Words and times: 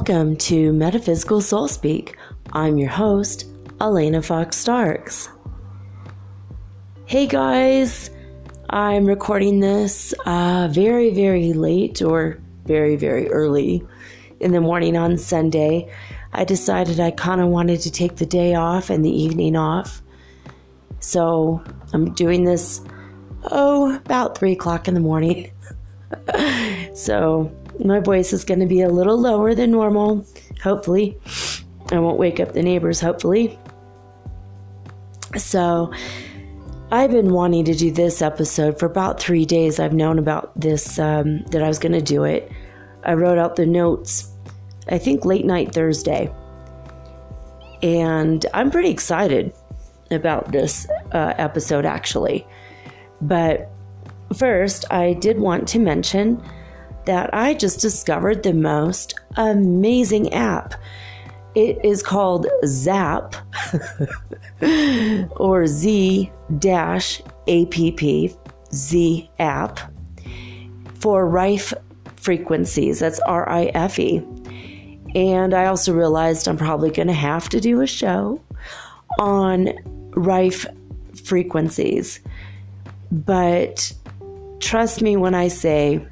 Welcome 0.00 0.36
to 0.36 0.72
Metaphysical 0.72 1.42
Soul 1.42 1.68
Speak. 1.68 2.16
I'm 2.54 2.78
your 2.78 2.88
host, 2.88 3.44
Elena 3.82 4.22
Fox 4.22 4.56
Starks. 4.56 5.28
Hey 7.04 7.26
guys, 7.26 8.10
I'm 8.70 9.04
recording 9.04 9.60
this 9.60 10.14
uh, 10.24 10.70
very, 10.72 11.10
very 11.10 11.52
late 11.52 12.00
or 12.00 12.40
very, 12.64 12.96
very 12.96 13.28
early 13.28 13.86
in 14.40 14.52
the 14.52 14.60
morning 14.62 14.96
on 14.96 15.18
Sunday. 15.18 15.92
I 16.32 16.44
decided 16.44 16.98
I 16.98 17.10
kind 17.10 17.42
of 17.42 17.48
wanted 17.48 17.80
to 17.80 17.90
take 17.90 18.16
the 18.16 18.26
day 18.26 18.54
off 18.54 18.88
and 18.88 19.04
the 19.04 19.10
evening 19.10 19.54
off. 19.54 20.00
So 21.00 21.62
I'm 21.92 22.14
doing 22.14 22.44
this, 22.44 22.80
oh, 23.50 23.96
about 23.96 24.38
3 24.38 24.52
o'clock 24.52 24.88
in 24.88 24.94
the 24.94 25.00
morning. 25.00 25.52
so 26.94 27.54
my 27.84 28.00
voice 28.00 28.32
is 28.32 28.44
going 28.44 28.60
to 28.60 28.66
be 28.66 28.80
a 28.80 28.88
little 28.88 29.18
lower 29.18 29.54
than 29.54 29.70
normal, 29.70 30.26
hopefully. 30.62 31.18
I 31.90 31.98
won't 31.98 32.18
wake 32.18 32.40
up 32.40 32.52
the 32.52 32.62
neighbors, 32.62 33.00
hopefully. 33.00 33.58
So, 35.36 35.92
I've 36.92 37.12
been 37.12 37.32
wanting 37.32 37.64
to 37.66 37.74
do 37.74 37.92
this 37.92 38.20
episode 38.20 38.78
for 38.78 38.86
about 38.86 39.20
three 39.20 39.44
days. 39.44 39.78
I've 39.78 39.92
known 39.92 40.18
about 40.18 40.58
this, 40.60 40.98
um, 40.98 41.42
that 41.50 41.62
I 41.62 41.68
was 41.68 41.78
going 41.78 41.92
to 41.92 42.00
do 42.00 42.24
it. 42.24 42.50
I 43.04 43.14
wrote 43.14 43.38
out 43.38 43.56
the 43.56 43.66
notes, 43.66 44.28
I 44.88 44.98
think 44.98 45.24
late 45.24 45.44
night 45.44 45.72
Thursday. 45.72 46.32
And 47.82 48.44
I'm 48.52 48.70
pretty 48.70 48.90
excited 48.90 49.54
about 50.10 50.50
this 50.50 50.86
uh, 51.12 51.34
episode, 51.38 51.86
actually. 51.86 52.44
But 53.20 53.70
first, 54.36 54.84
I 54.90 55.14
did 55.14 55.38
want 55.38 55.68
to 55.68 55.78
mention 55.78 56.42
that 57.10 57.34
I 57.34 57.54
just 57.54 57.80
discovered 57.80 58.44
the 58.44 58.54
most 58.54 59.18
amazing 59.36 60.32
app. 60.32 60.74
It 61.56 61.84
is 61.84 62.04
called 62.04 62.46
Zap 62.64 63.34
or 65.32 65.66
Z 65.66 66.30
dash 66.60 67.20
APP, 67.48 68.30
Z 68.72 69.28
app 69.40 69.80
for 71.00 71.26
Rife 71.26 71.74
frequencies. 72.14 73.00
That's 73.00 73.18
R 73.18 73.48
I 73.48 73.64
F 73.74 73.98
E. 73.98 74.22
And 75.16 75.52
I 75.52 75.66
also 75.66 75.92
realized 75.92 76.46
I'm 76.46 76.56
probably 76.56 76.92
going 76.92 77.08
to 77.08 77.12
have 77.12 77.48
to 77.48 77.60
do 77.60 77.80
a 77.80 77.88
show 77.88 78.40
on 79.18 79.70
Rife 80.12 80.64
frequencies. 81.24 82.20
But 83.10 83.92
trust 84.60 85.02
me 85.02 85.16
when 85.16 85.34
I 85.34 85.48
say 85.48 86.06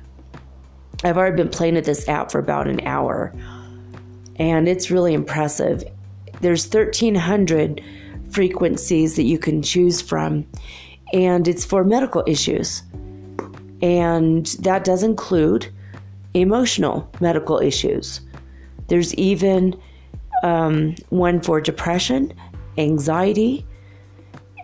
I've 1.04 1.16
already 1.16 1.36
been 1.36 1.48
playing 1.48 1.74
with 1.74 1.86
this 1.86 2.08
app 2.08 2.32
for 2.32 2.38
about 2.38 2.66
an 2.66 2.84
hour, 2.86 3.32
and 4.36 4.68
it's 4.68 4.90
really 4.90 5.14
impressive. 5.14 5.84
There's 6.40 6.64
1,300 6.64 7.82
frequencies 8.30 9.16
that 9.16 9.22
you 9.22 9.38
can 9.38 9.62
choose 9.62 10.00
from, 10.00 10.46
and 11.12 11.46
it's 11.46 11.64
for 11.64 11.84
medical 11.84 12.24
issues. 12.26 12.82
And 13.80 14.46
that 14.60 14.82
does 14.84 15.04
include 15.04 15.68
emotional 16.34 17.08
medical 17.20 17.60
issues. 17.60 18.20
There's 18.88 19.14
even 19.14 19.80
um, 20.42 20.96
one 21.10 21.40
for 21.40 21.60
depression, 21.60 22.32
anxiety, 22.76 23.64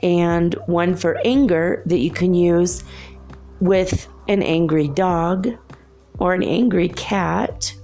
and 0.03 0.55
one 0.67 0.97
for 0.97 1.19
anger 1.25 1.83
that 1.87 1.99
you 1.99 2.11
can 2.11 2.35
use 2.35 2.83
with 3.61 4.09
an 4.29 4.43
angry 4.43 4.89
dog 4.89 5.49
or 6.19 6.35
an 6.35 6.43
angry 6.43 6.89
cat. 6.89 7.75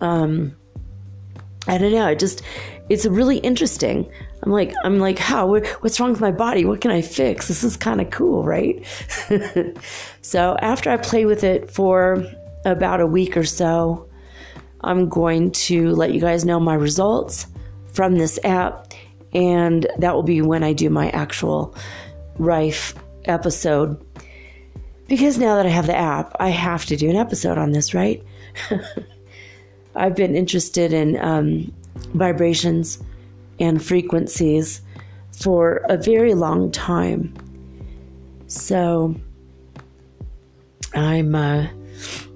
Um, 0.00 0.56
I 1.66 1.78
don't 1.78 1.92
know. 1.92 2.08
It 2.08 2.18
just 2.18 2.42
it's 2.88 3.06
really 3.06 3.38
interesting. 3.38 4.10
I'm 4.42 4.52
like 4.52 4.72
I'm 4.84 4.98
like 4.98 5.18
how 5.18 5.46
what's 5.48 6.00
wrong 6.00 6.10
with 6.10 6.20
my 6.20 6.32
body? 6.32 6.64
What 6.64 6.80
can 6.80 6.90
I 6.90 7.02
fix? 7.02 7.48
This 7.48 7.62
is 7.62 7.76
kind 7.76 8.00
of 8.00 8.10
cool, 8.10 8.44
right? 8.44 8.84
so 10.22 10.56
after 10.60 10.90
I 10.90 10.96
play 10.96 11.26
with 11.26 11.44
it 11.44 11.70
for 11.70 12.24
about 12.64 13.00
a 13.00 13.06
week 13.06 13.36
or 13.36 13.44
so, 13.44 14.08
I'm 14.82 15.08
going 15.08 15.52
to 15.52 15.90
let 15.94 16.12
you 16.12 16.20
guys 16.20 16.44
know 16.44 16.58
my 16.58 16.74
results 16.74 17.46
from 17.92 18.16
this 18.16 18.38
app, 18.44 18.92
and 19.32 19.86
that 19.98 20.14
will 20.14 20.22
be 20.22 20.40
when 20.42 20.62
I 20.62 20.72
do 20.72 20.90
my 20.90 21.10
actual 21.10 21.74
Rife 22.38 22.94
episode 23.26 24.02
because 25.10 25.38
now 25.38 25.56
that 25.56 25.66
I 25.66 25.70
have 25.70 25.88
the 25.88 25.96
app, 25.96 26.36
I 26.38 26.50
have 26.50 26.86
to 26.86 26.96
do 26.96 27.10
an 27.10 27.16
episode 27.16 27.58
on 27.58 27.72
this, 27.72 27.92
right? 27.94 28.22
I've 29.96 30.14
been 30.14 30.36
interested 30.36 30.92
in 30.92 31.18
um, 31.20 31.74
vibrations 32.14 33.02
and 33.58 33.84
frequencies 33.84 34.80
for 35.32 35.84
a 35.88 35.96
very 35.96 36.34
long 36.34 36.70
time. 36.70 37.34
So 38.46 39.16
I'm 40.94 41.34
uh, 41.34 41.66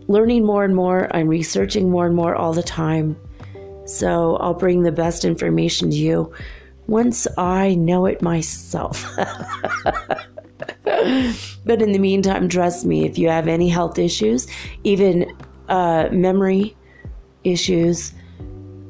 learning 0.09 0.45
more 0.45 0.65
and 0.65 0.75
more. 0.75 1.09
I'm 1.15 1.29
researching 1.29 1.93
more 1.93 2.07
and 2.07 2.17
more 2.17 2.35
all 2.35 2.53
the 2.53 2.65
time. 2.65 3.17
So 3.87 4.35
I'll 4.39 4.53
bring 4.53 4.83
the 4.83 4.91
best 4.91 5.25
information 5.25 5.91
to 5.91 5.97
you 5.97 6.35
once 6.89 7.29
I 7.39 7.77
know 7.77 8.07
it 8.07 8.21
myself. 8.21 9.07
but 11.65 11.81
in 11.81 11.93
the 11.93 11.99
meantime, 11.99 12.49
trust 12.49 12.85
me, 12.85 13.07
if 13.07 13.19
you 13.19 13.29
have 13.29 13.49
any 13.49 13.69
health 13.69 13.99
issues, 13.99 14.47
even 14.85 15.35
uh, 15.69 16.09
memory 16.13 16.77
issues, 17.43 18.13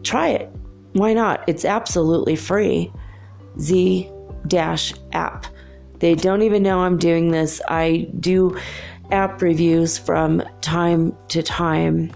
try 0.02 0.28
it. 0.28 0.50
Why 0.92 1.12
not? 1.12 1.44
It's 1.46 1.64
absolutely 1.64 2.36
free. 2.36 2.92
Z 3.60 4.10
dash 4.48 4.92
app. 5.12 5.46
They 6.00 6.14
don't 6.16 6.42
even 6.42 6.62
know 6.62 6.80
I'm 6.80 6.98
doing 6.98 7.30
this. 7.30 7.60
I 7.68 8.08
do 8.18 8.58
app 9.10 9.40
reviews 9.40 9.96
from 9.96 10.42
time 10.60 11.16
to 11.28 11.42
time. 11.42 12.12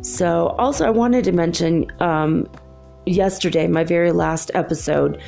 So, 0.00 0.48
also, 0.58 0.86
I 0.86 0.90
wanted 0.90 1.24
to 1.24 1.32
mention 1.32 1.90
um, 2.00 2.48
yesterday, 3.06 3.66
my 3.66 3.82
very 3.82 4.12
last 4.12 4.52
episode, 4.54 5.20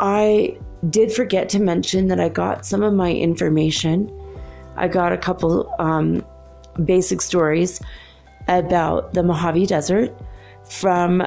I 0.00 0.58
did 0.88 1.12
forget 1.12 1.48
to 1.50 1.58
mention 1.58 2.08
that 2.08 2.20
I 2.20 2.28
got 2.28 2.64
some 2.64 2.82
of 2.82 2.94
my 2.94 3.12
information. 3.12 4.10
I 4.76 4.88
got 4.88 5.12
a 5.12 5.18
couple 5.18 5.72
um, 5.78 6.24
basic 6.84 7.20
stories 7.20 7.80
about 8.48 9.12
the 9.12 9.22
Mojave 9.22 9.66
Desert 9.66 10.16
from 10.64 11.18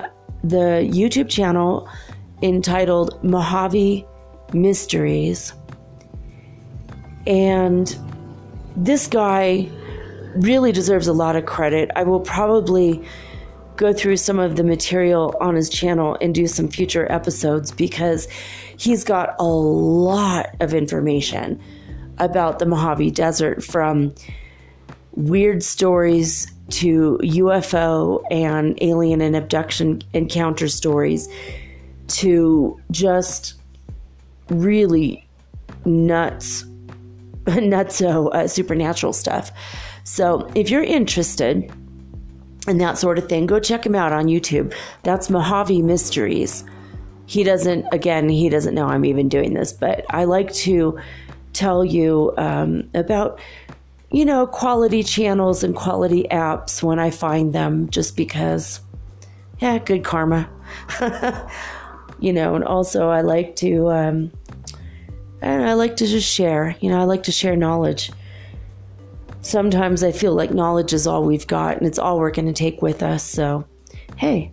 the 0.44 0.90
YouTube 0.92 1.30
channel 1.30 1.88
entitled 2.42 3.24
Mojave 3.24 4.06
Mysteries. 4.54 5.54
And 7.28 7.96
this 8.76 9.08
guy 9.08 9.70
really 10.36 10.72
deserves 10.72 11.08
a 11.08 11.14
lot 11.14 11.36
of 11.36 11.46
credit. 11.46 11.92
I 11.96 12.04
will 12.04 12.20
probably 12.20 13.04
go 13.76 13.94
through 13.94 14.18
some 14.18 14.40
of 14.40 14.56
the 14.56 14.64
material 14.64 15.36
on 15.40 15.56
his 15.56 15.70
channel 15.70 16.18
and 16.22 16.34
do 16.34 16.48
some 16.48 16.68
future 16.68 17.12
episodes 17.12 17.72
because 17.72 18.28
he's 18.84 19.06
got 19.06 19.34
a 19.40 19.46
lot 19.46 20.50
of 20.60 20.74
information 20.74 21.62
about 22.18 22.60
the 22.60 22.66
Mojave 22.66 23.12
Desert 23.12 23.64
from 23.64 24.14
weird 25.14 25.64
stories 25.64 26.52
to 26.70 27.18
UFO 27.24 28.22
and 28.30 28.78
alien 28.82 29.22
and 29.22 29.38
abduction 29.38 30.02
encounter 30.14 30.68
stories 30.68 31.30
to 32.08 32.80
just 32.92 33.54
really 34.50 35.26
nuts, 35.86 36.64
nutso 37.46 38.34
uh, 38.34 38.48
supernatural 38.50 39.14
stuff. 39.14 39.50
So 40.04 40.52
if 40.56 40.70
you're 40.70 40.84
interested, 40.84 41.72
and 42.68 42.82
that 42.82 42.98
sort 42.98 43.18
of 43.18 43.30
thing, 43.30 43.46
go 43.46 43.60
check 43.62 43.86
him 43.86 43.96
out 43.96 44.12
on 44.12 44.26
YouTube. 44.26 44.74
That's 45.04 45.30
Mojave 45.30 45.82
Mysteries. 45.82 46.66
He 47.26 47.44
doesn't, 47.44 47.86
again, 47.92 48.30
he 48.30 48.50
doesn't 48.50 48.76
know 48.76 48.88
I'm 48.88 49.06
even 49.06 49.30
doing 49.30 49.54
this, 49.54 49.72
but 49.72 50.06
I 50.10 50.26
like 50.26 50.54
to 50.54 51.00
tell 51.54 51.86
you 51.86 52.34
um, 52.38 52.90
about, 52.94 53.40
you 54.12 54.26
know, 54.26 54.46
quality 54.46 55.04
channels 55.04 55.64
and 55.64 55.76
quality 55.76 56.26
apps 56.30 56.84
when 56.84 57.00
I 57.00 57.10
find 57.10 57.54
them 57.54 57.90
just 57.90 58.18
because, 58.18 58.82
yeah, 59.60 59.78
good 59.78 60.04
karma. 60.04 60.50
you 62.20 62.34
know, 62.34 62.56
and 62.56 62.64
also 62.64 63.10
I 63.10 63.22
like 63.22 63.56
to, 63.58 63.90
um, 63.90 64.32
and 65.42 65.64
I 65.64 65.74
like 65.74 65.96
to 65.98 66.08
just 66.08 66.28
share, 66.28 66.76
you 66.82 66.90
know, 66.90 67.00
I 67.00 67.04
like 67.04 67.24
to 67.24 67.32
share 67.32 67.56
knowledge 67.56 68.12
sometimes 69.44 70.04
I 70.04 70.12
feel 70.12 70.34
like 70.34 70.52
knowledge 70.52 70.94
is 70.94 71.06
all 71.06 71.24
we've 71.24 71.46
got 71.46 71.78
and 71.78 71.86
it's 71.86 72.00
all 72.00 72.18
we're 72.18 72.32
going 72.32 72.48
to 72.48 72.54
take 72.54 72.82
with 72.82 73.04
us. 73.04 73.24
So, 73.24 73.66
hey, 74.18 74.52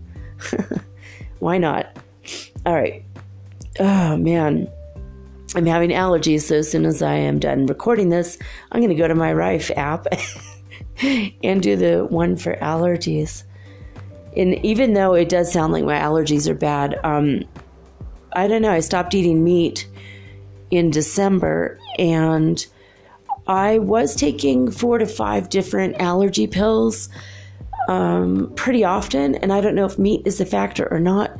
why 1.38 1.58
not? 1.58 1.96
All 2.66 2.74
right. 2.74 3.04
Oh, 3.78 4.16
man. 4.16 4.68
I'm 5.54 5.66
having 5.66 5.90
allergies, 5.90 6.42
so 6.42 6.56
as 6.56 6.70
soon 6.70 6.84
as 6.84 7.02
I 7.02 7.14
am 7.14 7.38
done 7.38 7.66
recording 7.66 8.10
this, 8.10 8.38
I'm 8.70 8.80
going 8.80 8.90
to 8.90 8.94
go 8.94 9.08
to 9.08 9.14
my 9.14 9.32
Rife 9.32 9.70
app 9.76 10.06
and 11.42 11.62
do 11.62 11.76
the 11.76 12.04
one 12.04 12.36
for 12.36 12.54
allergies. 12.56 13.42
And 14.36 14.64
even 14.64 14.92
though 14.92 15.14
it 15.14 15.28
does 15.28 15.52
sound 15.52 15.72
like 15.72 15.84
my 15.84 15.98
allergies 15.98 16.46
are 16.48 16.54
bad, 16.54 17.00
um, 17.02 17.42
I 18.32 18.46
don't 18.46 18.62
know. 18.62 18.70
I 18.70 18.80
stopped 18.80 19.14
eating 19.14 19.42
meat 19.42 19.88
in 20.70 20.90
December 20.90 21.80
and 21.98 22.64
I 23.48 23.78
was 23.78 24.14
taking 24.14 24.70
four 24.70 24.98
to 24.98 25.06
five 25.06 25.48
different 25.48 26.00
allergy 26.00 26.46
pills 26.46 27.08
um, 27.88 28.52
pretty 28.54 28.84
often, 28.84 29.34
and 29.34 29.52
I 29.52 29.60
don't 29.60 29.74
know 29.74 29.86
if 29.86 29.98
meat 29.98 30.22
is 30.24 30.40
a 30.40 30.46
factor 30.46 30.86
or 30.92 31.00
not. 31.00 31.36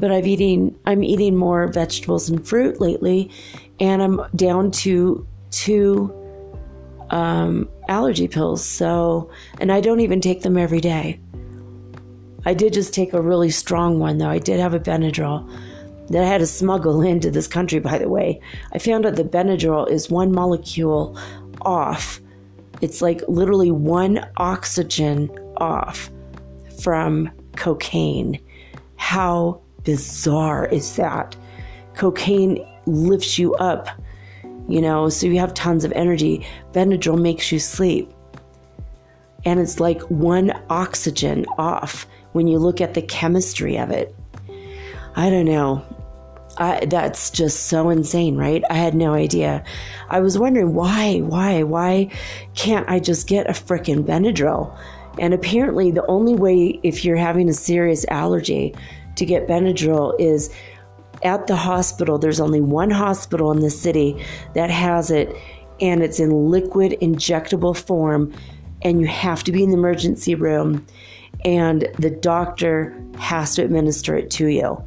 But 0.00 0.12
I've 0.12 0.26
eating 0.26 0.78
I'm 0.86 1.02
eating 1.02 1.36
more 1.36 1.66
vegetables 1.68 2.28
and 2.28 2.46
fruit 2.46 2.80
lately, 2.80 3.30
and 3.80 4.02
I'm 4.02 4.20
down 4.36 4.70
to 4.82 5.26
two 5.50 6.14
um, 7.10 7.68
allergy 7.88 8.28
pills. 8.28 8.64
So, 8.64 9.30
and 9.60 9.72
I 9.72 9.80
don't 9.80 10.00
even 10.00 10.20
take 10.20 10.42
them 10.42 10.56
every 10.56 10.80
day. 10.80 11.20
I 12.44 12.54
did 12.54 12.72
just 12.72 12.94
take 12.94 13.12
a 13.12 13.20
really 13.20 13.50
strong 13.50 13.98
one 13.98 14.18
though. 14.18 14.28
I 14.28 14.38
did 14.38 14.60
have 14.60 14.74
a 14.74 14.80
Benadryl 14.80 15.48
that 16.08 16.22
I 16.22 16.26
had 16.26 16.38
to 16.38 16.46
smuggle 16.46 17.02
into 17.12 17.30
this 17.30 17.46
country, 17.46 17.80
by 17.80 17.98
the 17.98 18.08
way. 18.08 18.40
I 18.72 18.78
found 18.78 19.06
out 19.06 19.16
that 19.16 19.30
Benadryl 19.30 19.90
is 19.90 20.10
one 20.10 20.32
molecule 20.32 21.18
off. 21.62 22.20
It's 22.80 23.02
like 23.02 23.22
literally 23.28 23.70
one 23.70 24.24
oxygen 24.36 25.30
off 25.56 26.10
from 26.80 27.30
cocaine. 27.56 28.40
How 28.96 29.60
bizarre 29.88 30.66
is 30.66 30.96
that? 30.96 31.34
Cocaine 31.94 32.58
lifts 32.84 33.38
you 33.38 33.54
up, 33.54 33.88
you 34.68 34.82
know, 34.82 35.08
so 35.08 35.26
you 35.26 35.38
have 35.38 35.54
tons 35.54 35.82
of 35.82 35.92
energy. 35.92 36.46
Benadryl 36.72 37.18
makes 37.18 37.50
you 37.50 37.58
sleep. 37.58 38.12
And 39.46 39.58
it's 39.58 39.80
like 39.80 40.02
one 40.02 40.52
oxygen 40.68 41.46
off 41.56 42.06
when 42.32 42.46
you 42.46 42.58
look 42.58 42.82
at 42.82 42.92
the 42.92 43.00
chemistry 43.00 43.78
of 43.78 43.88
it. 43.90 44.14
I 45.16 45.30
don't 45.30 45.46
know. 45.46 45.82
I, 46.58 46.84
that's 46.84 47.30
just 47.30 47.68
so 47.68 47.88
insane, 47.88 48.36
right? 48.36 48.62
I 48.68 48.74
had 48.74 48.94
no 48.94 49.14
idea. 49.14 49.64
I 50.10 50.20
was 50.20 50.38
wondering 50.38 50.74
why, 50.74 51.20
why, 51.20 51.62
why 51.62 52.10
can't 52.54 52.86
I 52.90 53.00
just 53.00 53.26
get 53.26 53.48
a 53.48 53.52
freaking 53.52 54.04
Benadryl? 54.04 54.78
And 55.18 55.32
apparently, 55.32 55.90
the 55.90 56.06
only 56.08 56.34
way 56.34 56.78
if 56.82 57.06
you're 57.06 57.16
having 57.16 57.48
a 57.48 57.54
serious 57.54 58.04
allergy 58.10 58.74
to 59.18 59.26
get 59.26 59.46
Benadryl 59.46 60.14
is 60.18 60.50
at 61.22 61.46
the 61.46 61.56
hospital. 61.56 62.18
There's 62.18 62.40
only 62.40 62.60
one 62.60 62.90
hospital 62.90 63.52
in 63.52 63.60
the 63.60 63.70
city 63.70 64.24
that 64.54 64.70
has 64.70 65.10
it, 65.10 65.34
and 65.80 66.02
it's 66.02 66.20
in 66.20 66.50
liquid 66.50 66.96
injectable 67.00 67.76
form, 67.76 68.32
and 68.82 69.00
you 69.00 69.06
have 69.06 69.44
to 69.44 69.52
be 69.52 69.62
in 69.62 69.70
the 69.70 69.76
emergency 69.76 70.34
room, 70.34 70.86
and 71.44 71.88
the 71.98 72.10
doctor 72.10 73.00
has 73.18 73.54
to 73.56 73.62
administer 73.62 74.16
it 74.16 74.30
to 74.32 74.46
you. 74.46 74.82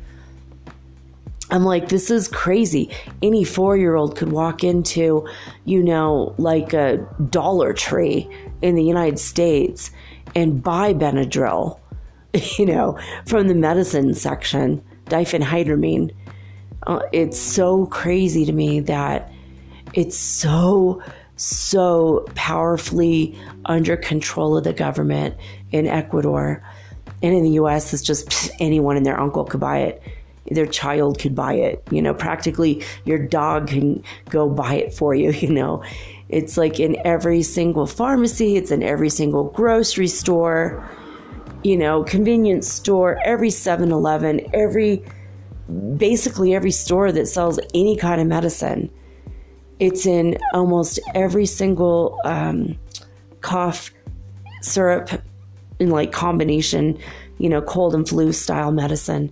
I'm 1.49 1.65
like, 1.65 1.89
this 1.89 2.09
is 2.09 2.29
crazy. 2.29 2.89
Any 3.21 3.43
four 3.43 3.75
year 3.75 3.95
old 3.95 4.15
could 4.15 4.31
walk 4.31 4.63
into, 4.63 5.27
you 5.65 5.83
know, 5.83 6.33
like 6.37 6.71
a 6.71 7.05
Dollar 7.29 7.73
Tree 7.73 8.29
in 8.61 8.75
the 8.75 8.83
United 8.83 9.19
States 9.19 9.91
and 10.33 10.63
buy 10.63 10.93
Benadryl, 10.93 11.80
you 12.57 12.65
know, 12.65 12.97
from 13.25 13.47
the 13.47 13.55
medicine 13.55 14.13
section, 14.13 14.83
diphenhydramine. 15.05 16.13
Uh, 16.87 17.01
it's 17.11 17.39
so 17.39 17.85
crazy 17.87 18.45
to 18.45 18.51
me 18.51 18.79
that 18.79 19.31
it's 19.93 20.17
so, 20.17 21.01
so 21.35 22.25
powerfully 22.35 23.37
under 23.65 23.95
control 23.95 24.57
of 24.57 24.63
the 24.63 24.73
government 24.73 25.35
in 25.71 25.85
Ecuador. 25.85 26.63
And 27.21 27.35
in 27.35 27.43
the 27.43 27.51
US, 27.51 27.93
it's 27.93 28.01
just 28.01 28.51
anyone 28.59 28.97
and 28.97 29.05
their 29.05 29.19
uncle 29.19 29.43
could 29.43 29.59
buy 29.59 29.79
it 29.79 30.01
their 30.49 30.65
child 30.65 31.19
could 31.19 31.35
buy 31.35 31.53
it. 31.53 31.83
You 31.91 32.01
know, 32.01 32.13
practically 32.13 32.83
your 33.05 33.17
dog 33.17 33.67
can 33.67 34.03
go 34.29 34.49
buy 34.49 34.75
it 34.75 34.93
for 34.93 35.15
you, 35.15 35.31
you 35.31 35.49
know. 35.49 35.83
It's 36.29 36.57
like 36.57 36.79
in 36.79 36.95
every 37.05 37.43
single 37.43 37.85
pharmacy, 37.85 38.55
it's 38.55 38.71
in 38.71 38.83
every 38.83 39.09
single 39.09 39.45
grocery 39.45 40.07
store, 40.07 40.89
you 41.63 41.77
know, 41.77 42.03
convenience 42.03 42.67
store, 42.67 43.19
every 43.25 43.49
7 43.49 43.91
Eleven, 43.91 44.41
every 44.53 45.03
basically 45.97 46.53
every 46.53 46.71
store 46.71 47.11
that 47.11 47.27
sells 47.27 47.59
any 47.73 47.95
kind 47.95 48.19
of 48.19 48.27
medicine. 48.27 48.89
It's 49.79 50.05
in 50.05 50.37
almost 50.53 50.99
every 51.15 51.45
single 51.45 52.19
um, 52.25 52.77
cough 53.41 53.91
syrup 54.61 55.09
in 55.79 55.89
like 55.89 56.11
combination, 56.11 56.99
you 57.37 57.49
know, 57.49 57.61
cold 57.61 57.95
and 57.95 58.07
flu 58.07 58.31
style 58.31 58.71
medicine 58.71 59.31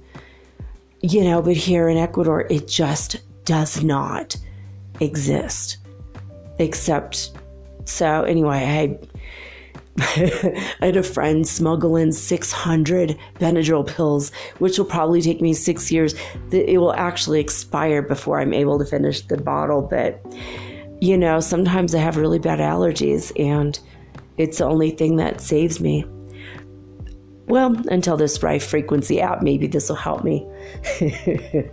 you 1.01 1.23
know, 1.23 1.41
but 1.41 1.55
here 1.55 1.87
in 1.87 1.97
Ecuador, 1.97 2.45
it 2.49 2.67
just 2.67 3.21
does 3.45 3.83
not 3.83 4.35
exist. 4.99 5.77
Except, 6.57 7.31
so 7.85 8.23
anyway, 8.23 8.99
I 10.01 10.75
had, 10.81 10.97
a 10.97 11.03
friend 11.03 11.47
smuggle 11.47 11.95
in 11.95 12.11
600 12.11 13.17
Benadryl 13.35 13.87
pills, 13.87 14.31
which 14.59 14.77
will 14.77 14.85
probably 14.85 15.21
take 15.21 15.41
me 15.41 15.53
six 15.53 15.91
years. 15.91 16.15
It 16.51 16.79
will 16.79 16.93
actually 16.93 17.39
expire 17.39 18.01
before 18.01 18.39
I'm 18.39 18.53
able 18.53 18.79
to 18.79 18.85
finish 18.85 19.21
the 19.21 19.37
bottle. 19.37 19.81
But, 19.81 20.21
you 21.01 21.17
know, 21.17 21.39
sometimes 21.39 21.95
I 21.95 21.99
have 21.99 22.17
really 22.17 22.39
bad 22.39 22.59
allergies, 22.59 23.31
and 23.39 23.79
it's 24.37 24.59
the 24.59 24.65
only 24.65 24.91
thing 24.91 25.17
that 25.17 25.41
saves 25.41 25.79
me. 25.79 26.05
Well, 27.47 27.75
until 27.89 28.15
this 28.15 28.41
Rife 28.43 28.65
frequency 28.65 29.19
app, 29.19 29.41
maybe 29.41 29.67
this 29.67 29.89
will 29.89 29.95
help 29.95 30.23
me. 30.23 30.47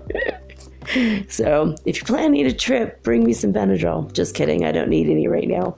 so, 1.29 1.75
if 1.85 1.97
you're 1.97 2.07
planning 2.07 2.47
a 2.47 2.53
trip, 2.53 3.03
bring 3.03 3.25
me 3.25 3.35
some 3.35 3.53
Benadryl. 3.53 4.11
Just 4.12 4.35
kidding, 4.35 4.65
I 4.65 4.73
don't 4.73 4.89
need 4.89 5.09
any 5.09 5.29
right 5.29 5.47
now. 5.47 5.77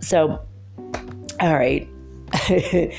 So, 0.00 0.44
all 1.42 1.54
right. 1.54 1.88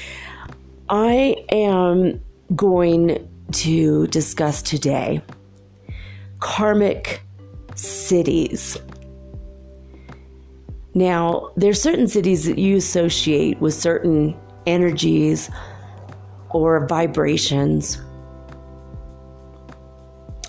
I 0.89 1.45
am 1.49 2.21
going 2.55 3.29
to 3.53 4.07
discuss 4.07 4.61
today 4.61 5.21
karmic 6.41 7.21
cities. 7.75 8.77
Now, 10.93 11.51
there's 11.55 11.81
certain 11.81 12.09
cities 12.09 12.43
that 12.45 12.59
you 12.59 12.75
associate 12.75 13.61
with 13.61 13.73
certain 13.73 14.37
energies 14.65 15.49
or 16.49 16.85
vibrations. 16.85 18.01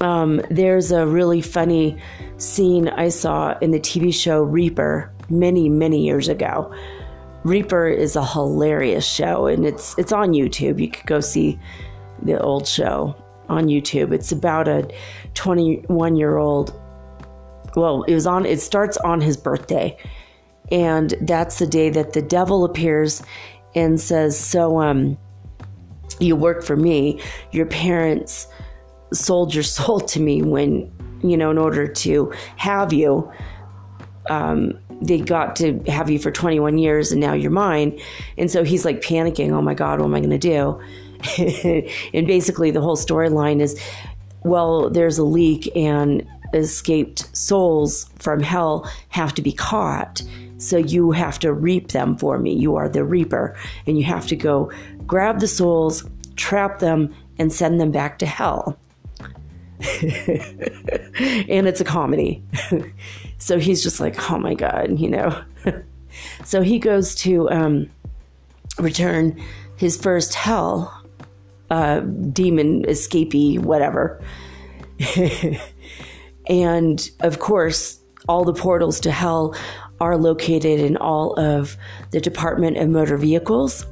Um, 0.01 0.43
there's 0.51 0.91
a 0.91 1.07
really 1.07 1.41
funny 1.41 1.97
scene 2.39 2.89
I 2.89 3.09
saw 3.09 3.57
in 3.61 3.71
the 3.71 3.79
TV 3.79 4.13
show 4.13 4.43
Reaper 4.43 5.13
many, 5.31 5.69
many 5.69 6.05
years 6.05 6.27
ago. 6.27 6.75
Reaper 7.45 7.89
is 7.89 8.17
a 8.17 8.25
hilarious 8.25 9.07
show, 9.07 9.47
and 9.47 9.67
it's 9.67 9.97
it's 9.99 10.13
on 10.13 10.33
YouTube. 10.33 10.81
You 10.81 10.91
could 10.91 11.07
go 11.07 11.21
see 11.21 11.59
the 12.23 12.41
old 12.41 12.67
show 12.67 13.15
on 13.49 13.67
YouTube. 13.67 14.13
It's 14.13 14.33
about 14.33 14.67
a 14.67 14.91
21 15.35 16.17
year 16.17 16.39
old. 16.39 16.81
Well, 17.77 18.03
it 18.05 18.15
was 18.15 18.27
on. 18.27 18.47
It 18.47 18.61
starts 18.61 18.97
on 18.99 19.21
his 19.21 19.37
birthday, 19.37 19.97
and 20.73 21.15
that's 21.21 21.59
the 21.59 21.67
day 21.67 21.91
that 21.91 22.15
the 22.15 22.23
devil 22.23 22.65
appears 22.65 23.23
and 23.75 24.01
says, 24.01 24.39
"So, 24.39 24.81
um, 24.81 25.19
you 26.21 26.37
work 26.37 26.63
for 26.65 26.77
me. 26.77 27.21
Your 27.53 27.67
parents 27.67 28.47
sold 29.13 29.55
your 29.55 29.63
soul 29.79 30.01
to 30.01 30.21
me 30.21 30.43
when, 30.43 30.91
you 31.23 31.37
know, 31.37 31.51
in 31.51 31.59
order 31.59 31.87
to 31.87 32.33
have 32.57 32.93
you. 32.93 33.31
Um, 34.31 34.79
they 35.01 35.21
got 35.21 35.57
to 35.57 35.79
have 35.87 36.11
you 36.11 36.19
for 36.19 36.31
21 36.31 36.79
years 36.79 37.13
and 37.13 37.21
now 37.21 37.33
you're 37.33 37.51
mine. 37.51 37.99
And 38.39 38.51
so 38.51 38.65
he's 38.65 38.85
like 38.85 39.01
panicking, 39.01 39.51
oh 39.51 39.63
my 39.63 39.75
God, 39.75 40.01
what 40.01 40.07
am 40.07 40.15
I 40.15 40.21
going 40.21 40.31
to 40.31 40.39
do? 40.39 40.81
and 42.15 42.27
basically, 42.27 42.71
the 42.71 42.81
whole 42.81 42.97
storyline 42.97 43.61
is 43.61 43.81
well, 44.45 44.91
there's 44.91 45.17
a 45.19 45.25
leak 45.25 45.75
and 45.75 46.27
escaped 46.53 47.35
souls 47.37 48.11
from 48.19 48.41
hell 48.41 48.89
have 49.09 49.35
to 49.35 49.43
be 49.43 49.53
caught. 49.53 50.23
So 50.59 50.77
you 50.77 51.11
have 51.11 51.39
to 51.41 51.53
reap 51.53 51.89
them 51.89 52.17
for 52.17 52.39
me. 52.39 52.53
You 52.55 52.77
are 52.77 52.89
the 52.89 53.05
reaper. 53.05 53.57
And 53.87 53.99
you 53.99 54.05
have 54.05 54.27
to 54.29 54.37
go 54.37 54.71
grab 55.07 55.41
the 55.41 55.49
souls, 55.49 56.09
trap 56.37 56.79
them, 56.79 57.15
and 57.39 57.53
send 57.53 57.81
them 57.81 57.91
back 57.91 58.19
to 58.21 58.27
hell. 58.27 58.79
and 59.81 61.67
it's 61.67 61.81
a 61.81 61.85
comedy. 61.85 62.43
so 63.39 63.59
he's 63.59 63.83
just 63.83 64.01
like, 64.01 64.31
oh 64.31 64.39
my 64.39 64.55
God, 64.55 64.99
you 64.99 65.09
know. 65.09 65.43
so 66.45 66.63
he 66.63 66.79
goes 66.79 67.15
to 67.17 67.51
um, 67.51 67.91
return 68.79 69.41
his 69.77 69.97
first 69.97 70.35
hell 70.35 71.05
uh, 71.71 72.01
demon 72.01 72.85
escapee, 72.85 73.59
whatever. 73.59 74.23
and 76.49 77.11
of 77.21 77.41
course, 77.41 77.99
all 78.29 78.45
the 78.45 78.55
portals 78.55 79.01
to 79.01 79.11
hell 79.11 79.55
are 80.01 80.17
located 80.17 80.81
in 80.81 80.97
all 80.97 81.39
of 81.39 81.77
the 82.11 82.21
Department 82.21 82.77
of 82.77 82.89
Motor 82.89 83.17
Vehicles. 83.17 83.87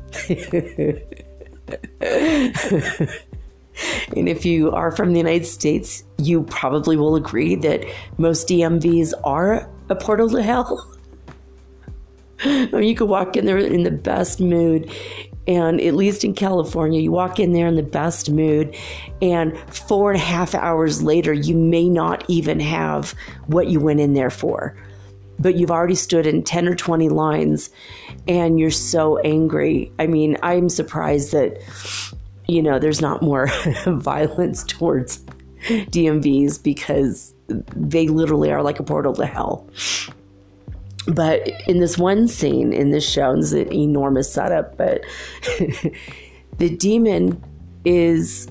And 4.17 4.29
if 4.29 4.45
you 4.45 4.71
are 4.73 4.91
from 4.91 5.13
the 5.13 5.19
United 5.19 5.47
States, 5.47 6.05
you 6.19 6.43
probably 6.45 6.97
will 6.97 7.17
agree 7.17 7.55
that 7.57 7.85
most 8.19 8.49
DMVs 8.49 9.13
are 9.25 9.69
a 9.89 9.95
portal 9.95 10.29
to 10.31 10.43
hell. 10.43 10.89
Mean, 12.47 12.83
you 12.83 12.95
could 12.95 13.09
walk 13.09 13.37
in 13.37 13.47
there 13.47 13.59
in 13.59 13.85
the 13.85 13.91
best 13.91 14.41
mood. 14.41 14.91
And 15.47 15.81
at 15.81 15.95
least 15.95 16.25
in 16.25 16.35
California, 16.35 17.01
you 17.01 17.11
walk 17.11 17.41
in 17.41 17.53
there 17.53 17.67
in 17.67 17.75
the 17.75 17.83
best 17.83 18.31
mood, 18.31 18.77
and 19.21 19.59
four 19.75 20.13
and 20.13 20.21
a 20.21 20.25
half 20.25 20.55
hours 20.55 21.03
later, 21.03 21.33
you 21.33 21.57
may 21.57 21.89
not 21.89 22.25
even 22.29 22.61
have 22.61 23.13
what 23.47 23.67
you 23.67 23.81
went 23.81 23.99
in 23.99 24.15
there 24.15 24.31
for. 24.31 24.77
But 25.41 25.57
you've 25.57 25.73
already 25.73 25.97
stood 25.97 26.29
in 26.29 26.45
10 26.45 26.69
or 26.69 26.77
20 26.77 27.09
lines, 27.09 27.71
and 28.29 28.61
you're 28.61 28.71
so 28.71 29.19
angry. 29.19 29.91
I 29.99 30.07
mean, 30.07 30.37
I'm 30.45 30.69
surprised 30.69 31.33
that 31.33 31.61
you 32.49 32.63
know, 32.63 32.79
there's 32.79 33.01
not 33.01 33.23
more 33.23 33.47
violence 33.87 34.65
towards 34.65 35.25
DMVs 35.69 36.63
because 36.63 37.35
they 37.49 38.09
literally 38.09 38.51
are 38.51 38.63
like 38.63 38.81
a 38.81 38.83
portal 38.83 39.13
to 39.15 39.27
hell. 39.27 39.69
But 41.07 41.49
in 41.67 41.81
this 41.81 41.99
one 41.99 42.29
scene 42.29 42.73
in 42.73 42.91
this 42.91 43.09
show, 43.09 43.35
it's 43.35 43.53
an 43.53 43.73
enormous 43.73 44.33
setup, 44.33 44.77
but 44.77 45.03
the 46.59 46.77
demon 46.77 47.43
is 47.85 48.49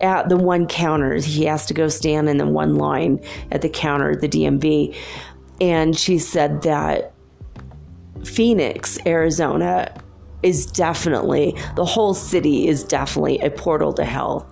at 0.00 0.28
the 0.28 0.36
one 0.36 0.66
counter. 0.66 1.16
He 1.16 1.44
has 1.44 1.66
to 1.66 1.74
go 1.74 1.88
stand 1.88 2.28
in 2.28 2.38
the 2.38 2.46
one 2.46 2.76
line 2.76 3.20
at 3.52 3.62
the 3.62 3.68
counter 3.68 4.16
the 4.16 4.28
DMV. 4.28 4.96
And 5.60 5.96
she 5.96 6.18
said 6.18 6.62
that 6.62 7.12
Phoenix, 8.24 8.98
Arizona 9.06 9.94
is 10.42 10.66
definitely, 10.66 11.56
the 11.76 11.84
whole 11.84 12.14
city 12.14 12.68
is 12.68 12.84
definitely 12.84 13.38
a 13.40 13.50
portal 13.50 13.92
to 13.94 14.04
hell. 14.04 14.50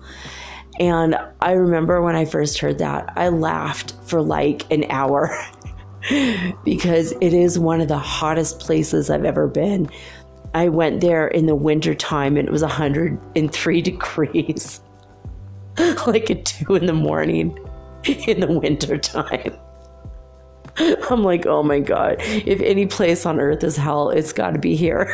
And 0.79 1.17
I 1.41 1.51
remember 1.53 2.01
when 2.01 2.15
I 2.15 2.25
first 2.25 2.59
heard 2.59 2.77
that, 2.79 3.11
I 3.15 3.29
laughed 3.29 3.93
for 4.05 4.21
like 4.21 4.71
an 4.71 4.85
hour 4.89 5.37
because 6.63 7.11
it 7.19 7.33
is 7.33 7.59
one 7.59 7.81
of 7.81 7.89
the 7.89 7.97
hottest 7.97 8.59
places 8.59 9.09
I've 9.09 9.25
ever 9.25 9.47
been. 9.47 9.89
I 10.53 10.69
went 10.69 11.01
there 11.01 11.27
in 11.27 11.45
the 11.45 11.55
winter 11.55 11.93
time 11.93 12.37
and 12.37 12.47
it 12.47 12.51
was 12.51 12.61
103 12.61 13.81
degrees, 13.81 14.81
like 16.07 16.31
at 16.31 16.45
two 16.45 16.75
in 16.75 16.85
the 16.85 16.93
morning 16.93 17.57
in 18.05 18.39
the 18.39 18.59
winter 18.59 18.97
time. 18.97 19.53
I'm 20.77 21.23
like, 21.23 21.45
oh 21.45 21.61
my 21.61 21.81
God, 21.81 22.15
if 22.19 22.61
any 22.61 22.85
place 22.85 23.25
on 23.25 23.39
earth 23.41 23.63
is 23.65 23.75
hell, 23.75 24.11
it's 24.11 24.31
got 24.31 24.51
to 24.51 24.59
be 24.59 24.77
here. 24.77 25.13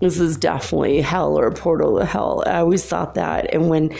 This 0.00 0.20
is 0.20 0.36
definitely 0.36 1.00
hell 1.00 1.38
or 1.38 1.46
a 1.46 1.52
portal 1.52 1.98
to 1.98 2.04
hell. 2.04 2.42
I 2.46 2.58
always 2.58 2.84
thought 2.84 3.14
that. 3.14 3.52
And 3.54 3.68
when 3.68 3.96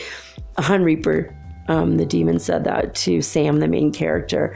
Hun 0.57 0.83
Reaper, 0.83 1.35
um, 1.67 1.97
the 1.97 2.05
demon, 2.05 2.39
said 2.39 2.63
that 2.65 2.95
to 2.95 3.21
Sam, 3.21 3.59
the 3.59 3.67
main 3.67 3.91
character, 3.91 4.55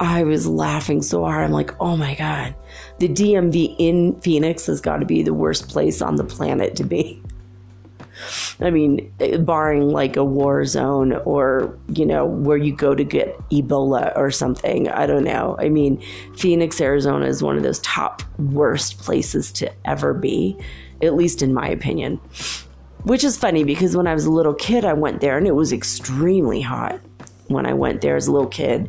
I 0.00 0.24
was 0.24 0.46
laughing 0.46 1.02
so 1.02 1.24
hard. 1.24 1.44
I'm 1.44 1.52
like, 1.52 1.70
oh 1.80 1.96
my 1.96 2.14
God, 2.14 2.54
the 2.98 3.08
DMV 3.08 3.76
in 3.78 4.20
Phoenix 4.20 4.66
has 4.66 4.80
got 4.80 4.98
to 4.98 5.06
be 5.06 5.22
the 5.22 5.34
worst 5.34 5.68
place 5.68 6.02
on 6.02 6.16
the 6.16 6.24
planet 6.24 6.76
to 6.76 6.84
be. 6.84 7.22
I 8.60 8.70
mean, 8.70 9.12
barring 9.44 9.88
like 9.88 10.16
a 10.16 10.24
war 10.24 10.64
zone 10.64 11.12
or, 11.24 11.78
you 11.88 12.06
know, 12.06 12.24
where 12.24 12.56
you 12.56 12.74
go 12.74 12.94
to 12.94 13.04
get 13.04 13.38
Ebola 13.50 14.16
or 14.16 14.30
something. 14.30 14.88
I 14.88 15.06
don't 15.06 15.24
know. 15.24 15.56
I 15.58 15.68
mean, 15.68 16.02
Phoenix, 16.36 16.80
Arizona 16.80 17.26
is 17.26 17.42
one 17.42 17.56
of 17.56 17.62
those 17.62 17.80
top 17.80 18.22
worst 18.38 18.98
places 18.98 19.52
to 19.52 19.72
ever 19.86 20.14
be, 20.14 20.56
at 21.02 21.14
least 21.14 21.42
in 21.42 21.52
my 21.52 21.68
opinion. 21.68 22.20
Which 23.04 23.22
is 23.24 23.36
funny 23.36 23.64
because 23.64 23.96
when 23.96 24.06
I 24.06 24.14
was 24.14 24.24
a 24.24 24.30
little 24.30 24.54
kid, 24.54 24.84
I 24.84 24.94
went 24.94 25.20
there 25.20 25.36
and 25.36 25.46
it 25.46 25.54
was 25.54 25.72
extremely 25.72 26.62
hot 26.62 27.00
when 27.48 27.66
I 27.66 27.74
went 27.74 28.00
there 28.00 28.16
as 28.16 28.26
a 28.26 28.32
little 28.32 28.48
kid. 28.48 28.88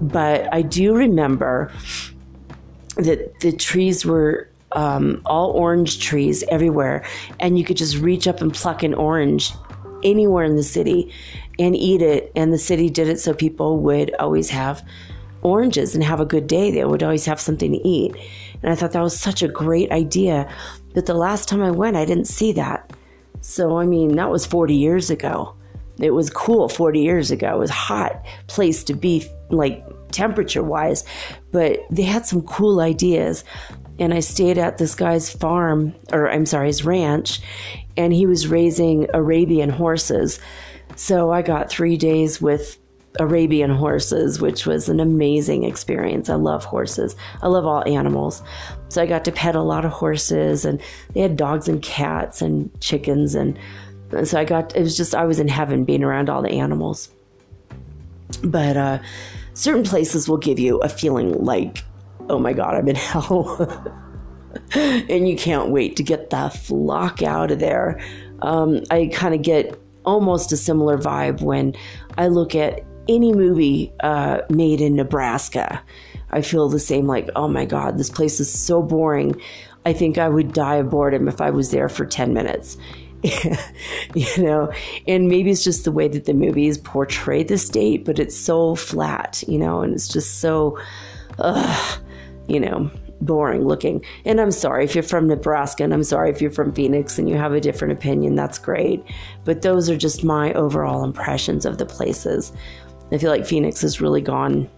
But 0.00 0.52
I 0.52 0.62
do 0.62 0.94
remember 0.94 1.72
that 2.96 3.38
the 3.40 3.52
trees 3.52 4.04
were 4.04 4.48
um, 4.74 5.22
all 5.24 5.50
orange 5.50 6.00
trees 6.00 6.44
everywhere, 6.48 7.04
and 7.40 7.58
you 7.58 7.64
could 7.64 7.76
just 7.76 7.98
reach 7.98 8.26
up 8.26 8.40
and 8.40 8.52
pluck 8.52 8.82
an 8.82 8.94
orange 8.94 9.52
anywhere 10.02 10.44
in 10.44 10.56
the 10.56 10.62
city 10.62 11.12
and 11.58 11.74
eat 11.76 12.02
it. 12.02 12.30
And 12.36 12.52
the 12.52 12.58
city 12.58 12.90
did 12.90 13.08
it 13.08 13.20
so 13.20 13.32
people 13.32 13.78
would 13.80 14.14
always 14.16 14.50
have 14.50 14.86
oranges 15.42 15.94
and 15.94 16.04
have 16.04 16.20
a 16.20 16.26
good 16.26 16.46
day. 16.46 16.70
They 16.70 16.84
would 16.84 17.02
always 17.02 17.24
have 17.26 17.40
something 17.40 17.72
to 17.72 17.88
eat. 17.88 18.14
And 18.62 18.72
I 18.72 18.74
thought 18.74 18.92
that 18.92 19.02
was 19.02 19.18
such 19.18 19.42
a 19.42 19.48
great 19.48 19.90
idea. 19.90 20.52
But 20.94 21.06
the 21.06 21.14
last 21.14 21.48
time 21.48 21.62
I 21.62 21.70
went, 21.70 21.96
I 21.96 22.04
didn't 22.04 22.26
see 22.26 22.52
that. 22.52 22.92
So, 23.40 23.78
I 23.78 23.84
mean, 23.84 24.16
that 24.16 24.30
was 24.30 24.46
40 24.46 24.74
years 24.74 25.10
ago. 25.10 25.54
It 25.98 26.10
was 26.10 26.30
cool 26.30 26.68
40 26.68 27.00
years 27.00 27.30
ago. 27.30 27.54
It 27.54 27.58
was 27.58 27.70
hot 27.70 28.24
place 28.46 28.82
to 28.84 28.94
be, 28.94 29.26
like 29.50 29.84
temperature 30.10 30.62
wise, 30.62 31.04
but 31.52 31.80
they 31.90 32.02
had 32.02 32.24
some 32.24 32.42
cool 32.42 32.80
ideas 32.80 33.44
and 33.98 34.12
I 34.12 34.20
stayed 34.20 34.58
at 34.58 34.78
this 34.78 34.94
guy's 34.94 35.30
farm, 35.30 35.94
or 36.12 36.30
I'm 36.30 36.46
sorry, 36.46 36.68
his 36.68 36.84
ranch, 36.84 37.40
and 37.96 38.12
he 38.12 38.26
was 38.26 38.48
raising 38.48 39.06
Arabian 39.14 39.70
horses. 39.70 40.40
So 40.96 41.32
I 41.32 41.42
got 41.42 41.70
three 41.70 41.96
days 41.96 42.40
with 42.40 42.78
Arabian 43.20 43.70
horses, 43.70 44.40
which 44.40 44.66
was 44.66 44.88
an 44.88 44.98
amazing 44.98 45.64
experience. 45.64 46.28
I 46.28 46.34
love 46.34 46.64
horses. 46.64 47.14
I 47.42 47.48
love 47.48 47.64
all 47.64 47.86
animals. 47.86 48.42
So 48.88 49.02
I 49.02 49.06
got 49.06 49.24
to 49.26 49.32
pet 49.32 49.54
a 49.54 49.62
lot 49.62 49.84
of 49.84 49.92
horses, 49.92 50.64
and 50.64 50.80
they 51.12 51.20
had 51.20 51.36
dogs 51.36 51.68
and 51.68 51.80
cats 51.80 52.42
and 52.42 52.70
chickens. 52.80 53.36
And, 53.36 53.56
and 54.10 54.26
so 54.26 54.38
I 54.38 54.44
got, 54.44 54.74
it 54.74 54.80
was 54.80 54.96
just, 54.96 55.14
I 55.14 55.24
was 55.24 55.38
in 55.38 55.48
heaven 55.48 55.84
being 55.84 56.02
around 56.02 56.28
all 56.28 56.42
the 56.42 56.50
animals. 56.50 57.10
But 58.42 58.76
uh, 58.76 58.98
certain 59.54 59.84
places 59.84 60.28
will 60.28 60.38
give 60.38 60.58
you 60.58 60.78
a 60.78 60.88
feeling 60.88 61.44
like 61.44 61.84
oh 62.28 62.38
my 62.38 62.52
God, 62.52 62.74
I'm 62.74 62.88
in 62.88 62.96
hell. 62.96 63.92
and 64.74 65.28
you 65.28 65.36
can't 65.36 65.70
wait 65.70 65.96
to 65.96 66.02
get 66.02 66.30
the 66.30 66.50
flock 66.50 67.22
out 67.22 67.50
of 67.50 67.58
there. 67.58 68.00
Um, 68.42 68.82
I 68.90 69.10
kind 69.12 69.34
of 69.34 69.42
get 69.42 69.78
almost 70.04 70.52
a 70.52 70.56
similar 70.56 70.98
vibe 70.98 71.40
when 71.40 71.74
I 72.18 72.28
look 72.28 72.54
at 72.54 72.84
any 73.08 73.32
movie 73.32 73.92
uh, 74.00 74.40
made 74.48 74.80
in 74.80 74.96
Nebraska. 74.96 75.82
I 76.30 76.42
feel 76.42 76.68
the 76.68 76.80
same 76.80 77.06
like, 77.06 77.28
oh 77.36 77.48
my 77.48 77.64
God, 77.64 77.98
this 77.98 78.10
place 78.10 78.40
is 78.40 78.52
so 78.52 78.82
boring. 78.82 79.40
I 79.86 79.92
think 79.92 80.18
I 80.18 80.28
would 80.28 80.52
die 80.52 80.76
of 80.76 80.90
boredom 80.90 81.28
if 81.28 81.40
I 81.40 81.50
was 81.50 81.70
there 81.70 81.88
for 81.88 82.06
10 82.06 82.32
minutes. 82.32 82.76
you 84.14 84.42
know, 84.42 84.70
and 85.06 85.28
maybe 85.28 85.50
it's 85.50 85.64
just 85.64 85.84
the 85.84 85.92
way 85.92 86.08
that 86.08 86.26
the 86.26 86.34
movies 86.34 86.76
portray 86.76 87.42
the 87.42 87.56
state, 87.56 88.04
but 88.04 88.18
it's 88.18 88.36
so 88.36 88.74
flat, 88.74 89.42
you 89.48 89.58
know, 89.58 89.80
and 89.80 89.94
it's 89.94 90.08
just 90.08 90.40
so, 90.40 90.78
ugh, 91.38 92.00
you 92.48 92.60
know, 92.60 92.90
boring 93.20 93.66
looking. 93.66 94.04
And 94.24 94.40
I'm 94.40 94.50
sorry 94.50 94.84
if 94.84 94.94
you're 94.94 95.02
from 95.02 95.26
Nebraska 95.26 95.84
and 95.84 95.94
I'm 95.94 96.04
sorry 96.04 96.30
if 96.30 96.40
you're 96.40 96.50
from 96.50 96.72
Phoenix 96.72 97.18
and 97.18 97.28
you 97.28 97.36
have 97.36 97.52
a 97.52 97.60
different 97.60 97.92
opinion, 97.92 98.34
that's 98.34 98.58
great. 98.58 99.02
But 99.44 99.62
those 99.62 99.88
are 99.88 99.96
just 99.96 100.24
my 100.24 100.52
overall 100.54 101.04
impressions 101.04 101.64
of 101.64 101.78
the 101.78 101.86
places. 101.86 102.52
I 103.12 103.18
feel 103.18 103.30
like 103.30 103.46
Phoenix 103.46 103.80
has 103.82 104.00
really 104.00 104.20
gone, 104.20 104.68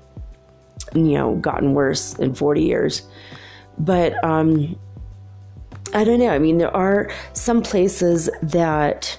you 0.95 1.13
know, 1.13 1.37
gotten 1.37 1.75
worse 1.75 2.15
in 2.19 2.35
40 2.35 2.63
years. 2.63 3.03
But 3.79 4.23
um, 4.25 4.79
I 5.95 6.05
don't 6.05 6.19
know. 6.19 6.31
I 6.31 6.39
mean, 6.39 6.59
there 6.59 6.75
are 6.75 7.11
some 7.33 7.63
places 7.63 8.31
that 8.43 9.19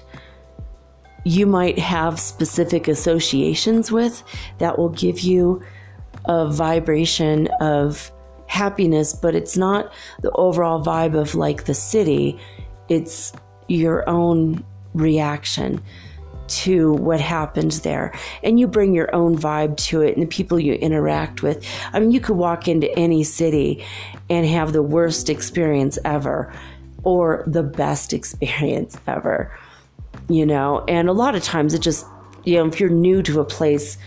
you 1.24 1.46
might 1.46 1.78
have 1.78 2.18
specific 2.18 2.88
associations 2.88 3.92
with 3.92 4.22
that 4.58 4.78
will 4.78 4.88
give 4.90 5.20
you 5.20 5.62
a 6.24 6.50
vibration 6.50 7.48
of 7.60 8.10
happiness, 8.48 9.12
but 9.12 9.34
it's 9.34 9.56
not 9.56 9.92
the 10.22 10.30
overall 10.32 10.82
vibe 10.82 11.16
of 11.16 11.34
like 11.34 11.64
the 11.64 11.74
city. 11.74 12.38
It's 12.88 13.32
your 13.68 14.08
own 14.08 14.64
reaction 14.94 15.80
to 16.48 16.94
what 16.94 17.20
happens 17.20 17.80
there. 17.82 18.12
And 18.42 18.58
you 18.58 18.66
bring 18.66 18.94
your 18.94 19.14
own 19.14 19.36
vibe 19.36 19.76
to 19.88 20.02
it 20.02 20.14
and 20.14 20.22
the 20.22 20.26
people 20.26 20.58
you 20.58 20.74
interact 20.74 21.42
with. 21.42 21.64
I 21.92 22.00
mean, 22.00 22.10
you 22.10 22.20
could 22.20 22.36
walk 22.36 22.66
into 22.66 22.90
any 22.98 23.22
city 23.22 23.84
and 24.30 24.46
have 24.46 24.72
the 24.72 24.82
worst 24.82 25.28
experience 25.28 25.98
ever 26.04 26.52
or 27.04 27.44
the 27.46 27.62
best 27.62 28.12
experience 28.14 28.98
ever, 29.06 29.56
you 30.28 30.46
know? 30.46 30.84
And 30.88 31.08
a 31.08 31.12
lot 31.12 31.34
of 31.34 31.42
times 31.42 31.74
it 31.74 31.82
just, 31.82 32.06
you 32.44 32.56
know, 32.56 32.66
if 32.66 32.80
you're 32.80 32.90
new 32.90 33.22
to 33.24 33.40
a 33.40 33.44
place 33.44 33.98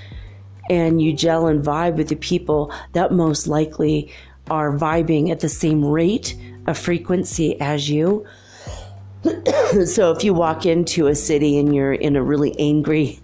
and 0.69 1.01
you 1.01 1.13
gel 1.13 1.47
and 1.47 1.63
vibe 1.63 1.95
with 1.95 2.09
the 2.09 2.15
people, 2.15 2.73
that 2.93 3.11
most 3.11 3.47
likely 3.47 4.11
are 4.49 4.71
vibing 4.77 5.29
at 5.29 5.39
the 5.39 5.49
same 5.49 5.83
rate 5.83 6.35
of 6.67 6.77
frequency 6.77 7.59
as 7.59 7.89
you. 7.89 8.25
so 9.85 10.11
if 10.11 10.23
you 10.23 10.33
walk 10.33 10.65
into 10.65 11.07
a 11.07 11.15
city 11.15 11.57
and 11.57 11.75
you're 11.75 11.93
in 11.93 12.15
a 12.15 12.23
really 12.23 12.57
angry 12.59 13.19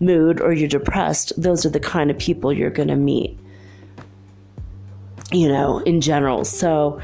mood 0.00 0.40
or 0.40 0.52
you're 0.52 0.68
depressed, 0.68 1.32
those 1.40 1.66
are 1.66 1.70
the 1.70 1.80
kind 1.80 2.10
of 2.10 2.18
people 2.18 2.52
you're 2.52 2.70
going 2.70 2.88
to 2.88 2.96
meet, 2.96 3.38
you 5.30 5.48
know, 5.48 5.78
in 5.80 6.00
general. 6.00 6.44
So, 6.44 7.00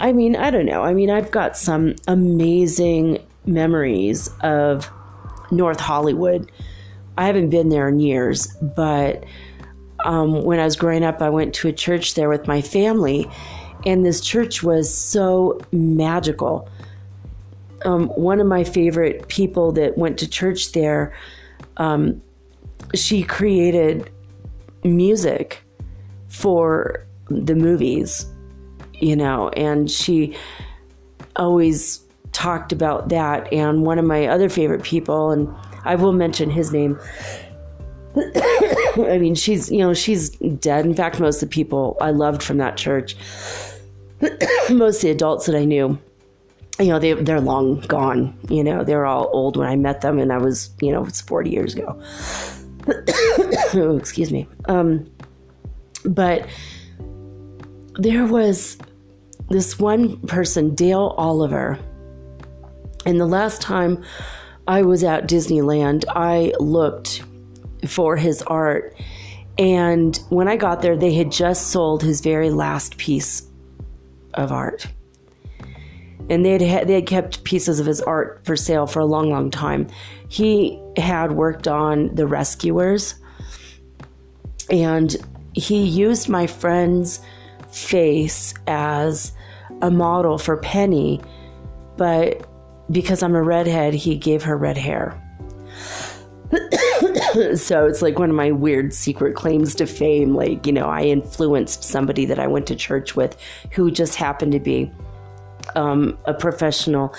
I 0.00 0.12
mean, 0.12 0.36
I 0.36 0.50
don't 0.50 0.66
know. 0.66 0.82
I 0.82 0.92
mean, 0.92 1.10
I've 1.10 1.30
got 1.30 1.56
some 1.56 1.94
amazing 2.08 3.24
memories 3.46 4.28
of 4.40 4.90
North 5.50 5.80
Hollywood. 5.80 6.50
I 7.16 7.26
haven't 7.26 7.50
been 7.50 7.68
there 7.68 7.88
in 7.88 8.00
years, 8.00 8.48
but 8.60 9.24
um, 10.04 10.44
when 10.44 10.60
I 10.60 10.64
was 10.64 10.76
growing 10.76 11.02
up, 11.02 11.20
I 11.20 11.30
went 11.30 11.54
to 11.56 11.68
a 11.68 11.72
church 11.72 12.14
there 12.14 12.28
with 12.28 12.46
my 12.46 12.60
family, 12.60 13.28
and 13.84 14.04
this 14.04 14.20
church 14.20 14.62
was 14.62 14.92
so 14.92 15.60
magical 15.72 16.68
um, 17.84 18.08
one 18.08 18.40
of 18.40 18.46
my 18.46 18.64
favorite 18.64 19.28
people 19.28 19.72
that 19.72 19.96
went 19.96 20.18
to 20.18 20.28
church 20.28 20.72
there, 20.72 21.14
um, 21.76 22.22
she 22.94 23.22
created 23.22 24.10
music 24.82 25.62
for 26.28 27.06
the 27.28 27.54
movies, 27.54 28.26
you 28.94 29.16
know, 29.16 29.48
and 29.50 29.90
she 29.90 30.36
always 31.36 32.00
talked 32.32 32.72
about 32.72 33.08
that. 33.10 33.52
And 33.52 33.84
one 33.84 33.98
of 33.98 34.04
my 34.04 34.26
other 34.26 34.48
favorite 34.48 34.82
people, 34.82 35.30
and 35.30 35.52
I 35.84 35.94
will 35.94 36.12
mention 36.12 36.50
his 36.50 36.72
name. 36.72 36.98
I 38.16 39.18
mean, 39.18 39.34
she's, 39.34 39.70
you 39.70 39.78
know, 39.78 39.92
she's 39.92 40.30
dead. 40.30 40.86
In 40.86 40.94
fact, 40.94 41.18
most 41.18 41.42
of 41.42 41.48
the 41.48 41.54
people 41.54 41.96
I 42.00 42.10
loved 42.10 42.42
from 42.42 42.58
that 42.58 42.76
church, 42.76 43.16
most 44.70 44.96
of 44.96 45.02
the 45.02 45.10
adults 45.10 45.46
that 45.46 45.56
I 45.56 45.64
knew, 45.64 45.98
you 46.78 46.86
know, 46.86 46.98
they, 46.98 47.12
they're 47.12 47.40
long 47.40 47.80
gone. 47.80 48.36
You 48.48 48.62
know, 48.62 48.84
they're 48.84 49.06
all 49.06 49.30
old 49.32 49.56
when 49.56 49.68
I 49.68 49.76
met 49.76 50.00
them, 50.00 50.18
and 50.18 50.32
I 50.32 50.38
was, 50.38 50.70
you 50.80 50.92
know, 50.92 51.04
it's 51.04 51.20
40 51.20 51.50
years 51.50 51.74
ago. 51.74 52.00
oh, 53.74 53.96
excuse 53.96 54.30
me. 54.30 54.46
Um, 54.66 55.10
but 56.04 56.46
there 57.94 58.26
was 58.26 58.78
this 59.50 59.78
one 59.78 60.18
person, 60.26 60.74
Dale 60.74 61.14
Oliver, 61.16 61.78
and 63.06 63.20
the 63.20 63.26
last 63.26 63.60
time 63.60 64.02
I 64.66 64.82
was 64.82 65.04
at 65.04 65.28
Disneyland, 65.28 66.04
I 66.08 66.52
looked 66.58 67.22
for 67.86 68.16
his 68.16 68.42
art. 68.42 68.96
And 69.58 70.16
when 70.30 70.48
I 70.48 70.56
got 70.56 70.82
there, 70.82 70.96
they 70.96 71.14
had 71.14 71.30
just 71.30 71.68
sold 71.68 72.02
his 72.02 72.20
very 72.20 72.50
last 72.50 72.96
piece 72.96 73.48
of 74.34 74.50
art 74.50 74.86
and 76.30 76.44
they 76.44 76.66
had, 76.66 76.88
they 76.88 76.94
had 76.94 77.06
kept 77.06 77.44
pieces 77.44 77.80
of 77.80 77.86
his 77.86 78.00
art 78.00 78.40
for 78.44 78.56
sale 78.56 78.86
for 78.86 79.00
a 79.00 79.04
long, 79.04 79.30
long 79.30 79.50
time. 79.50 79.88
He 80.28 80.80
had 80.96 81.32
worked 81.32 81.68
on 81.68 82.14
The 82.14 82.26
Rescuers, 82.26 83.14
and 84.70 85.14
he 85.52 85.84
used 85.84 86.28
my 86.28 86.46
friend's 86.46 87.20
face 87.70 88.54
as 88.66 89.32
a 89.82 89.90
model 89.90 90.38
for 90.38 90.56
Penny, 90.56 91.20
but 91.96 92.48
because 92.90 93.22
I'm 93.22 93.34
a 93.34 93.42
redhead, 93.42 93.94
he 93.94 94.16
gave 94.16 94.42
her 94.42 94.56
red 94.56 94.78
hair. 94.78 95.20
so 97.56 97.86
it's 97.86 98.02
like 98.02 98.18
one 98.18 98.30
of 98.30 98.36
my 98.36 98.50
weird 98.50 98.92
secret 98.92 99.34
claims 99.34 99.74
to 99.76 99.86
fame. 99.86 100.34
Like, 100.34 100.66
you 100.66 100.72
know, 100.72 100.86
I 100.86 101.02
influenced 101.02 101.84
somebody 101.84 102.24
that 102.26 102.38
I 102.38 102.46
went 102.46 102.66
to 102.68 102.76
church 102.76 103.16
with 103.16 103.36
who 103.70 103.90
just 103.90 104.14
happened 104.16 104.52
to 104.52 104.60
be 104.60 104.90
um, 105.74 106.18
a 106.26 106.34
professional 106.34 107.14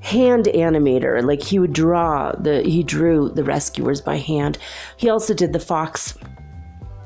hand 0.00 0.46
animator. 0.46 1.22
Like 1.22 1.42
he 1.42 1.58
would 1.58 1.72
draw 1.72 2.32
the 2.32 2.62
he 2.62 2.82
drew 2.82 3.30
the 3.30 3.44
rescuers 3.44 4.00
by 4.00 4.16
hand. 4.16 4.58
He 4.96 5.08
also 5.08 5.34
did 5.34 5.52
the 5.52 5.60
fox 5.60 6.16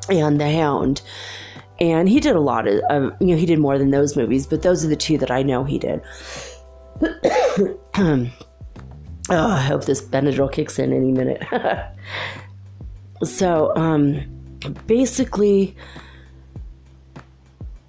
and 0.08 0.40
the 0.40 0.50
hound. 0.50 1.02
And 1.78 2.08
he 2.10 2.20
did 2.20 2.36
a 2.36 2.40
lot 2.40 2.68
of, 2.68 3.14
you 3.20 3.28
know, 3.28 3.36
he 3.36 3.46
did 3.46 3.58
more 3.58 3.78
than 3.78 3.90
those 3.90 4.14
movies, 4.14 4.46
but 4.46 4.60
those 4.60 4.84
are 4.84 4.88
the 4.88 4.96
two 4.96 5.16
that 5.16 5.30
I 5.30 5.42
know 5.42 5.64
he 5.64 5.78
did. 5.78 6.02
oh, 9.30 9.50
I 9.50 9.60
hope 9.60 9.84
this 9.84 10.02
Benadryl 10.02 10.50
kicks 10.50 10.78
in 10.78 10.92
any 10.92 11.12
minute. 11.12 11.42
so, 13.22 13.74
um, 13.76 14.20
basically, 14.86 15.76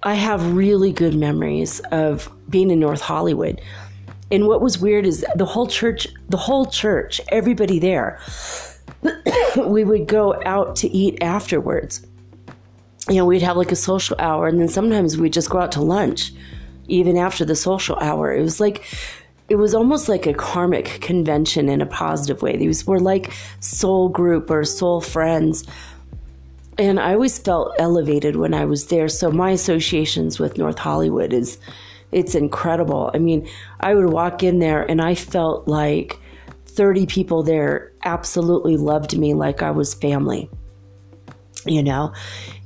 I 0.02 0.14
have 0.14 0.54
really 0.54 0.92
good 0.92 1.14
memories 1.14 1.80
of 1.90 2.30
being 2.48 2.70
in 2.70 2.80
North 2.80 3.00
Hollywood. 3.00 3.60
And 4.30 4.46
what 4.46 4.62
was 4.62 4.78
weird 4.78 5.06
is 5.06 5.24
the 5.36 5.44
whole 5.44 5.66
church, 5.66 6.08
the 6.28 6.36
whole 6.36 6.66
church, 6.66 7.20
everybody 7.28 7.78
there, 7.78 8.18
we 9.56 9.84
would 9.84 10.06
go 10.06 10.40
out 10.44 10.76
to 10.76 10.88
eat 10.88 11.22
afterwards. 11.22 12.06
You 13.08 13.16
know, 13.16 13.26
we'd 13.26 13.42
have 13.42 13.56
like 13.56 13.72
a 13.72 13.76
social 13.76 14.16
hour, 14.18 14.46
and 14.46 14.60
then 14.60 14.68
sometimes 14.68 15.18
we'd 15.18 15.32
just 15.32 15.50
go 15.50 15.58
out 15.58 15.72
to 15.72 15.82
lunch, 15.82 16.32
even 16.86 17.16
after 17.16 17.44
the 17.44 17.56
social 17.56 17.96
hour. 17.96 18.32
It 18.32 18.42
was 18.42 18.60
like, 18.60 18.84
it 19.52 19.58
was 19.58 19.74
almost 19.74 20.08
like 20.08 20.24
a 20.24 20.32
karmic 20.32 20.86
convention 21.02 21.68
in 21.68 21.82
a 21.82 21.86
positive 21.86 22.40
way. 22.40 22.56
These 22.56 22.86
were 22.86 22.98
like 22.98 23.34
soul 23.60 24.08
group 24.08 24.50
or 24.50 24.64
soul 24.64 25.02
friends 25.02 25.66
and 26.78 26.98
I 26.98 27.12
always 27.12 27.38
felt 27.38 27.74
elevated 27.78 28.36
when 28.36 28.54
I 28.54 28.64
was 28.64 28.86
there. 28.86 29.10
So 29.10 29.30
my 29.30 29.50
associations 29.50 30.38
with 30.38 30.56
North 30.56 30.78
Hollywood 30.78 31.34
is 31.34 31.58
it's 32.12 32.34
incredible. 32.34 33.10
I 33.12 33.18
mean, 33.18 33.46
I 33.80 33.94
would 33.94 34.10
walk 34.10 34.42
in 34.42 34.58
there 34.58 34.90
and 34.90 35.02
I 35.02 35.14
felt 35.14 35.68
like 35.68 36.18
30 36.64 37.04
people 37.04 37.42
there 37.42 37.92
absolutely 38.04 38.78
loved 38.78 39.18
me 39.18 39.34
like 39.34 39.60
I 39.60 39.70
was 39.70 39.92
family. 39.92 40.48
You 41.66 41.82
know, 41.82 42.14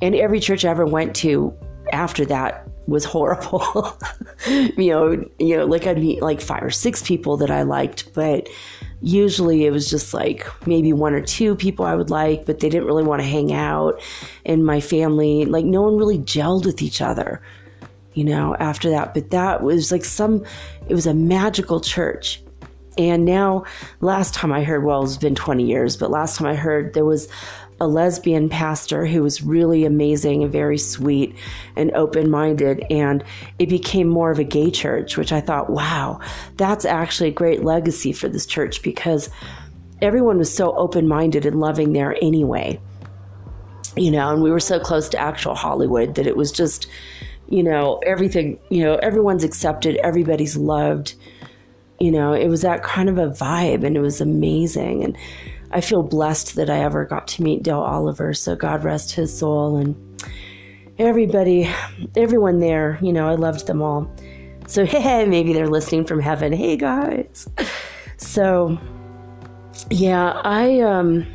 and 0.01 0.15
every 0.15 0.39
church 0.39 0.65
I 0.65 0.71
ever 0.71 0.87
went 0.87 1.17
to 1.17 1.53
after 1.97 2.27
that 2.27 2.69
was 2.87 3.05
horrible. 3.05 3.99
you 4.47 4.91
know, 4.91 5.25
you 5.39 5.57
know, 5.57 5.65
like 5.65 5.87
I'd 5.87 5.99
meet 5.99 6.23
like 6.23 6.41
five 6.41 6.63
or 6.63 6.71
six 6.71 7.03
people 7.03 7.39
that 7.39 7.51
I 7.51 7.63
liked, 7.63 8.13
but 8.13 8.49
usually 9.01 9.65
it 9.65 9.71
was 9.71 9.89
just 9.89 10.13
like 10.13 10.47
maybe 10.67 10.93
one 10.93 11.15
or 11.15 11.23
two 11.23 11.57
people 11.57 11.87
I 11.87 11.95
would 11.95 12.11
like, 12.11 12.45
but 12.45 12.61
they 12.61 12.69
didn't 12.69 12.87
really 12.87 13.03
want 13.03 13.23
to 13.23 13.29
hang 13.29 13.53
out. 13.53 14.01
And 14.45 14.65
my 14.65 14.81
family, 14.81 15.47
like 15.47 15.65
no 15.65 15.83
one 15.83 15.97
really 15.97 16.19
gelled 16.19 16.67
with 16.67 16.83
each 16.83 17.01
other, 17.01 17.41
you 18.13 18.25
know, 18.25 18.55
after 18.57 18.91
that. 18.91 19.15
But 19.15 19.31
that 19.31 19.63
was 19.63 19.91
like 19.91 20.05
some, 20.05 20.45
it 20.89 20.95
was 20.95 21.07
a 21.07 21.15
magical 21.15 21.81
church. 21.81 22.43
And 22.99 23.25
now, 23.27 23.65
last 24.01 24.33
time 24.33 24.53
I 24.53 24.65
heard, 24.65 24.83
well, 24.83 25.05
it's 25.05 25.19
been 25.19 25.35
20 25.35 25.67
years, 25.67 25.99
but 25.99 26.11
last 26.11 26.37
time 26.37 26.47
I 26.47 26.55
heard 26.55 26.95
there 26.95 27.05
was 27.05 27.29
a 27.81 27.87
lesbian 27.87 28.49
pastor 28.49 29.05
who 29.05 29.23
was 29.23 29.43
really 29.43 29.85
amazing 29.85 30.43
and 30.43 30.53
very 30.53 30.79
sweet 30.79 31.37
and 31.77 31.93
open 31.93 32.31
minded. 32.31 32.85
And 32.91 33.23
it 33.59 33.69
became 33.69 34.09
more 34.09 34.31
of 34.31 34.39
a 34.39 34.45
gay 34.45 34.71
church, 34.71 35.17
which 35.17 35.33
I 35.33 35.41
thought, 35.41 35.69
wow, 35.69 36.21
that's 36.57 36.85
actually 36.85 37.29
a 37.29 37.33
great 37.33 37.65
legacy 37.65 38.13
for 38.13 38.29
this 38.29 38.47
church 38.47 38.83
because 38.83 39.29
everyone 40.01 40.39
was 40.39 40.53
so 40.53 40.75
open 40.77 41.07
minded 41.07 41.45
and 41.45 41.61
loving 41.61 41.93
there 41.93 42.17
anyway. 42.23 42.81
You 43.97 44.11
know, 44.11 44.31
and 44.31 44.43
we 44.43 44.51
were 44.51 44.61
so 44.61 44.79
close 44.79 45.09
to 45.11 45.19
actual 45.19 45.55
Hollywood 45.55 46.15
that 46.17 46.27
it 46.27 46.37
was 46.37 46.53
just, 46.53 46.87
you 47.49 47.63
know, 47.63 47.99
everything, 48.07 48.59
you 48.69 48.85
know, 48.85 48.97
everyone's 48.97 49.45
accepted, 49.45 49.97
everybody's 49.97 50.57
loved. 50.57 51.15
You 51.99 52.11
know, 52.11 52.35
it 52.35 52.49
was 52.49 52.61
that 52.61 52.83
kind 52.83 53.09
of 53.09 53.17
a 53.17 53.29
vibe 53.29 53.85
and 53.85 53.97
it 53.97 54.01
was 54.01 54.21
amazing. 54.21 55.03
And, 55.03 55.17
I 55.71 55.81
feel 55.81 56.03
blessed 56.03 56.57
that 56.57 56.71
I 56.71 56.79
ever 56.79 57.05
got 57.05 57.29
to 57.29 57.43
meet 57.43 57.63
Dale 57.63 57.81
Oliver. 57.81 58.35
So 58.35 58.57
God 58.57 58.85
rest 58.85 59.13
his 59.13 59.37
soul 59.37 59.77
and 59.77 59.97
everybody, 60.99 61.69
everyone 62.17 62.61
there. 62.61 62.99
You 63.03 63.13
know, 63.13 63.29
I 63.29 63.35
loved 63.35 63.67
them 63.67 63.83
all. 63.83 64.11
So 64.67 64.85
hey, 64.87 65.27
maybe 65.27 65.53
they're 65.53 65.69
listening 65.69 66.05
from 66.05 66.21
heaven. 66.21 66.53
Hey 66.53 66.77
guys. 66.77 67.49
So 68.17 68.79
yeah, 69.91 70.41
I 70.45 70.81
um 70.81 71.27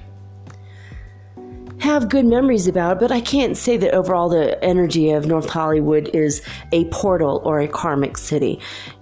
have 1.80 2.10
good 2.10 2.26
memories 2.26 2.68
about 2.68 3.00
but 3.00 3.12
I 3.12 3.22
can't 3.22 3.58
say 3.58 3.76
that 3.78 3.94
overall 3.94 4.30
the 4.30 4.64
energy 4.64 5.10
of 5.12 5.26
North 5.26 5.50
Hollywood 5.50 6.10
is 6.14 6.42
a 6.72 6.86
portal 6.86 7.42
or 7.44 7.60
a 7.60 7.68
karmic 7.68 8.18
city. 8.18 8.60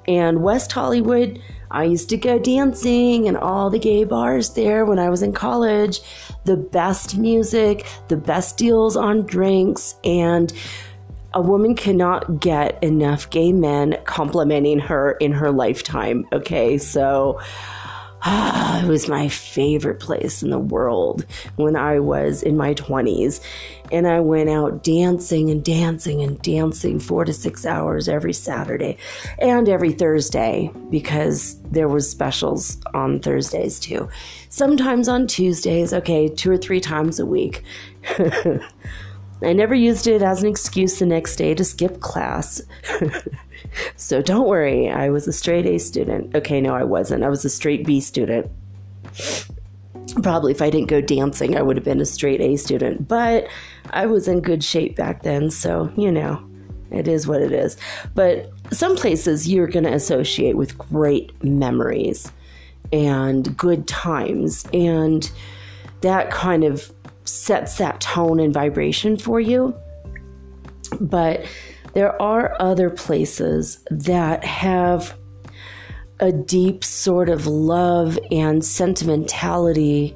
And 0.08 0.42
West 0.42 0.72
Hollywood, 0.72 1.42
I 1.72 1.84
used 1.84 2.10
to 2.10 2.18
go 2.18 2.40
dancing 2.40 3.28
in 3.28 3.36
all 3.36 3.70
the 3.70 3.80
gay 3.80 4.04
bars 4.04 4.54
there 4.54 4.86
when 4.86 5.00
I 5.00 5.10
was 5.10 5.22
in 5.22 5.34
college. 5.34 6.02
The 6.46 6.58
best 6.58 7.18
music, 7.18 7.86
the 8.08 8.18
best 8.18 8.58
deals 8.58 8.96
on 8.96 9.26
drinks, 9.26 9.96
and 10.04 10.52
a 11.34 11.42
woman 11.42 11.76
cannot 11.76 12.40
get 12.40 12.82
enough 12.84 13.30
gay 13.30 13.52
men 13.52 13.98
complimenting 14.06 14.80
her 14.80 15.12
in 15.14 15.32
her 15.32 15.52
lifetime. 15.52 16.28
Okay, 16.34 16.78
so 16.78 17.40
ah, 18.24 18.84
it 18.84 18.88
was 18.88 19.08
my 19.08 19.30
favorite 19.30 20.00
place 20.00 20.44
in 20.44 20.50
the 20.50 20.60
world 20.60 21.26
when 21.56 21.76
I 21.76 22.00
was 22.00 22.44
in 22.44 22.58
my 22.58 22.74
20s. 22.74 23.42
And 23.92 24.08
I 24.08 24.20
went 24.20 24.50
out 24.50 24.84
dancing 24.84 25.50
and 25.50 25.64
dancing 25.64 26.22
and 26.22 26.40
dancing 26.42 27.00
four 27.00 27.26
to 27.26 27.34
six 27.34 27.66
hours 27.66 28.08
every 28.08 28.34
Saturday 28.34 28.98
and 29.40 29.68
every 29.68 29.92
Thursday 29.92 30.72
because 30.92 31.60
there 31.72 31.88
was 31.88 32.10
specials 32.10 32.78
on 32.94 33.20
Thursdays 33.20 33.80
too. 33.80 34.08
Sometimes 34.50 35.08
on 35.08 35.26
Tuesdays, 35.26 35.94
okay, 35.94 36.28
two 36.28 36.52
or 36.52 36.58
three 36.58 36.80
times 36.80 37.20
a 37.20 37.26
week. 37.26 37.64
I 39.42 39.54
never 39.54 39.74
used 39.74 40.06
it 40.06 40.22
as 40.22 40.44
an 40.44 40.50
excuse 40.50 41.00
the 41.00 41.06
next 41.06 41.38
day 41.38 41.54
to 41.54 41.64
skip 41.64 42.02
class. 42.02 42.62
so 43.96 44.22
don't 44.22 44.48
worry, 44.48 44.90
I 44.90 45.10
was 45.10 45.28
a 45.28 45.34
straight 45.34 45.66
A 45.66 45.78
student. 45.78 46.36
Okay, 46.36 46.62
no, 46.62 46.76
I 46.76 46.84
wasn't. 46.84 47.24
I 47.24 47.30
was 47.30 47.46
a 47.46 47.50
straight 47.50 47.86
B 47.86 48.00
student. 48.00 48.50
Probably 50.24 50.52
if 50.52 50.62
I 50.62 50.70
didn't 50.70 50.88
go 50.88 51.02
dancing, 51.02 51.56
I 51.56 51.62
would 51.62 51.78
have 51.78 51.86
been 51.86 52.02
a 52.02 52.06
straight 52.06 52.42
A 52.42 52.56
student. 52.56 53.08
But 53.08 53.48
I 53.92 54.06
was 54.06 54.28
in 54.28 54.42
good 54.42 54.64
shape 54.64 54.96
back 54.96 55.24
then, 55.24 55.52
so 55.52 55.92
you 55.96 56.12
know, 56.12 56.44
it 56.92 57.08
is 57.08 57.28
what 57.28 57.42
it 57.42 57.52
is. 57.52 57.78
But 58.16 58.52
some 58.72 58.96
places 58.96 59.48
you're 59.48 59.68
going 59.68 59.86
to 59.86 59.94
associate 59.94 60.58
with 60.58 60.78
great 60.78 61.44
memories 61.44 62.32
and 62.92 63.56
good 63.58 63.88
times. 63.88 64.66
And 64.74 65.30
that 66.02 66.32
kind 66.32 66.64
of 66.64 66.92
sets 67.26 67.78
that 67.78 68.02
tone 68.02 68.40
and 68.40 68.54
vibration 68.54 69.18
for 69.18 69.40
you. 69.40 69.76
But 71.00 71.46
there 71.94 72.20
are 72.22 72.56
other 72.60 72.90
places 72.90 73.84
that 73.90 74.44
have 74.44 75.18
a 76.20 76.32
deep 76.32 76.84
sort 76.84 77.30
of 77.30 77.48
love 77.48 78.20
and 78.32 78.64
sentimentality 78.64 80.16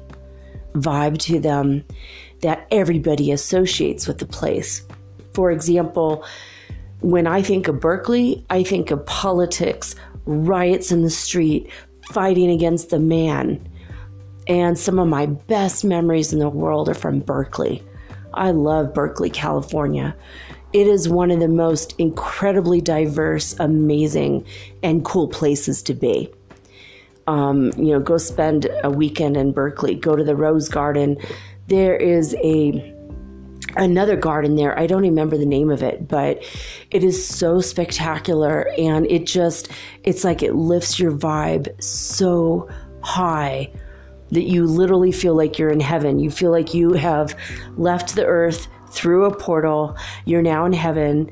vibe 0.74 1.18
to 1.18 1.40
them 1.40 1.84
that 2.42 2.66
everybody 2.70 3.32
associates 3.32 4.06
with 4.06 4.18
the 4.18 4.26
place. 4.26 4.86
For 5.32 5.50
example, 5.50 6.24
when 7.00 7.26
I 7.26 7.42
think 7.42 7.68
of 7.68 7.80
Berkeley, 7.80 8.44
I 8.50 8.62
think 8.62 8.90
of 8.90 9.04
politics, 9.06 9.94
riots 10.26 10.92
in 10.92 11.02
the 11.02 11.10
street, 11.10 11.70
fighting 12.10 12.50
against 12.50 12.90
the 12.90 12.98
man. 12.98 13.66
And 14.46 14.78
some 14.78 14.98
of 14.98 15.08
my 15.08 15.26
best 15.26 15.84
memories 15.84 16.32
in 16.32 16.38
the 16.38 16.48
world 16.48 16.88
are 16.88 16.94
from 16.94 17.20
Berkeley. 17.20 17.82
I 18.34 18.50
love 18.50 18.92
Berkeley, 18.92 19.30
California. 19.30 20.14
It 20.74 20.88
is 20.88 21.08
one 21.08 21.30
of 21.30 21.38
the 21.38 21.46
most 21.46 21.94
incredibly 21.98 22.80
diverse, 22.80 23.54
amazing, 23.60 24.44
and 24.82 25.04
cool 25.04 25.28
places 25.28 25.84
to 25.84 25.94
be. 25.94 26.28
Um, 27.28 27.70
you 27.76 27.92
know, 27.92 28.00
go 28.00 28.18
spend 28.18 28.66
a 28.82 28.90
weekend 28.90 29.36
in 29.36 29.52
Berkeley, 29.52 29.94
go 29.94 30.16
to 30.16 30.24
the 30.24 30.34
Rose 30.34 30.68
Garden. 30.68 31.16
There 31.68 31.96
is 31.96 32.34
a 32.42 32.92
another 33.76 34.16
garden 34.16 34.56
there. 34.56 34.76
I 34.76 34.88
don't 34.88 35.02
remember 35.02 35.38
the 35.38 35.46
name 35.46 35.70
of 35.70 35.80
it, 35.84 36.08
but 36.08 36.42
it 36.90 37.04
is 37.04 37.24
so 37.24 37.60
spectacular 37.60 38.68
and 38.76 39.06
it 39.06 39.26
just 39.26 39.68
it's 40.02 40.24
like 40.24 40.42
it 40.42 40.54
lifts 40.54 40.98
your 40.98 41.12
vibe 41.12 41.80
so 41.80 42.68
high 43.00 43.70
that 44.32 44.42
you 44.42 44.66
literally 44.66 45.12
feel 45.12 45.36
like 45.36 45.56
you're 45.56 45.70
in 45.70 45.80
heaven. 45.80 46.18
You 46.18 46.32
feel 46.32 46.50
like 46.50 46.74
you 46.74 46.94
have 46.94 47.38
left 47.76 48.16
the 48.16 48.26
earth 48.26 48.66
through 48.94 49.24
a 49.24 49.36
portal. 49.36 49.96
You're 50.24 50.42
now 50.42 50.64
in 50.64 50.72
heaven. 50.72 51.30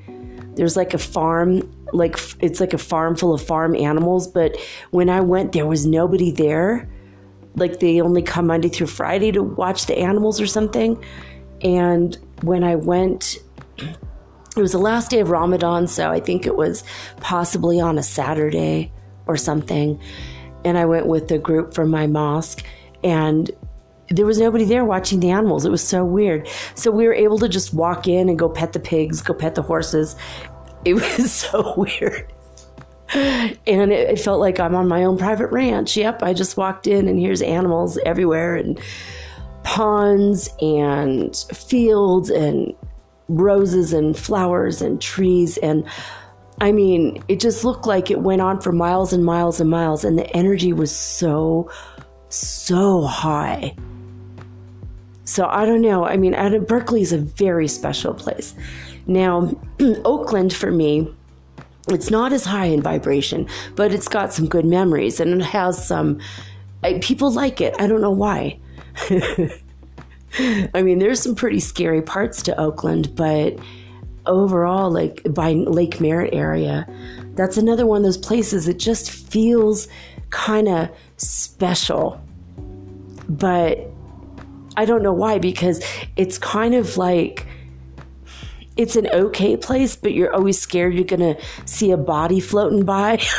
There's 0.54 0.76
like 0.76 0.92
a 0.92 0.98
farm, 0.98 1.62
like 1.92 2.18
it's 2.40 2.60
like 2.60 2.74
a 2.74 2.78
farm 2.78 3.16
full 3.16 3.32
of 3.32 3.42
farm 3.42 3.74
animals. 3.74 4.28
But 4.28 4.56
when 4.90 5.08
I 5.08 5.20
went, 5.20 5.52
there 5.52 5.66
was 5.66 5.86
nobody 5.86 6.30
there. 6.30 6.88
Like 7.54 7.80
they 7.80 8.00
only 8.00 8.22
come 8.22 8.46
Monday 8.46 8.68
through 8.68 8.88
Friday 8.88 9.32
to 9.32 9.42
watch 9.42 9.86
the 9.86 9.98
animals 9.98 10.40
or 10.40 10.46
something. 10.46 11.02
And 11.62 12.18
when 12.42 12.64
I 12.64 12.76
went, 12.76 13.38
it 13.78 14.60
was 14.60 14.72
the 14.72 14.78
last 14.78 15.10
day 15.10 15.20
of 15.20 15.30
Ramadan, 15.30 15.86
so 15.86 16.10
I 16.10 16.20
think 16.20 16.46
it 16.46 16.56
was 16.56 16.84
possibly 17.20 17.80
on 17.80 17.96
a 17.98 18.02
Saturday 18.02 18.92
or 19.26 19.36
something. 19.36 20.00
And 20.64 20.76
I 20.76 20.84
went 20.84 21.06
with 21.06 21.30
a 21.30 21.38
group 21.38 21.74
from 21.74 21.90
my 21.90 22.06
mosque 22.06 22.64
and 23.02 23.50
there 24.12 24.26
was 24.26 24.38
nobody 24.38 24.64
there 24.64 24.84
watching 24.84 25.20
the 25.20 25.30
animals. 25.30 25.64
It 25.64 25.70
was 25.70 25.86
so 25.86 26.04
weird. 26.04 26.48
So 26.74 26.90
we 26.90 27.06
were 27.06 27.14
able 27.14 27.38
to 27.38 27.48
just 27.48 27.74
walk 27.74 28.06
in 28.06 28.28
and 28.28 28.38
go 28.38 28.48
pet 28.48 28.72
the 28.72 28.80
pigs, 28.80 29.20
go 29.20 29.34
pet 29.34 29.54
the 29.54 29.62
horses. 29.62 30.16
It 30.84 30.94
was 31.18 31.32
so 31.32 31.74
weird. 31.76 32.32
And 33.14 33.92
it, 33.92 34.10
it 34.10 34.20
felt 34.20 34.40
like 34.40 34.58
I'm 34.58 34.74
on 34.74 34.88
my 34.88 35.04
own 35.04 35.18
private 35.18 35.48
ranch. 35.48 35.96
Yep, 35.96 36.22
I 36.22 36.32
just 36.32 36.56
walked 36.56 36.86
in 36.86 37.08
and 37.08 37.18
here's 37.18 37.42
animals 37.42 37.98
everywhere 38.06 38.54
and 38.56 38.80
ponds 39.64 40.48
and 40.60 41.36
fields 41.54 42.30
and 42.30 42.74
roses 43.28 43.92
and 43.92 44.16
flowers 44.18 44.82
and 44.82 45.00
trees 45.00 45.56
and 45.58 45.86
I 46.60 46.70
mean, 46.70 47.24
it 47.26 47.40
just 47.40 47.64
looked 47.64 47.86
like 47.86 48.08
it 48.08 48.20
went 48.20 48.40
on 48.40 48.60
for 48.60 48.70
miles 48.70 49.12
and 49.12 49.24
miles 49.24 49.58
and 49.58 49.68
miles, 49.68 50.04
and 50.04 50.16
the 50.16 50.30
energy 50.36 50.72
was 50.72 50.94
so 50.94 51.68
so 52.28 53.02
high. 53.02 53.74
So 55.32 55.46
I 55.46 55.64
don't 55.64 55.80
know. 55.80 56.04
I 56.04 56.18
mean, 56.18 56.34
Berkeley 56.66 57.00
is 57.00 57.14
a 57.14 57.16
very 57.16 57.66
special 57.66 58.12
place. 58.12 58.54
Now, 59.06 59.50
Oakland 60.04 60.52
for 60.52 60.70
me, 60.70 61.10
it's 61.88 62.10
not 62.10 62.34
as 62.34 62.44
high 62.44 62.66
in 62.66 62.82
vibration, 62.82 63.48
but 63.74 63.94
it's 63.94 64.08
got 64.08 64.34
some 64.34 64.46
good 64.46 64.66
memories 64.66 65.20
and 65.20 65.40
it 65.40 65.44
has 65.46 65.88
some. 65.88 66.20
I, 66.82 66.98
people 66.98 67.30
like 67.30 67.62
it. 67.62 67.74
I 67.78 67.86
don't 67.86 68.02
know 68.02 68.10
why. 68.10 68.60
I 70.74 70.82
mean, 70.82 70.98
there's 70.98 71.22
some 71.22 71.34
pretty 71.34 71.60
scary 71.60 72.02
parts 72.02 72.42
to 72.42 72.60
Oakland, 72.60 73.16
but 73.16 73.58
overall, 74.26 74.90
like 74.90 75.22
by 75.30 75.52
Lake 75.52 75.98
Merritt 75.98 76.34
area, 76.34 76.86
that's 77.36 77.56
another 77.56 77.86
one 77.86 77.98
of 77.98 78.04
those 78.04 78.18
places 78.18 78.66
that 78.66 78.78
just 78.78 79.10
feels 79.10 79.88
kind 80.28 80.68
of 80.68 80.90
special. 81.16 82.20
But 83.30 83.91
I 84.76 84.84
don't 84.84 85.02
know 85.02 85.12
why, 85.12 85.38
because 85.38 85.84
it's 86.16 86.38
kind 86.38 86.74
of 86.74 86.96
like 86.96 87.46
it's 88.76 88.96
an 88.96 89.08
okay 89.08 89.56
place, 89.56 89.96
but 89.96 90.12
you're 90.12 90.34
always 90.34 90.60
scared 90.60 90.94
you're 90.94 91.04
to 91.04 91.40
see 91.66 91.90
a 91.90 91.96
body 91.96 92.40
floating 92.40 92.84
by. 92.84 93.22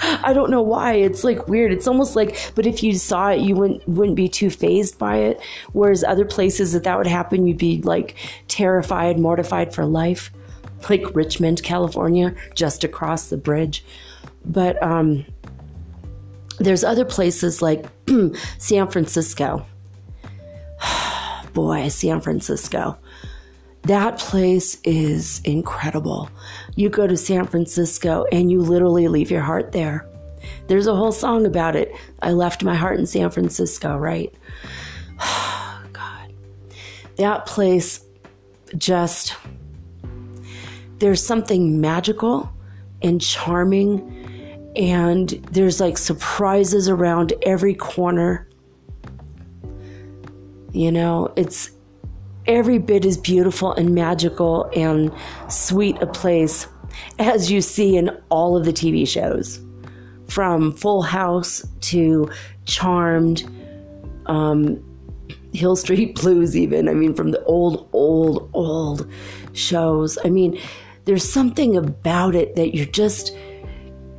I 0.00 0.32
don't 0.32 0.50
know 0.50 0.62
why. 0.62 0.94
It's 0.94 1.24
like 1.24 1.48
weird. 1.48 1.72
It's 1.72 1.88
almost 1.88 2.16
like, 2.16 2.52
but 2.54 2.66
if 2.66 2.82
you 2.82 2.94
saw 2.94 3.30
it, 3.30 3.40
you 3.40 3.54
wouldn't 3.54 3.86
wouldn't 3.88 4.16
be 4.16 4.28
too 4.28 4.50
phased 4.50 4.98
by 4.98 5.16
it. 5.18 5.40
Whereas 5.72 6.04
other 6.04 6.24
places 6.24 6.72
that 6.72 6.84
that 6.84 6.96
would 6.98 7.06
happen, 7.06 7.46
you'd 7.46 7.58
be 7.58 7.82
like 7.82 8.14
terrified, 8.46 9.18
mortified 9.18 9.74
for 9.74 9.84
life, 9.84 10.30
like 10.88 11.14
Richmond, 11.14 11.62
California, 11.62 12.34
just 12.54 12.84
across 12.84 13.28
the 13.28 13.36
bridge. 13.36 13.84
But 14.44 14.80
um, 14.82 15.26
there's 16.58 16.84
other 16.84 17.04
places 17.04 17.62
like 17.62 17.86
San 18.58 18.88
Francisco. 18.88 19.64
Boy, 21.52 21.88
San 21.88 22.20
Francisco. 22.20 22.98
That 23.82 24.18
place 24.18 24.78
is 24.84 25.40
incredible. 25.44 26.30
You 26.74 26.88
go 26.88 27.06
to 27.06 27.16
San 27.16 27.46
Francisco 27.46 28.26
and 28.32 28.50
you 28.50 28.60
literally 28.60 29.08
leave 29.08 29.30
your 29.30 29.40
heart 29.40 29.72
there. 29.72 30.06
There's 30.66 30.86
a 30.86 30.94
whole 30.94 31.12
song 31.12 31.46
about 31.46 31.76
it. 31.76 31.94
I 32.20 32.32
left 32.32 32.62
my 32.62 32.74
heart 32.74 32.98
in 32.98 33.06
San 33.06 33.30
Francisco, 33.30 33.96
right? 33.96 34.34
God. 35.92 36.32
That 37.16 37.46
place 37.46 38.04
just, 38.76 39.36
there's 40.98 41.24
something 41.24 41.80
magical 41.80 42.52
and 43.00 43.20
charming 43.20 44.17
and 44.76 45.30
there's 45.50 45.80
like 45.80 45.98
surprises 45.98 46.88
around 46.88 47.32
every 47.42 47.74
corner. 47.74 48.48
You 50.72 50.92
know, 50.92 51.32
it's 51.36 51.70
every 52.46 52.78
bit 52.78 53.04
as 53.04 53.16
beautiful 53.16 53.72
and 53.72 53.94
magical 53.94 54.70
and 54.74 55.12
sweet 55.48 55.96
a 56.00 56.06
place 56.06 56.66
as 57.18 57.50
you 57.50 57.60
see 57.60 57.96
in 57.96 58.10
all 58.28 58.56
of 58.56 58.64
the 58.64 58.72
TV 58.72 59.06
shows, 59.06 59.60
from 60.28 60.72
Full 60.72 61.02
House 61.02 61.66
to 61.80 62.30
Charmed. 62.64 63.44
Um, 64.26 64.84
Hill 65.52 65.76
Street 65.76 66.14
Blues, 66.14 66.56
even. 66.56 66.88
I 66.88 66.94
mean, 66.94 67.14
from 67.14 67.30
the 67.30 67.42
old, 67.44 67.88
old, 67.92 68.50
old 68.52 69.10
shows. 69.52 70.18
I 70.24 70.30
mean, 70.30 70.60
there's 71.04 71.28
something 71.28 71.76
about 71.76 72.34
it 72.34 72.54
that 72.56 72.74
you're 72.76 72.86
just, 72.86 73.34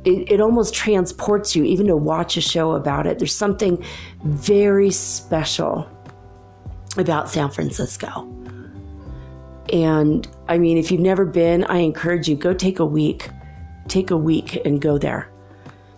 it, 0.04 0.32
it 0.32 0.40
almost 0.40 0.74
transports 0.74 1.54
you, 1.54 1.64
even 1.64 1.86
to 1.86 1.96
watch 1.96 2.36
a 2.36 2.40
show 2.40 2.72
about 2.72 3.06
it. 3.06 3.18
There's 3.18 3.34
something 3.34 3.82
very 4.24 4.90
special 4.90 5.88
about 6.96 7.28
San 7.28 7.50
Francisco. 7.50 8.28
And 9.72 10.26
I 10.48 10.58
mean, 10.58 10.78
if 10.78 10.90
you've 10.90 11.00
never 11.00 11.24
been, 11.24 11.64
I 11.64 11.78
encourage 11.78 12.28
you 12.28 12.36
go 12.36 12.54
take 12.54 12.78
a 12.78 12.86
week. 12.86 13.28
Take 13.88 14.10
a 14.10 14.16
week 14.16 14.60
and 14.64 14.80
go 14.80 14.98
there. 14.98 15.30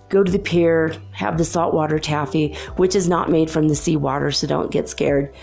Go 0.09 0.23
to 0.23 0.31
the 0.31 0.39
pier, 0.39 0.95
have 1.13 1.39
the 1.39 1.45
saltwater 1.45 1.99
taffy, 1.99 2.55
which 2.77 2.95
is 2.95 3.09
not 3.09 3.31
made 3.31 3.51
from 3.51 3.69
the 3.69 3.75
seawater, 3.75 4.31
so 4.31 4.47
don't 4.47 4.71
get 4.71 4.89
scared. 4.89 5.35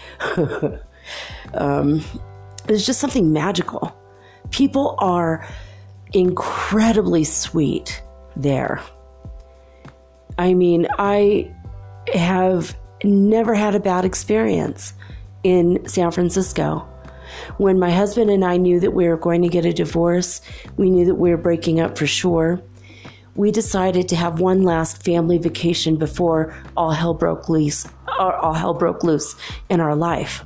um, 1.56 2.04
there's 2.66 2.86
just 2.86 3.00
something 3.00 3.34
magical. 3.34 3.96
People 4.52 4.96
are 5.00 5.48
incredibly 6.14 7.24
sweet 7.24 8.04
there. 8.36 8.82
I 10.38 10.54
mean, 10.54 10.88
I 10.98 11.54
have 12.14 12.76
never 13.04 13.54
had 13.54 13.76
a 13.76 13.80
bad 13.80 14.06
experience 14.06 14.94
in 15.44 15.88
San 15.88 16.12
Francisco. 16.12 16.88
When 17.58 17.80
my 17.80 17.92
husband 17.92 18.30
and 18.30 18.44
I 18.44 18.58
knew 18.58 18.80
that 18.80 18.92
we 18.92 19.08
were 19.08 19.18
going 19.18 19.42
to 19.42 19.50
get 19.50 19.66
a 19.66 19.74
divorce, 19.74 20.42
we 20.78 20.90
knew 20.90 21.06
that 21.06 21.16
we 21.16 21.30
were 21.30 21.38
breaking 21.38 21.80
up 21.80 21.98
for 21.98 22.08
sure. 22.08 22.62
We 23.36 23.52
decided 23.52 24.10
to 24.10 24.16
have 24.16 24.40
one 24.40 24.64
last 24.64 25.04
family 25.04 25.38
vacation 25.38 25.96
before 25.96 26.56
all 26.76 26.92
hell 26.92 27.14
broke 27.14 27.48
loose, 27.48 27.88
all 28.18 28.54
hell 28.54 28.74
broke 28.74 29.04
loose 29.04 29.36
in 29.70 29.80
our 29.80 29.96
life, 29.96 30.44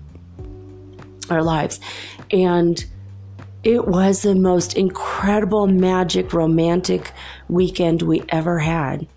our 1.29 1.41
lives, 1.41 1.79
and 2.31 2.85
it 3.63 3.87
was 3.87 4.21
the 4.21 4.35
most 4.35 4.75
incredible, 4.75 5.67
magic, 5.67 6.33
romantic 6.33 7.11
weekend 7.47 8.01
we 8.01 8.21
ever 8.29 8.59
had. 8.59 9.07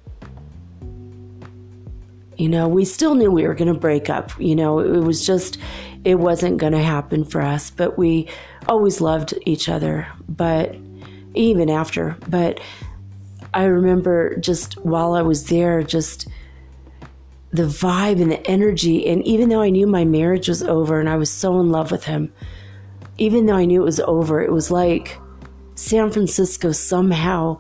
You 2.37 2.49
know, 2.49 2.69
we 2.69 2.85
still 2.85 3.15
knew 3.15 3.31
we 3.31 3.47
were 3.47 3.55
going 3.55 3.73
to 3.73 3.79
break 3.79 4.09
up. 4.09 4.31
You 4.39 4.55
know, 4.55 4.79
it 4.79 5.01
was 5.01 5.27
just, 5.27 5.59
it 6.05 6.17
wasn't 6.17 6.59
going 6.59 6.75
to 6.75 6.83
happen 6.83 7.25
for 7.25 7.41
us, 7.41 7.71
but 7.71 7.99
we 7.99 8.29
always 8.69 9.01
loved 9.01 9.35
each 9.47 9.69
other. 9.69 10.07
But 10.29 10.77
even 11.35 11.69
after, 11.69 12.17
but 12.29 12.61
I 13.53 13.65
remember 13.65 14.37
just 14.37 14.75
while 14.85 15.15
I 15.15 15.23
was 15.23 15.47
there, 15.47 15.83
just 15.83 16.29
the 17.53 17.65
vibe 17.65 18.21
and 18.21 18.31
the 18.31 18.47
energy. 18.47 19.07
And 19.07 19.27
even 19.27 19.49
though 19.49 19.63
I 19.63 19.71
knew 19.71 19.87
my 19.87 20.05
marriage 20.05 20.49
was 20.49 20.63
over 20.63 21.01
and 21.01 21.09
I 21.09 21.17
was 21.17 21.31
so 21.31 21.59
in 21.59 21.71
love 21.71 21.91
with 21.91 22.05
him, 22.05 22.33
even 23.19 23.47
though 23.47 23.57
I 23.57 23.65
knew 23.65 23.83
it 23.83 23.85
was 23.85 24.01
over, 24.01 24.43
it 24.43 24.53
was 24.53 24.71
like 24.71 25.19
San 25.75 26.11
Francisco 26.11 26.73
somehow 26.73 27.59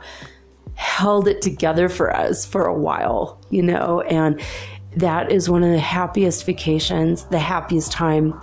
held 0.75 1.27
it 1.27 1.40
together 1.40 1.88
for 1.88 2.14
us 2.14 2.45
for 2.45 2.66
a 2.66 2.75
while, 2.75 3.40
you 3.51 3.62
know, 3.62 4.03
and 4.03 4.40
that 4.97 5.31
is 5.33 5.49
one 5.49 5.62
of 5.62 5.71
the 5.71 5.79
happiest 5.79 6.45
vacations, 6.45 7.25
the 7.25 7.38
happiest 7.38 7.92
time 7.92 8.38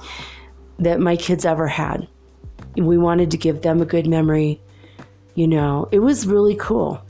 that 0.79 0.99
my 0.99 1.15
kids 1.15 1.45
ever 1.45 1.67
had. 1.67 2.07
We 2.75 2.97
wanted 2.97 3.31
to 3.31 3.37
give 3.37 3.61
them 3.61 3.81
a 3.81 3.85
good 3.85 4.07
memory, 4.07 4.61
you 5.35 5.47
know. 5.47 5.87
It 5.91 5.99
was 5.99 6.25
really 6.25 6.55
cool. 6.55 7.03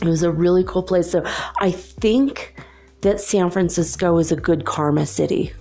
It 0.00 0.08
was 0.08 0.22
a 0.22 0.32
really 0.32 0.64
cool 0.64 0.82
place. 0.82 1.10
So 1.10 1.22
I 1.60 1.70
think 1.70 2.54
that 3.02 3.20
San 3.20 3.50
Francisco 3.50 4.18
is 4.18 4.32
a 4.32 4.36
good 4.36 4.64
karma 4.64 5.06
city. 5.06 5.52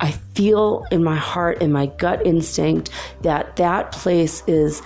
I 0.00 0.12
feel 0.34 0.86
in 0.90 1.04
my 1.04 1.16
heart 1.16 1.58
and 1.60 1.72
my 1.72 1.86
gut 1.86 2.26
instinct 2.26 2.90
that 3.20 3.56
that 3.56 3.92
place 3.92 4.42
is 4.46 4.82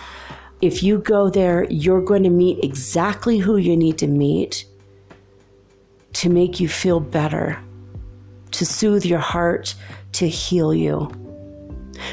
if 0.60 0.82
you 0.82 0.98
go 0.98 1.30
there, 1.30 1.64
you're 1.70 2.02
going 2.02 2.22
to 2.24 2.30
meet 2.30 2.64
exactly 2.64 3.38
who 3.38 3.56
you 3.56 3.76
need 3.76 3.98
to 3.98 4.06
meet 4.06 4.64
to 6.14 6.28
make 6.28 6.58
you 6.58 6.68
feel 6.68 7.00
better, 7.00 7.58
to 8.52 8.64
soothe 8.64 9.04
your 9.04 9.18
heart, 9.18 9.74
to 10.12 10.28
heal 10.28 10.72
you. 10.72 11.10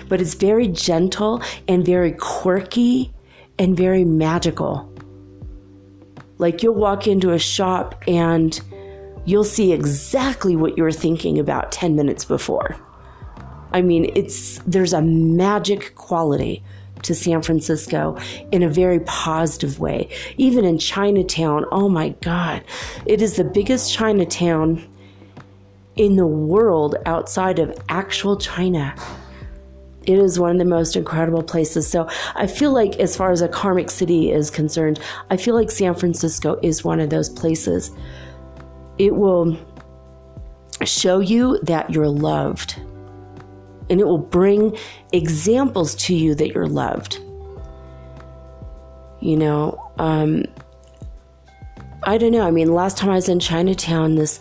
But 0.09 0.21
it's 0.21 0.33
very 0.33 0.67
gentle 0.67 1.41
and 1.67 1.85
very 1.85 2.11
quirky 2.11 3.13
and 3.57 3.77
very 3.77 4.03
magical. 4.03 4.91
Like 6.37 6.63
you'll 6.63 6.75
walk 6.75 7.07
into 7.07 7.31
a 7.31 7.39
shop 7.39 8.03
and 8.07 8.59
you'll 9.25 9.43
see 9.43 9.71
exactly 9.71 10.55
what 10.55 10.77
you 10.77 10.83
were 10.83 10.91
thinking 10.91 11.39
about 11.39 11.71
10 11.71 11.95
minutes 11.95 12.25
before. 12.25 12.75
I 13.71 13.81
mean, 13.81 14.11
it's 14.15 14.59
there's 14.59 14.93
a 14.93 15.01
magic 15.01 15.95
quality 15.95 16.63
to 17.03 17.15
San 17.15 17.41
Francisco 17.41 18.17
in 18.51 18.63
a 18.63 18.69
very 18.69 18.99
positive 19.01 19.79
way. 19.79 20.09
Even 20.37 20.65
in 20.65 20.77
Chinatown, 20.77 21.65
oh 21.71 21.89
my 21.89 22.09
God, 22.21 22.63
it 23.05 23.21
is 23.21 23.35
the 23.35 23.43
biggest 23.43 23.93
Chinatown 23.93 24.87
in 25.95 26.15
the 26.15 26.27
world 26.27 26.95
outside 27.05 27.59
of 27.59 27.77
actual 27.89 28.37
China. 28.37 28.95
It 30.05 30.17
is 30.17 30.39
one 30.39 30.51
of 30.51 30.57
the 30.57 30.65
most 30.65 30.95
incredible 30.95 31.43
places. 31.43 31.87
So 31.87 32.07
I 32.35 32.47
feel 32.47 32.71
like, 32.71 32.99
as 32.99 33.15
far 33.15 33.31
as 33.31 33.41
a 33.41 33.47
karmic 33.47 33.91
city 33.91 34.31
is 34.31 34.49
concerned, 34.49 34.99
I 35.29 35.37
feel 35.37 35.53
like 35.53 35.69
San 35.69 35.93
Francisco 35.93 36.59
is 36.63 36.83
one 36.83 36.99
of 36.99 37.09
those 37.09 37.29
places. 37.29 37.91
It 38.97 39.15
will 39.15 39.57
show 40.83 41.19
you 41.19 41.59
that 41.63 41.91
you're 41.91 42.09
loved 42.09 42.79
and 43.91 43.99
it 43.99 44.05
will 44.05 44.17
bring 44.17 44.75
examples 45.11 45.93
to 45.95 46.15
you 46.15 46.33
that 46.33 46.53
you're 46.53 46.65
loved. 46.65 47.19
You 49.19 49.35
know, 49.35 49.91
um, 49.99 50.45
I 52.03 52.17
don't 52.17 52.31
know. 52.31 52.47
I 52.47 52.51
mean, 52.51 52.73
last 52.73 52.97
time 52.97 53.11
I 53.11 53.15
was 53.15 53.29
in 53.29 53.39
Chinatown, 53.39 54.15
this 54.15 54.39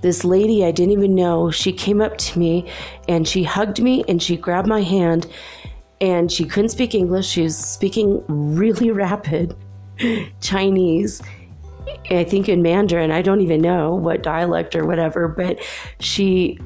this 0.00 0.22
lady 0.24 0.64
I 0.64 0.70
didn't 0.70 0.92
even 0.92 1.14
know, 1.14 1.50
she 1.50 1.72
came 1.72 2.00
up 2.00 2.18
to 2.18 2.38
me 2.38 2.70
and 3.08 3.26
she 3.26 3.42
hugged 3.42 3.82
me 3.82 4.04
and 4.06 4.22
she 4.22 4.36
grabbed 4.36 4.68
my 4.68 4.82
hand 4.82 5.26
and 6.00 6.30
she 6.30 6.44
couldn't 6.44 6.68
speak 6.68 6.94
English. 6.94 7.26
She 7.26 7.42
was 7.42 7.56
speaking 7.56 8.22
really 8.28 8.90
rapid 8.92 9.56
Chinese. 10.40 11.20
I 12.10 12.24
think 12.24 12.48
in 12.48 12.62
Mandarin. 12.62 13.10
I 13.10 13.22
don't 13.22 13.40
even 13.40 13.60
know 13.60 13.94
what 13.94 14.22
dialect 14.22 14.76
or 14.76 14.86
whatever, 14.86 15.26
but 15.26 15.58
she 16.00 16.58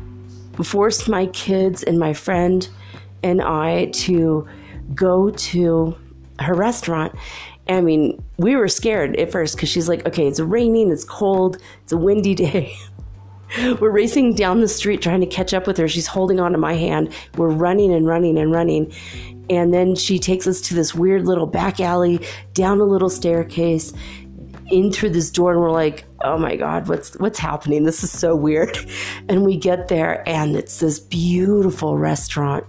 forced 0.65 1.09
my 1.09 1.27
kids 1.27 1.83
and 1.83 1.99
my 1.99 2.13
friend 2.13 2.69
and 3.23 3.43
I 3.43 3.87
to 3.87 4.47
go 4.95 5.31
to 5.31 5.97
her 6.41 6.55
restaurant. 6.55 7.15
I 7.69 7.81
mean, 7.81 8.23
we 8.39 8.57
were 8.57 8.69
scared 8.69 9.17
at 9.17 9.31
first 9.31 9.57
because 9.57 9.69
she's 9.69 9.89
like, 9.89 10.07
okay, 10.07 10.27
it's 10.27 10.41
raining, 10.41 10.91
it's 10.91 11.05
cold, 11.05 11.59
it's 11.83 11.93
a 11.93 11.97
windy 11.97 12.35
day. 12.35 12.77
we're 13.81 13.91
racing 13.91 14.35
down 14.35 14.61
the 14.61 14.69
street 14.69 15.03
trying 15.03 15.21
to 15.21 15.27
catch 15.27 15.55
up 15.55 15.67
with 15.67 15.77
her. 15.79 15.89
She's 15.89 16.07
holding 16.07 16.41
onto 16.41 16.59
my 16.59 16.75
hand. 16.75 17.13
We're 17.37 17.49
running 17.49 17.93
and 17.93 18.07
running 18.07 18.39
and 18.39 18.53
running. 18.53 18.93
And 19.51 19.73
then 19.73 19.95
she 19.95 20.19
takes 20.19 20.47
us 20.47 20.61
to 20.63 20.75
this 20.75 20.95
weird 20.95 21.27
little 21.27 21.47
back 21.47 21.81
alley, 21.81 22.21
down 22.53 22.81
a 22.81 22.85
little 22.85 23.09
staircase, 23.09 23.93
in 24.71 24.93
through 24.93 25.11
this 25.11 25.31
door, 25.31 25.53
and 25.53 25.61
we're 25.61 25.71
like, 25.71 26.05
oh 26.23 26.37
my 26.37 26.57
god 26.57 26.89
what's 26.89 27.15
what's 27.19 27.39
happening? 27.39 27.85
This 27.85 28.03
is 28.03 28.11
so 28.11 28.35
weird. 28.35 28.79
And 29.29 29.45
we 29.45 29.57
get 29.57 29.89
there 29.89 30.27
and 30.27 30.57
it's 30.57 30.81
this 30.81 30.99
beautiful 30.99 31.99
restaurant. 31.99 32.65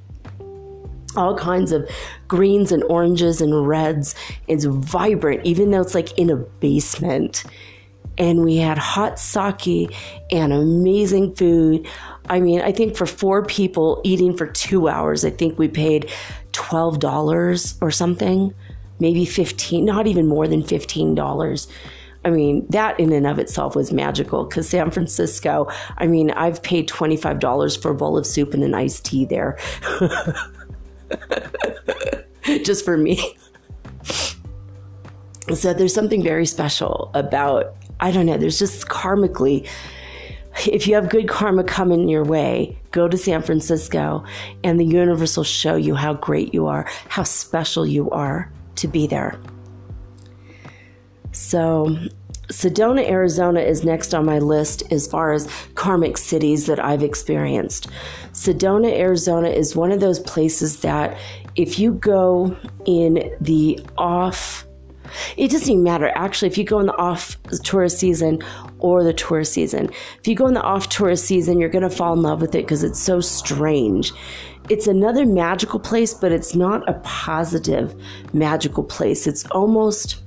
All 1.16 1.36
kinds 1.36 1.72
of 1.72 1.90
greens 2.28 2.72
and 2.72 2.84
oranges 2.84 3.40
and 3.40 3.68
reds. 3.68 4.14
It's 4.48 4.66
vibrant 4.66 5.46
even 5.46 5.72
though 5.72 5.82
it's 5.82 5.96
like 5.96 6.18
in 6.18 6.30
a 6.30 6.36
basement. 6.36 7.46
And 8.18 8.44
we 8.44 8.58
had 8.58 8.78
hot 8.78 9.20
sake 9.20 9.96
and 10.32 10.52
amazing 10.52 11.36
food. 11.36 11.88
I 12.30 12.42
mean 12.42 12.62
i 12.62 12.72
think 12.72 12.96
for 12.96 13.06
four 13.06 13.46
people 13.46 14.02
eating 14.04 14.36
for 14.36 14.46
two 14.46 14.88
hours 14.88 15.26
i 15.26 15.32
think 15.32 15.58
we 15.58 15.68
paid 15.68 16.12
$12 16.52 17.82
or 17.82 17.92
something 17.92 18.54
maybe 19.00 19.26
15 19.26 19.86
not 19.86 20.08
even 20.08 20.28
more 20.28 20.48
than 20.48 20.64
$15 20.64 21.68
I 22.26 22.32
mean, 22.32 22.66
that 22.70 23.00
in 23.00 23.14
and 23.14 23.26
of 23.26 23.40
itself 23.40 23.76
was 23.76 23.94
magical 23.94 24.44
because 24.44 24.68
San 24.68 24.92
Francisco, 24.92 25.70
I 25.98 26.08
mean, 26.08 26.32
I've 26.32 26.62
paid 26.62 26.90
$25 26.90 27.82
for 27.82 27.92
a 27.92 27.96
bowl 27.96 28.18
of 28.18 28.26
soup 28.26 28.54
and 28.54 28.64
an 28.64 28.74
iced 28.74 29.06
tea 29.06 29.26
there. 29.26 29.58
Just 32.64 32.84
for 32.84 32.98
me. 32.98 33.36
So 35.54 35.74
there's 35.74 35.94
something 35.94 36.22
very 36.22 36.46
special 36.46 37.10
about, 37.14 37.76
I 38.02 38.12
don't 38.12 38.26
know, 38.26 38.38
there's 38.38 38.60
just 38.60 38.88
karmically, 38.88 39.68
if 40.68 40.88
you 40.88 40.94
have 40.94 41.10
good 41.10 41.28
karma 41.28 41.64
coming 41.64 42.08
your 42.08 42.24
way, 42.24 42.78
go 42.92 43.08
to 43.08 43.18
San 43.18 43.42
Francisco 43.42 44.24
and 44.64 44.80
the 44.80 44.86
universe 44.86 45.36
will 45.36 45.44
show 45.44 45.76
you 45.76 45.96
how 45.96 46.14
great 46.14 46.54
you 46.54 46.68
are, 46.68 46.86
how 47.08 47.24
special 47.24 47.88
you 47.88 48.12
are 48.12 48.52
to 48.80 48.88
be 48.88 49.08
there. 49.08 49.40
So 51.32 51.98
Sedona, 52.52 53.08
Arizona 53.08 53.60
is 53.60 53.86
next 53.86 54.14
on 54.14 54.26
my 54.26 54.40
list 54.40 54.84
as 54.92 55.06
far 55.08 55.32
as 55.32 55.48
karmic 55.76 56.18
cities 56.18 56.66
that 56.66 56.84
I've 56.84 57.04
experienced. 57.04 57.88
Sedona, 58.34 58.92
Arizona 58.92 59.50
is 59.50 59.76
one 59.76 59.92
of 59.92 60.00
those 60.00 60.20
places 60.20 60.82
that 60.82 61.18
if 61.56 61.78
you 61.78 61.94
go 61.94 62.58
in 62.86 63.32
the 63.40 63.80
off 63.98 64.66
it 65.38 65.50
doesn't 65.50 65.70
even 65.70 65.84
matter 65.84 66.12
actually 66.16 66.48
if 66.48 66.58
you 66.58 66.64
go 66.64 66.80
in 66.80 66.86
the 66.86 66.96
off 66.98 67.36
tourist 67.64 67.98
season 67.98 68.40
or 68.78 69.04
the 69.04 69.12
tourist 69.12 69.54
season 69.54 69.90
if 70.20 70.28
you 70.28 70.36
go 70.36 70.46
in 70.46 70.54
the 70.54 70.62
off 70.62 70.88
tourist 70.90 71.26
season 71.26 71.60
you're 71.60 71.68
going 71.68 71.82
to 71.82 71.90
fall 71.90 72.14
in 72.14 72.22
love 72.22 72.42
with 72.42 72.54
it 72.54 72.62
because 72.62 72.84
it's 72.84 73.00
so 73.00 73.20
strange 73.20 74.14
it's 74.70 74.88
another 74.88 75.26
magical 75.26 75.80
place 75.80 76.14
but 76.14 76.32
it's 76.32 76.56
not 76.56 76.88
a 76.88 76.94
positive 77.04 77.96
magical 78.34 78.84
place 78.84 79.28
it's 79.28 79.46
almost 79.48 80.22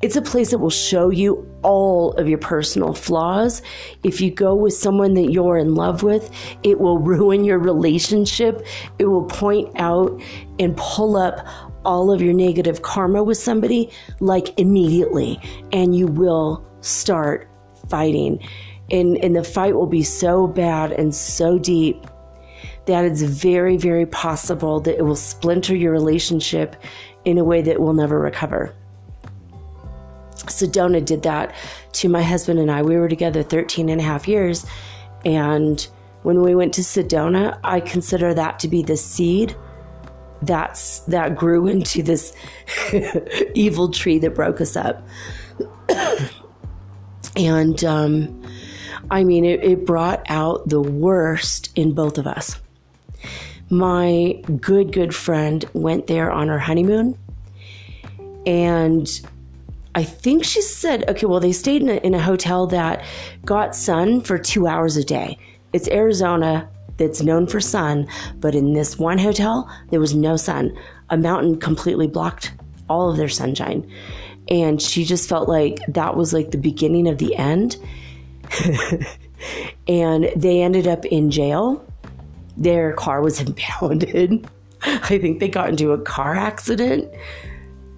it's 0.00 0.14
a 0.14 0.22
place 0.22 0.50
that 0.50 0.58
will 0.58 0.70
show 0.70 1.10
you 1.10 1.44
all 1.62 2.12
of 2.12 2.28
your 2.28 2.38
personal 2.38 2.94
flaws. 2.94 3.62
If 4.04 4.20
you 4.20 4.30
go 4.30 4.54
with 4.54 4.74
someone 4.74 5.14
that 5.14 5.32
you're 5.32 5.58
in 5.58 5.74
love 5.74 6.02
with, 6.02 6.30
it 6.62 6.78
will 6.78 6.98
ruin 7.14 7.44
your 7.44 7.58
relationship. 7.58 8.64
It 8.98 9.06
will 9.06 9.24
point 9.24 9.68
out 9.76 10.20
and 10.58 10.76
pull 10.76 11.16
up 11.16 11.46
all 11.84 12.12
of 12.12 12.22
your 12.22 12.34
negative 12.34 12.82
karma 12.82 13.22
with 13.22 13.38
somebody 13.38 13.90
like 14.20 14.56
immediately, 14.58 15.40
and 15.72 15.96
you 15.96 16.06
will 16.06 16.64
start 16.80 17.48
fighting. 17.88 18.46
And, 18.90 19.16
and 19.18 19.34
the 19.34 19.44
fight 19.44 19.74
will 19.74 19.86
be 19.86 20.02
so 20.02 20.46
bad 20.46 20.92
and 20.92 21.14
so 21.14 21.58
deep 21.58 22.06
that 22.88 23.04
it's 23.04 23.20
very, 23.20 23.76
very 23.76 24.06
possible 24.06 24.80
that 24.80 24.96
it 24.96 25.02
will 25.02 25.14
splinter 25.14 25.76
your 25.76 25.92
relationship 25.92 26.74
in 27.26 27.36
a 27.36 27.44
way 27.44 27.60
that 27.60 27.80
will 27.80 27.92
never 27.92 28.18
recover. 28.18 28.74
Sedona 30.36 31.04
did 31.04 31.22
that 31.22 31.54
to 31.92 32.08
my 32.08 32.22
husband 32.22 32.58
and 32.58 32.70
I. 32.70 32.80
We 32.80 32.96
were 32.96 33.08
together 33.08 33.42
13 33.42 33.90
and 33.90 34.00
a 34.00 34.04
half 34.04 34.26
years. 34.26 34.64
And 35.26 35.86
when 36.22 36.40
we 36.40 36.54
went 36.54 36.72
to 36.74 36.80
Sedona, 36.80 37.60
I 37.62 37.80
consider 37.80 38.32
that 38.32 38.58
to 38.60 38.68
be 38.68 38.82
the 38.82 38.96
seed 38.96 39.54
that's 40.40 41.00
that 41.00 41.36
grew 41.36 41.66
into 41.66 42.02
this 42.02 42.32
evil 43.54 43.90
tree 43.90 44.18
that 44.20 44.34
broke 44.34 44.60
us 44.62 44.76
up. 44.76 45.06
and 47.36 47.84
um, 47.84 48.42
I 49.10 49.24
mean, 49.24 49.44
it, 49.44 49.62
it 49.62 49.84
brought 49.84 50.22
out 50.30 50.68
the 50.68 50.80
worst 50.80 51.70
in 51.74 51.92
both 51.92 52.16
of 52.16 52.26
us. 52.26 52.56
My 53.70 54.42
good, 54.60 54.92
good 54.92 55.14
friend 55.14 55.64
went 55.74 56.06
there 56.06 56.30
on 56.30 56.48
her 56.48 56.58
honeymoon, 56.58 57.18
and 58.46 59.20
I 59.94 60.04
think 60.04 60.44
she 60.44 60.62
said, 60.62 61.08
okay, 61.08 61.26
well, 61.26 61.40
they 61.40 61.52
stayed 61.52 61.82
in 61.82 61.88
a, 61.88 61.96
in 61.96 62.14
a 62.14 62.22
hotel 62.22 62.66
that 62.68 63.04
got 63.44 63.74
sun 63.74 64.20
for 64.20 64.38
two 64.38 64.66
hours 64.66 64.96
a 64.96 65.04
day. 65.04 65.38
It's 65.72 65.88
Arizona 65.88 66.68
that's 66.98 67.22
known 67.22 67.46
for 67.46 67.60
sun, 67.60 68.06
but 68.36 68.54
in 68.54 68.74
this 68.74 68.98
one 68.98 69.18
hotel, 69.18 69.68
there 69.90 70.00
was 70.00 70.14
no 70.14 70.36
sun. 70.36 70.76
A 71.10 71.16
mountain 71.16 71.58
completely 71.58 72.06
blocked 72.06 72.52
all 72.88 73.10
of 73.10 73.16
their 73.16 73.28
sunshine. 73.28 73.90
And 74.48 74.80
she 74.80 75.04
just 75.04 75.28
felt 75.28 75.48
like 75.48 75.78
that 75.88 76.16
was 76.16 76.32
like 76.32 76.50
the 76.52 76.58
beginning 76.58 77.08
of 77.08 77.18
the 77.18 77.34
end. 77.36 77.76
and 79.88 80.30
they 80.36 80.62
ended 80.62 80.86
up 80.86 81.04
in 81.06 81.30
jail. 81.30 81.84
Their 82.58 82.92
car 82.92 83.22
was 83.22 83.40
impounded. 83.46 84.46
I 84.82 85.18
think 85.18 85.40
they 85.40 85.48
got 85.48 85.70
into 85.70 85.92
a 85.92 85.98
car 85.98 86.34
accident. 86.34 87.10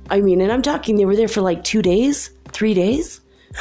I 0.09 0.21
mean, 0.21 0.41
and 0.41 0.51
I'm 0.51 0.63
talking, 0.63 0.97
they 0.97 1.05
were 1.05 1.17
there 1.17 1.29
for 1.29 1.41
like 1.41 1.63
two 1.65 1.83
days, 1.83 2.31
three 2.49 2.75
days. 2.75 3.21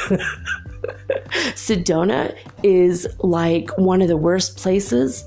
Sedona 1.54 2.36
is 2.62 3.06
like 3.20 3.70
one 3.76 4.02
of 4.02 4.08
the 4.08 4.16
worst 4.16 4.56
places 4.56 5.24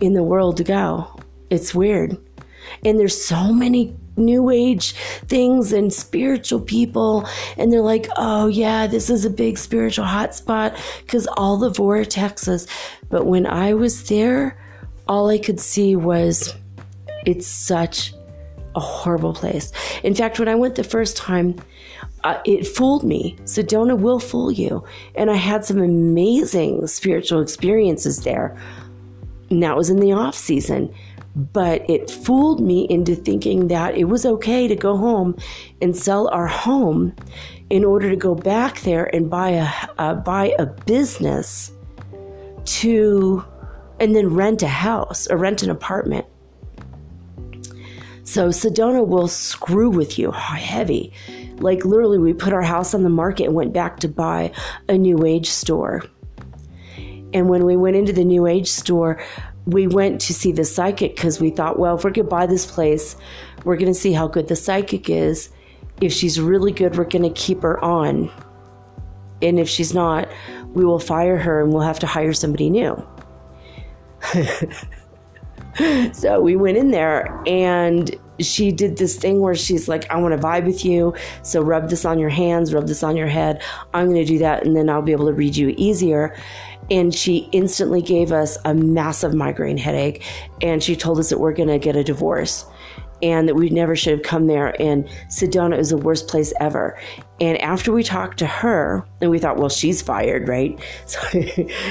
in 0.00 0.14
the 0.14 0.22
world 0.22 0.56
to 0.56 0.64
go. 0.64 1.20
It's 1.50 1.74
weird. 1.74 2.16
And 2.84 2.98
there's 2.98 3.24
so 3.24 3.52
many 3.52 3.96
new 4.16 4.50
age 4.50 4.92
things 5.26 5.72
and 5.72 5.92
spiritual 5.92 6.60
people 6.60 7.26
and 7.56 7.72
they're 7.72 7.80
like 7.80 8.06
oh 8.16 8.46
yeah 8.46 8.86
this 8.86 9.08
is 9.08 9.24
a 9.24 9.30
big 9.30 9.56
spiritual 9.56 10.04
hotspot 10.04 10.78
because 11.00 11.26
all 11.38 11.56
the 11.56 11.70
vortexes 11.70 12.68
but 13.08 13.24
when 13.24 13.46
i 13.46 13.72
was 13.72 14.06
there 14.10 14.58
all 15.12 15.28
i 15.36 15.38
could 15.46 15.60
see 15.60 15.90
was 15.94 16.54
it's 17.24 17.46
such 17.46 18.12
a 18.74 18.80
horrible 18.80 19.34
place. 19.34 19.72
In 20.02 20.14
fact, 20.14 20.38
when 20.38 20.48
I 20.48 20.54
went 20.54 20.76
the 20.76 20.84
first 20.84 21.16
time, 21.16 21.56
uh, 22.24 22.40
it 22.44 22.66
fooled 22.66 23.04
me. 23.04 23.36
Sedona 23.44 23.98
will 23.98 24.18
fool 24.18 24.50
you. 24.50 24.84
And 25.14 25.30
I 25.30 25.36
had 25.36 25.64
some 25.64 25.78
amazing 25.78 26.86
spiritual 26.86 27.40
experiences 27.40 28.22
there. 28.22 28.56
And 29.50 29.62
that 29.62 29.76
was 29.76 29.90
in 29.90 30.00
the 30.00 30.12
off 30.12 30.34
season. 30.34 30.92
But 31.34 31.88
it 31.88 32.10
fooled 32.10 32.60
me 32.60 32.86
into 32.90 33.14
thinking 33.14 33.68
that 33.68 33.96
it 33.96 34.04
was 34.04 34.26
okay 34.26 34.68
to 34.68 34.76
go 34.76 34.96
home 34.96 35.36
and 35.80 35.96
sell 35.96 36.28
our 36.28 36.46
home 36.46 37.14
in 37.70 37.84
order 37.84 38.10
to 38.10 38.16
go 38.16 38.34
back 38.34 38.80
there 38.80 39.14
and 39.14 39.30
buy 39.30 39.50
a 39.50 39.68
uh, 39.98 40.14
buy 40.14 40.54
a 40.58 40.66
business 40.66 41.72
to 42.64 43.42
and 44.02 44.14
then 44.14 44.34
rent 44.34 44.62
a 44.62 44.68
house 44.68 45.26
or 45.28 45.38
rent 45.38 45.62
an 45.62 45.70
apartment 45.70 46.26
so 48.24 48.48
Sedona 48.48 49.06
will 49.06 49.28
screw 49.28 49.90
with 49.90 50.18
you 50.18 50.30
heavy. 50.30 51.12
Like 51.58 51.84
literally, 51.84 52.18
we 52.18 52.32
put 52.32 52.52
our 52.52 52.62
house 52.62 52.94
on 52.94 53.02
the 53.02 53.10
market 53.10 53.44
and 53.44 53.54
went 53.54 53.72
back 53.72 53.98
to 54.00 54.08
buy 54.08 54.52
a 54.88 54.96
new 54.96 55.26
age 55.26 55.48
store. 55.48 56.02
And 57.34 57.48
when 57.48 57.64
we 57.64 57.76
went 57.76 57.96
into 57.96 58.12
the 58.12 58.24
new 58.24 58.46
age 58.46 58.68
store, 58.68 59.22
we 59.66 59.86
went 59.86 60.20
to 60.22 60.34
see 60.34 60.52
the 60.52 60.64
psychic 60.64 61.16
because 61.16 61.40
we 61.40 61.50
thought, 61.50 61.78
well, 61.78 61.96
if 61.96 62.04
we're 62.04 62.10
going 62.10 62.26
to 62.26 62.30
buy 62.30 62.46
this 62.46 62.64
place, 62.64 63.16
we're 63.64 63.76
going 63.76 63.92
to 63.92 63.98
see 63.98 64.12
how 64.12 64.28
good 64.28 64.48
the 64.48 64.56
psychic 64.56 65.10
is. 65.10 65.50
If 66.00 66.12
she's 66.12 66.40
really 66.40 66.72
good, 66.72 66.96
we're 66.96 67.04
going 67.04 67.22
to 67.22 67.40
keep 67.40 67.62
her 67.62 67.82
on. 67.84 68.30
And 69.40 69.58
if 69.58 69.68
she's 69.68 69.92
not, 69.92 70.28
we 70.68 70.84
will 70.84 70.98
fire 70.98 71.36
her 71.36 71.62
and 71.62 71.72
we'll 71.72 71.82
have 71.82 71.98
to 71.98 72.06
hire 72.06 72.32
somebody 72.32 72.70
new. 72.70 73.06
so 76.12 76.40
we 76.40 76.56
went 76.56 76.76
in 76.76 76.90
there 76.90 77.42
and 77.46 78.14
she 78.40 78.72
did 78.72 78.96
this 78.96 79.16
thing 79.16 79.40
where 79.40 79.54
she's 79.54 79.88
like, 79.88 80.10
I 80.10 80.16
want 80.16 80.38
to 80.38 80.46
vibe 80.46 80.66
with 80.66 80.84
you. 80.84 81.14
So 81.42 81.62
rub 81.62 81.88
this 81.88 82.04
on 82.04 82.18
your 82.18 82.28
hands, 82.28 82.74
rub 82.74 82.86
this 82.86 83.02
on 83.02 83.16
your 83.16 83.26
head. 83.26 83.62
I'm 83.94 84.06
going 84.06 84.16
to 84.16 84.24
do 84.24 84.38
that 84.38 84.64
and 84.64 84.76
then 84.76 84.88
I'll 84.88 85.02
be 85.02 85.12
able 85.12 85.26
to 85.26 85.32
read 85.32 85.56
you 85.56 85.74
easier. 85.76 86.36
And 86.90 87.14
she 87.14 87.48
instantly 87.52 88.02
gave 88.02 88.32
us 88.32 88.58
a 88.64 88.74
massive 88.74 89.34
migraine 89.34 89.78
headache. 89.78 90.24
And 90.60 90.82
she 90.82 90.96
told 90.96 91.18
us 91.18 91.30
that 91.30 91.38
we're 91.38 91.52
going 91.52 91.68
to 91.68 91.78
get 91.78 91.96
a 91.96 92.04
divorce 92.04 92.66
and 93.22 93.48
that 93.48 93.54
we 93.54 93.70
never 93.70 93.94
should 93.94 94.12
have 94.12 94.22
come 94.22 94.46
there. 94.46 94.74
And 94.80 95.08
Sedona 95.28 95.78
is 95.78 95.90
the 95.90 95.96
worst 95.96 96.28
place 96.28 96.52
ever. 96.60 96.98
And 97.40 97.56
after 97.58 97.92
we 97.92 98.02
talked 98.02 98.38
to 98.38 98.46
her, 98.46 99.06
and 99.20 99.30
we 99.30 99.38
thought, 99.38 99.56
well, 99.56 99.68
she's 99.68 100.02
fired, 100.02 100.48
right? 100.48 100.78
So 101.06 101.42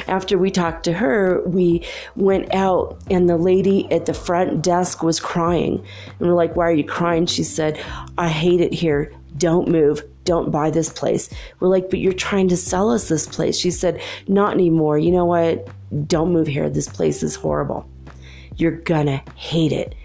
after 0.08 0.38
we 0.38 0.52
talked 0.52 0.84
to 0.86 0.94
her, 0.94 1.42
we 1.46 1.86
went 2.16 2.54
out, 2.54 3.02
and 3.10 3.30
the 3.30 3.38
lady 3.38 3.92
at 3.92 4.06
the 4.06 4.14
front 4.14 4.62
desk 4.62 5.04
was 5.04 5.20
crying. 5.20 5.86
And 6.20 6.28
we're 6.28 6.36
like, 6.36 6.56
why 6.56 6.68
are 6.68 6.74
you 6.74 6.84
crying? 6.84 7.26
She 7.26 7.44
said, 7.44 7.80
I 8.18 8.30
hate 8.30 8.62
it 8.62 8.74
here. 8.74 9.14
Don't 9.38 9.68
move. 9.68 10.04
Don't 10.24 10.52
buy 10.52 10.70
this 10.70 10.90
place. 10.90 11.30
We're 11.60 11.70
like, 11.70 11.90
but 11.90 12.00
you're 12.00 12.14
trying 12.14 12.48
to 12.50 12.58
sell 12.58 12.90
us 12.92 13.08
this 13.08 13.28
place. 13.28 13.58
She 13.58 13.72
said, 13.72 14.02
not 14.28 14.54
anymore. 14.54 14.98
You 14.98 15.12
know 15.12 15.26
what? 15.26 15.68
Don't 16.08 16.32
move 16.32 16.48
here. 16.48 16.70
This 16.70 16.88
place 16.88 17.24
is 17.24 17.36
horrible. 17.36 17.90
You're 18.56 18.72
gonna 18.72 19.24
hate 19.36 19.72
it. 19.72 19.96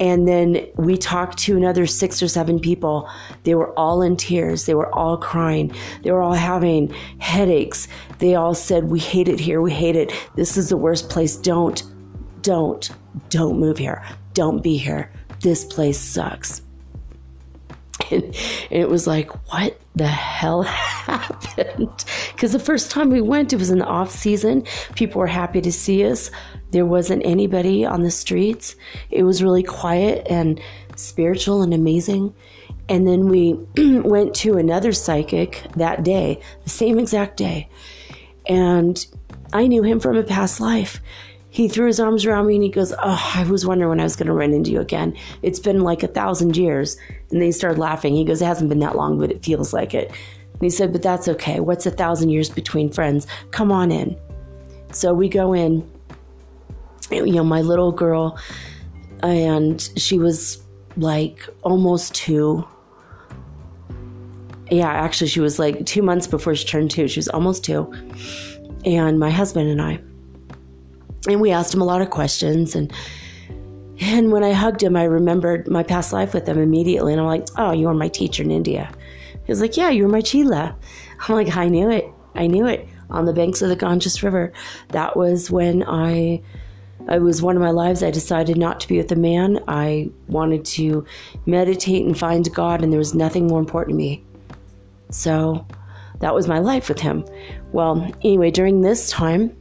And 0.00 0.26
then 0.26 0.66
we 0.76 0.96
talked 0.96 1.38
to 1.40 1.56
another 1.56 1.86
six 1.86 2.22
or 2.22 2.28
seven 2.28 2.58
people. 2.58 3.08
They 3.44 3.54
were 3.54 3.72
all 3.78 4.02
in 4.02 4.16
tears. 4.16 4.66
They 4.66 4.74
were 4.74 4.92
all 4.94 5.16
crying. 5.16 5.72
They 6.02 6.10
were 6.10 6.22
all 6.22 6.34
having 6.34 6.92
headaches. 7.18 7.86
They 8.18 8.34
all 8.34 8.54
said, 8.54 8.84
We 8.84 8.98
hate 8.98 9.28
it 9.28 9.38
here. 9.38 9.60
We 9.60 9.72
hate 9.72 9.96
it. 9.96 10.12
This 10.34 10.56
is 10.56 10.68
the 10.68 10.76
worst 10.76 11.10
place. 11.10 11.36
Don't, 11.36 11.82
don't, 12.42 12.90
don't 13.30 13.58
move 13.58 13.78
here. 13.78 14.04
Don't 14.32 14.62
be 14.62 14.76
here. 14.76 15.12
This 15.40 15.64
place 15.64 16.00
sucks. 16.00 16.63
And, 18.10 18.34
it 18.70 18.88
was 18.88 19.06
like, 19.06 19.30
What 19.52 19.80
the 19.94 20.06
hell 20.06 20.62
happened? 20.62 22.04
Because 22.32 22.52
the 22.52 22.58
first 22.58 22.90
time 22.90 23.10
we 23.10 23.20
went, 23.20 23.52
it 23.52 23.58
was 23.58 23.70
in 23.70 23.78
the 23.78 23.86
off 23.86 24.10
season. 24.10 24.64
People 24.94 25.20
were 25.20 25.26
happy 25.26 25.60
to 25.60 25.72
see 25.72 26.04
us. 26.04 26.30
There 26.70 26.86
wasn't 26.86 27.24
anybody 27.24 27.84
on 27.84 28.02
the 28.02 28.10
streets. 28.10 28.76
It 29.10 29.22
was 29.22 29.42
really 29.42 29.62
quiet 29.62 30.26
and 30.28 30.60
spiritual 30.96 31.62
and 31.62 31.72
amazing. 31.72 32.34
And 32.88 33.06
then 33.06 33.28
we 33.28 33.54
went 34.00 34.34
to 34.36 34.58
another 34.58 34.92
psychic 34.92 35.66
that 35.76 36.02
day, 36.04 36.40
the 36.64 36.70
same 36.70 36.98
exact 36.98 37.36
day. 37.36 37.68
And 38.46 39.04
I 39.52 39.66
knew 39.66 39.82
him 39.82 40.00
from 40.00 40.16
a 40.16 40.22
past 40.22 40.60
life. 40.60 41.00
He 41.48 41.68
threw 41.68 41.86
his 41.86 42.00
arms 42.00 42.26
around 42.26 42.48
me 42.48 42.56
and 42.56 42.64
he 42.64 42.68
goes, 42.70 42.92
Oh, 42.92 43.32
I 43.34 43.44
was 43.44 43.64
wondering 43.64 43.88
when 43.88 44.00
I 44.00 44.02
was 44.04 44.16
going 44.16 44.26
to 44.26 44.32
run 44.32 44.52
into 44.52 44.72
you 44.72 44.80
again. 44.80 45.16
It's 45.42 45.60
been 45.60 45.82
like 45.82 46.02
a 46.02 46.08
thousand 46.08 46.56
years. 46.56 46.96
And 47.34 47.42
they 47.42 47.50
started 47.50 47.80
laughing. 47.80 48.14
He 48.14 48.24
goes, 48.24 48.40
It 48.40 48.44
hasn't 48.44 48.68
been 48.68 48.78
that 48.78 48.94
long, 48.94 49.18
but 49.18 49.32
it 49.32 49.44
feels 49.44 49.72
like 49.72 49.92
it. 49.92 50.08
And 50.08 50.62
he 50.62 50.70
said, 50.70 50.92
But 50.92 51.02
that's 51.02 51.26
okay. 51.26 51.58
What's 51.58 51.84
a 51.84 51.90
thousand 51.90 52.28
years 52.28 52.48
between 52.48 52.92
friends? 52.92 53.26
Come 53.50 53.72
on 53.72 53.90
in. 53.90 54.16
So 54.92 55.12
we 55.12 55.28
go 55.28 55.52
in, 55.52 55.84
you 57.10 57.32
know, 57.32 57.42
my 57.42 57.60
little 57.60 57.90
girl, 57.90 58.38
and 59.24 59.82
she 59.96 60.16
was 60.16 60.62
like 60.96 61.48
almost 61.62 62.14
two. 62.14 62.64
Yeah, 64.70 64.86
actually, 64.86 65.26
she 65.26 65.40
was 65.40 65.58
like 65.58 65.84
two 65.86 66.02
months 66.02 66.28
before 66.28 66.54
she 66.54 66.64
turned 66.64 66.92
two. 66.92 67.08
She 67.08 67.18
was 67.18 67.28
almost 67.28 67.64
two. 67.64 67.92
And 68.84 69.18
my 69.18 69.30
husband 69.30 69.68
and 69.68 69.82
I. 69.82 70.00
And 71.28 71.40
we 71.40 71.50
asked 71.50 71.74
him 71.74 71.80
a 71.80 71.84
lot 71.84 72.00
of 72.00 72.10
questions. 72.10 72.76
And 72.76 72.92
and 74.00 74.32
when 74.32 74.42
I 74.42 74.52
hugged 74.52 74.82
him, 74.82 74.96
I 74.96 75.04
remembered 75.04 75.68
my 75.68 75.82
past 75.82 76.12
life 76.12 76.34
with 76.34 76.48
him 76.48 76.58
immediately. 76.58 77.12
And 77.12 77.20
I'm 77.20 77.26
like, 77.26 77.46
oh, 77.56 77.72
you 77.72 77.86
were 77.86 77.94
my 77.94 78.08
teacher 78.08 78.42
in 78.42 78.50
India. 78.50 78.92
He 79.44 79.52
was 79.52 79.60
like, 79.60 79.76
yeah, 79.76 79.90
you 79.90 80.04
were 80.04 80.08
my 80.08 80.20
Chela. 80.20 80.76
I'm 81.28 81.34
like, 81.34 81.56
I 81.56 81.68
knew 81.68 81.90
it. 81.90 82.06
I 82.34 82.46
knew 82.46 82.66
it. 82.66 82.88
On 83.10 83.26
the 83.26 83.32
banks 83.32 83.62
of 83.62 83.68
the 83.68 83.76
Ganges 83.76 84.22
River. 84.22 84.52
That 84.88 85.16
was 85.16 85.50
when 85.50 85.84
I, 85.86 86.42
it 87.10 87.22
was 87.22 87.42
one 87.42 87.56
of 87.56 87.62
my 87.62 87.70
lives. 87.70 88.02
I 88.02 88.10
decided 88.10 88.56
not 88.56 88.80
to 88.80 88.88
be 88.88 88.96
with 88.96 89.12
a 89.12 89.16
man. 89.16 89.62
I 89.68 90.10
wanted 90.26 90.64
to 90.66 91.04
meditate 91.46 92.04
and 92.04 92.18
find 92.18 92.52
God, 92.54 92.82
and 92.82 92.92
there 92.92 92.98
was 92.98 93.14
nothing 93.14 93.46
more 93.46 93.60
important 93.60 93.94
to 93.94 93.96
me. 93.98 94.24
So 95.10 95.66
that 96.20 96.34
was 96.34 96.48
my 96.48 96.58
life 96.58 96.88
with 96.88 97.00
him. 97.00 97.24
Well, 97.72 98.10
anyway, 98.22 98.50
during 98.50 98.80
this 98.80 99.10
time, 99.10 99.54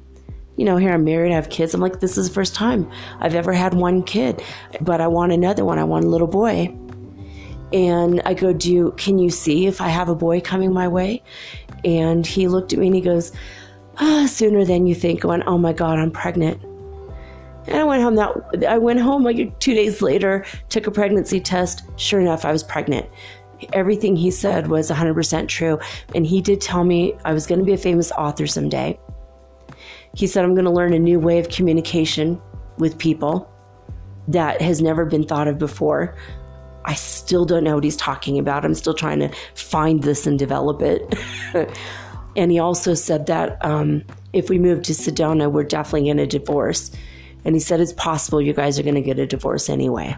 you 0.55 0.65
know, 0.65 0.77
here 0.77 0.91
I'm 0.91 1.03
married, 1.03 1.31
I 1.31 1.35
have 1.35 1.49
kids. 1.49 1.73
I'm 1.73 1.81
like, 1.81 1.99
this 1.99 2.17
is 2.17 2.27
the 2.27 2.33
first 2.33 2.53
time 2.53 2.89
I've 3.19 3.35
ever 3.35 3.53
had 3.53 3.73
one 3.73 4.03
kid, 4.03 4.43
but 4.81 5.01
I 5.01 5.07
want 5.07 5.31
another 5.31 5.65
one. 5.65 5.79
I 5.79 5.83
want 5.83 6.05
a 6.05 6.09
little 6.09 6.27
boy. 6.27 6.75
And 7.71 8.21
I 8.23 8.35
go, 8.35 8.53
Do 8.53 8.71
you, 8.71 8.93
can 8.97 9.17
you 9.17 9.31
see 9.31 9.65
if 9.65 9.81
I 9.81 9.87
have 9.87 10.09
a 10.09 10.15
boy 10.15 10.41
coming 10.41 10.71
my 10.71 10.87
way? 10.87 11.23
And 11.83 12.25
he 12.25 12.47
looked 12.47 12.71
at 12.71 12.79
me 12.79 12.87
and 12.87 12.95
he 12.95 13.01
goes, 13.01 13.31
ah, 13.97 14.27
Sooner 14.27 14.63
than 14.63 14.85
you 14.85 14.93
think. 14.93 15.23
Went, 15.23 15.43
Oh 15.47 15.57
my 15.57 15.73
God, 15.73 15.97
I'm 15.97 16.11
pregnant. 16.11 16.61
And 17.65 17.77
I 17.77 17.83
went 17.83 18.03
home 18.03 18.15
that 18.15 18.65
I 18.67 18.77
went 18.77 18.99
home 18.99 19.23
like 19.23 19.59
two 19.59 19.73
days 19.73 20.01
later, 20.01 20.45
took 20.69 20.85
a 20.85 20.91
pregnancy 20.91 21.39
test. 21.39 21.83
Sure 21.95 22.19
enough, 22.19 22.45
I 22.45 22.51
was 22.51 22.61
pregnant. 22.61 23.09
Everything 23.71 24.15
he 24.17 24.29
said 24.29 24.67
was 24.67 24.91
100% 24.91 25.47
true. 25.47 25.79
And 26.13 26.27
he 26.27 26.41
did 26.41 26.59
tell 26.59 26.83
me 26.83 27.15
I 27.23 27.33
was 27.33 27.47
going 27.47 27.59
to 27.59 27.65
be 27.65 27.71
a 27.71 27.77
famous 27.77 28.11
author 28.11 28.45
someday. 28.45 28.99
He 30.15 30.27
said, 30.27 30.43
I'm 30.43 30.53
going 30.53 30.65
to 30.65 30.71
learn 30.71 30.93
a 30.93 30.99
new 30.99 31.19
way 31.19 31.39
of 31.39 31.49
communication 31.49 32.41
with 32.77 32.97
people 32.97 33.51
that 34.27 34.61
has 34.61 34.81
never 34.81 35.05
been 35.05 35.23
thought 35.23 35.47
of 35.47 35.57
before. 35.57 36.15
I 36.85 36.95
still 36.95 37.45
don't 37.45 37.63
know 37.63 37.75
what 37.75 37.83
he's 37.83 37.95
talking 37.95 38.37
about. 38.37 38.65
I'm 38.65 38.75
still 38.75 38.93
trying 38.93 39.19
to 39.19 39.29
find 39.55 40.03
this 40.03 40.27
and 40.27 40.37
develop 40.37 40.81
it. 40.81 41.15
and 42.35 42.51
he 42.51 42.59
also 42.59 42.93
said 42.93 43.25
that 43.27 43.63
um, 43.65 44.03
if 44.33 44.49
we 44.49 44.59
move 44.59 44.83
to 44.83 44.93
Sedona, 44.93 45.51
we're 45.51 45.63
definitely 45.63 46.03
going 46.03 46.17
to 46.17 46.27
divorce. 46.27 46.91
And 47.45 47.55
he 47.55 47.59
said 47.59 47.79
it's 47.79 47.93
possible 47.93 48.41
you 48.41 48.53
guys 48.53 48.79
are 48.79 48.83
going 48.83 48.95
to 48.95 49.01
get 49.01 49.19
a 49.19 49.25
divorce 49.25 49.69
anyway. 49.69 50.15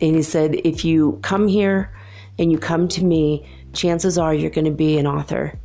And 0.00 0.16
he 0.16 0.22
said, 0.22 0.54
if 0.64 0.84
you 0.84 1.18
come 1.22 1.48
here 1.48 1.92
and 2.38 2.52
you 2.52 2.58
come 2.58 2.88
to 2.88 3.04
me, 3.04 3.46
chances 3.72 4.16
are 4.16 4.32
you're 4.32 4.50
going 4.50 4.64
to 4.64 4.70
be 4.70 4.98
an 4.98 5.06
author. 5.06 5.58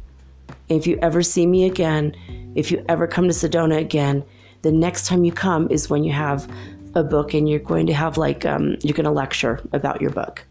If 0.70 0.88
you 0.88 0.98
ever 1.02 1.22
see 1.22 1.46
me 1.46 1.66
again, 1.66 2.16
if 2.56 2.72
you 2.72 2.84
ever 2.88 3.08
come 3.08 3.28
to 3.28 3.34
Sedona 3.34 3.78
again, 3.80 4.24
the 4.62 4.72
next 4.72 5.08
time 5.08 5.24
you 5.24 5.32
come 5.32 5.68
is 5.70 5.90
when 5.90 6.04
you 6.04 6.14
have 6.14 6.50
a 6.96 7.04
book 7.04 7.34
and 7.34 7.50
you're 7.50 7.60
going 7.60 7.88
to 7.88 7.94
have 7.94 8.18
like, 8.18 8.46
um, 8.46 8.78
you're 8.82 8.96
going 8.96 9.06
to 9.06 9.12
lecture 9.12 9.62
about 9.74 10.02
your 10.02 10.12
book. 10.12 10.46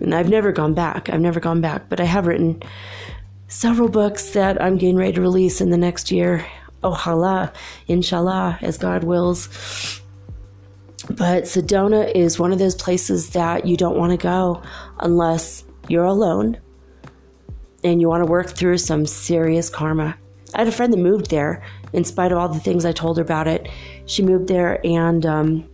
And 0.00 0.14
I've 0.14 0.28
never 0.28 0.52
gone 0.52 0.74
back. 0.74 1.08
I've 1.10 1.20
never 1.20 1.40
gone 1.40 1.60
back, 1.60 1.88
but 1.88 2.00
I 2.00 2.04
have 2.04 2.26
written 2.26 2.62
several 3.48 3.88
books 3.88 4.30
that 4.30 4.62
I'm 4.62 4.78
getting 4.78 4.96
ready 4.96 5.14
to 5.14 5.20
release 5.20 5.60
in 5.60 5.70
the 5.70 5.78
next 5.78 6.10
year. 6.12 6.46
Ojalá, 6.84 7.52
inshallah, 7.88 8.58
as 8.62 8.78
God 8.78 9.02
wills. 9.02 9.48
But 11.10 11.44
Sedona 11.44 12.12
is 12.14 12.38
one 12.38 12.52
of 12.52 12.58
those 12.58 12.74
places 12.74 13.30
that 13.30 13.66
you 13.66 13.76
don't 13.76 13.96
want 13.96 14.12
to 14.12 14.18
go 14.18 14.62
unless 15.00 15.64
you're 15.88 16.04
alone 16.04 16.58
and 17.84 18.00
you 18.00 18.08
want 18.08 18.24
to 18.24 18.30
work 18.30 18.50
through 18.50 18.78
some 18.78 19.06
serious 19.06 19.70
karma. 19.70 20.16
I 20.54 20.58
had 20.58 20.68
a 20.68 20.72
friend 20.72 20.92
that 20.92 20.98
moved 20.98 21.30
there, 21.30 21.62
in 21.92 22.04
spite 22.04 22.32
of 22.32 22.38
all 22.38 22.48
the 22.48 22.60
things 22.60 22.84
I 22.84 22.92
told 22.92 23.16
her 23.16 23.22
about 23.22 23.48
it. 23.48 23.68
She 24.06 24.22
moved 24.22 24.48
there 24.48 24.84
and 24.84 25.24
um, 25.24 25.68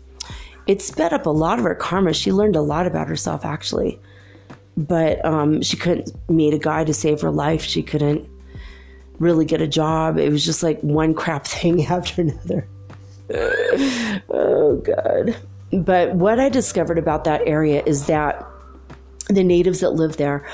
it 0.67 0.83
sped 0.83 1.13
up 1.13 1.27
a 1.27 1.31
lot 1.31 1.59
of 1.59 1.65
her 1.65 1.75
karma. 1.75 2.13
She 2.13 2.33
learned 2.33 2.57
a 2.57 2.63
lot 2.63 2.87
about 2.87 3.09
herself, 3.09 3.45
actually. 3.45 4.01
But 4.77 5.25
um, 5.25 5.63
she 5.63 5.77
couldn't 5.77 6.11
meet 6.29 6.55
a 6.55 6.59
guy 6.59 6.85
to 6.85 6.95
save 6.95 7.21
her 7.21 7.31
life. 7.31 7.63
She 7.63 7.83
couldn't 7.83 8.29
really 9.19 9.45
get 9.45 9.61
a 9.61 9.69
job. 9.69 10.19
It 10.19 10.31
was 10.31 10.45
just 10.45 10.63
like 10.63 10.81
one 10.81 11.15
crap 11.15 11.47
thing 11.47 11.85
after 11.87 12.23
another. 12.23 12.69
oh, 14.31 14.83
God. 14.85 15.37
But 15.73 16.15
what 16.15 16.39
I 16.39 16.49
discovered 16.49 16.99
about 16.99 17.25
that 17.25 17.43
area 17.47 17.83
is 17.85 18.07
that 18.07 18.45
the 19.29 19.43
natives 19.43 19.81
that 19.81 19.91
live 19.91 20.17
there 20.19 20.47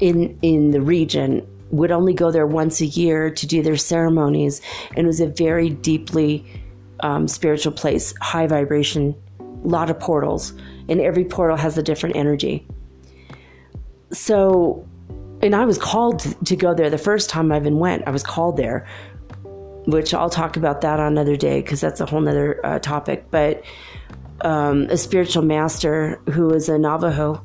in 0.00 0.38
in 0.42 0.70
the 0.70 0.80
region 0.80 1.46
would 1.70 1.90
only 1.90 2.14
go 2.14 2.30
there 2.30 2.46
once 2.46 2.80
a 2.80 2.86
year 2.86 3.30
to 3.30 3.46
do 3.46 3.62
their 3.62 3.76
ceremonies, 3.76 4.60
and 4.90 4.98
it 5.00 5.06
was 5.06 5.20
a 5.20 5.26
very 5.26 5.70
deeply 5.70 6.44
um, 7.00 7.26
spiritual 7.26 7.72
place, 7.72 8.14
high 8.20 8.46
vibration, 8.46 9.14
a 9.40 9.44
lot 9.66 9.90
of 9.90 9.98
portals, 9.98 10.52
and 10.88 11.00
every 11.00 11.24
portal 11.24 11.56
has 11.56 11.76
a 11.76 11.82
different 11.82 12.16
energy. 12.16 12.66
So, 14.12 14.86
and 15.42 15.54
I 15.54 15.64
was 15.64 15.78
called 15.78 16.20
to, 16.20 16.34
to 16.44 16.56
go 16.56 16.74
there 16.74 16.90
the 16.90 16.98
first 16.98 17.28
time 17.28 17.50
I 17.50 17.56
even 17.56 17.78
went. 17.78 18.06
I 18.06 18.10
was 18.10 18.22
called 18.22 18.56
there, 18.56 18.86
which 19.86 20.14
I'll 20.14 20.30
talk 20.30 20.56
about 20.56 20.80
that 20.82 21.00
on 21.00 21.08
another 21.08 21.36
day 21.36 21.60
because 21.60 21.80
that's 21.80 22.00
a 22.00 22.06
whole 22.06 22.20
nother 22.20 22.64
uh, 22.64 22.78
topic. 22.78 23.24
But 23.30 23.64
um, 24.42 24.82
a 24.90 24.96
spiritual 24.96 25.42
master 25.42 26.20
who 26.30 26.46
was 26.46 26.68
a 26.68 26.78
Navajo 26.78 27.44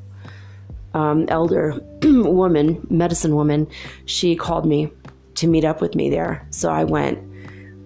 um, 0.93 1.25
elder 1.29 1.79
woman, 2.03 2.85
medicine 2.89 3.35
woman, 3.35 3.67
she 4.05 4.35
called 4.35 4.65
me 4.65 4.91
to 5.35 5.47
meet 5.47 5.65
up 5.65 5.81
with 5.81 5.95
me 5.95 6.09
there. 6.09 6.45
So 6.49 6.71
I 6.71 6.83
went 6.83 7.19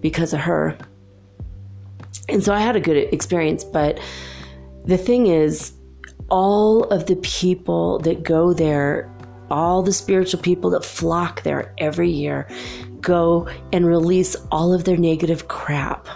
because 0.00 0.32
of 0.32 0.40
her. 0.40 0.76
And 2.28 2.42
so 2.42 2.52
I 2.52 2.60
had 2.60 2.76
a 2.76 2.80
good 2.80 2.96
experience. 2.96 3.64
But 3.64 4.00
the 4.84 4.98
thing 4.98 5.26
is, 5.26 5.72
all 6.30 6.84
of 6.84 7.06
the 7.06 7.16
people 7.16 7.98
that 8.00 8.22
go 8.22 8.52
there, 8.52 9.10
all 9.50 9.82
the 9.82 9.92
spiritual 9.92 10.40
people 10.40 10.70
that 10.70 10.84
flock 10.84 11.42
there 11.42 11.74
every 11.78 12.10
year, 12.10 12.48
go 13.00 13.48
and 13.72 13.86
release 13.86 14.34
all 14.50 14.72
of 14.72 14.84
their 14.84 14.96
negative 14.96 15.48
crap. 15.48 16.08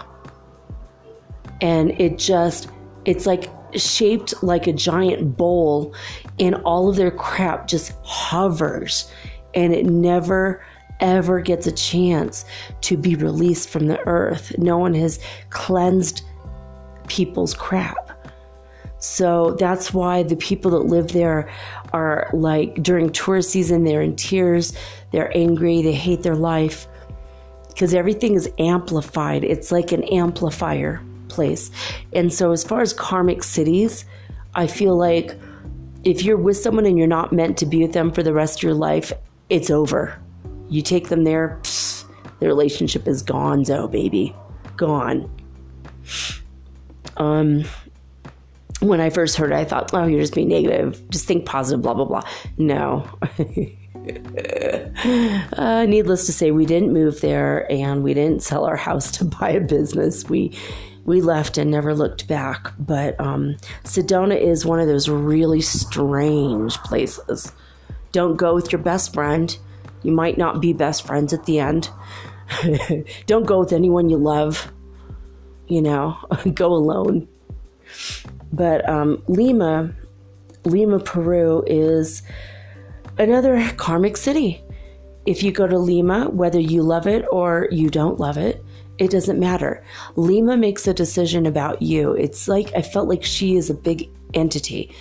And 1.61 1.91
it 2.01 2.17
just, 2.17 2.69
it's 3.05 3.25
like 3.25 3.49
shaped 3.75 4.41
like 4.41 4.67
a 4.67 4.73
giant 4.73 5.37
bowl, 5.37 5.93
and 6.39 6.55
all 6.63 6.89
of 6.89 6.95
their 6.95 7.11
crap 7.11 7.67
just 7.67 7.93
hovers 8.03 9.11
and 9.53 9.73
it 9.73 9.85
never 9.85 10.63
ever 10.99 11.39
gets 11.39 11.65
a 11.65 11.71
chance 11.71 12.45
to 12.81 12.97
be 12.97 13.15
released 13.15 13.69
from 13.69 13.87
the 13.87 13.99
earth. 14.05 14.57
No 14.57 14.77
one 14.77 14.93
has 14.93 15.19
cleansed 15.49 16.23
people's 17.07 17.53
crap. 17.53 18.09
So 18.99 19.55
that's 19.57 19.93
why 19.93 20.23
the 20.23 20.35
people 20.35 20.71
that 20.71 20.79
live 20.79 21.13
there 21.13 21.49
are 21.93 22.29
like 22.33 22.83
during 22.83 23.11
tourist 23.11 23.49
season, 23.49 23.85
they're 23.85 24.01
in 24.01 24.15
tears, 24.17 24.73
they're 25.11 25.35
angry, 25.35 25.81
they 25.81 25.93
hate 25.93 26.21
their 26.21 26.35
life 26.35 26.85
because 27.69 27.93
everything 27.93 28.33
is 28.33 28.49
amplified. 28.59 29.45
It's 29.45 29.71
like 29.71 29.93
an 29.93 30.03
amplifier 30.03 31.01
place. 31.29 31.71
And 32.11 32.33
so, 32.33 32.51
as 32.51 32.63
far 32.65 32.81
as 32.81 32.91
karmic 32.91 33.41
cities, 33.41 34.03
I 34.53 34.67
feel 34.67 34.97
like 34.97 35.39
if 36.03 36.23
you're 36.23 36.37
with 36.37 36.57
someone 36.57 36.85
and 36.85 36.97
you're 36.97 37.07
not 37.07 37.33
meant 37.33 37.57
to 37.57 37.65
be 37.65 37.81
with 37.81 37.93
them 37.93 38.11
for 38.11 38.23
the 38.23 38.33
rest 38.33 38.59
of 38.59 38.63
your 38.63 38.73
life, 38.73 39.11
it's 39.49 39.69
over. 39.69 40.19
You 40.69 40.81
take 40.81 41.09
them 41.09 41.23
there, 41.23 41.59
the 42.39 42.47
relationship 42.47 43.07
is 43.07 43.21
gone, 43.21 43.65
so 43.65 43.87
baby, 43.87 44.35
gone. 44.77 45.29
Um, 47.17 47.65
when 48.79 49.01
I 49.01 49.09
first 49.09 49.35
heard 49.35 49.51
it, 49.51 49.55
I 49.55 49.65
thought, 49.65 49.93
oh, 49.93 50.05
you're 50.05 50.21
just 50.21 50.33
being 50.33 50.47
negative. 50.47 51.07
Just 51.09 51.25
think 51.25 51.45
positive, 51.45 51.81
blah, 51.81 51.93
blah, 51.93 52.05
blah. 52.05 52.21
No. 52.57 53.05
uh, 55.53 55.85
needless 55.85 56.25
to 56.27 56.33
say, 56.33 56.51
we 56.51 56.65
didn't 56.65 56.93
move 56.93 57.19
there 57.19 57.69
and 57.69 58.03
we 58.03 58.13
didn't 58.13 58.41
sell 58.41 58.65
our 58.65 58.77
house 58.77 59.11
to 59.17 59.25
buy 59.25 59.49
a 59.49 59.59
business. 59.59 60.29
We 60.29 60.57
we 61.05 61.21
left 61.21 61.57
and 61.57 61.71
never 61.71 61.93
looked 61.93 62.27
back. 62.27 62.73
But 62.77 63.19
um, 63.19 63.57
Sedona 63.83 64.39
is 64.39 64.65
one 64.65 64.79
of 64.79 64.87
those 64.87 65.09
really 65.09 65.61
strange 65.61 66.77
places. 66.79 67.51
Don't 68.11 68.37
go 68.37 68.55
with 68.55 68.71
your 68.71 68.81
best 68.81 69.13
friend. 69.13 69.55
You 70.03 70.11
might 70.11 70.37
not 70.37 70.61
be 70.61 70.73
best 70.73 71.05
friends 71.05 71.33
at 71.33 71.45
the 71.45 71.59
end. 71.59 71.89
Don't 73.25 73.45
go 73.45 73.59
with 73.59 73.73
anyone 73.73 74.09
you 74.09 74.17
love. 74.17 74.71
You 75.67 75.81
know, 75.81 76.17
go 76.53 76.73
alone. 76.73 77.27
But 78.51 78.87
um, 78.89 79.21
Lima, 79.27 79.93
Lima, 80.65 80.99
Peru 80.99 81.63
is 81.67 82.23
another 83.17 83.69
karmic 83.77 84.17
city. 84.17 84.63
If 85.25 85.43
you 85.43 85.51
go 85.51 85.67
to 85.67 85.77
Lima, 85.77 86.29
whether 86.29 86.59
you 86.59 86.81
love 86.81 87.05
it 87.05 87.25
or 87.31 87.67
you 87.71 87.89
don't 87.89 88.19
love 88.19 88.37
it, 88.37 88.63
it 88.99 89.09
doesn't 89.09 89.39
matter. 89.39 89.83
Lima 90.17 90.57
makes 90.57 90.85
a 90.85 90.93
decision 90.93 91.45
about 91.45 91.81
you. 91.81 92.11
It's 92.13 92.47
like 92.47 92.71
I 92.75 92.81
felt 92.81 93.07
like 93.07 93.23
she 93.23 93.55
is 93.55 93.69
a 93.69 93.73
big 93.73 94.09
entity. 94.33 94.93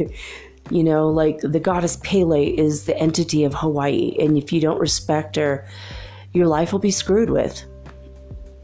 you 0.70 0.84
know, 0.84 1.08
like 1.08 1.40
the 1.40 1.58
goddess 1.58 1.96
Pele 2.02 2.44
is 2.44 2.84
the 2.84 2.96
entity 2.98 3.44
of 3.44 3.54
Hawaii. 3.54 4.14
And 4.20 4.36
if 4.36 4.52
you 4.52 4.60
don't 4.60 4.78
respect 4.78 5.36
her, 5.36 5.66
your 6.32 6.46
life 6.46 6.70
will 6.70 6.78
be 6.78 6.90
screwed 6.90 7.30
with. 7.30 7.64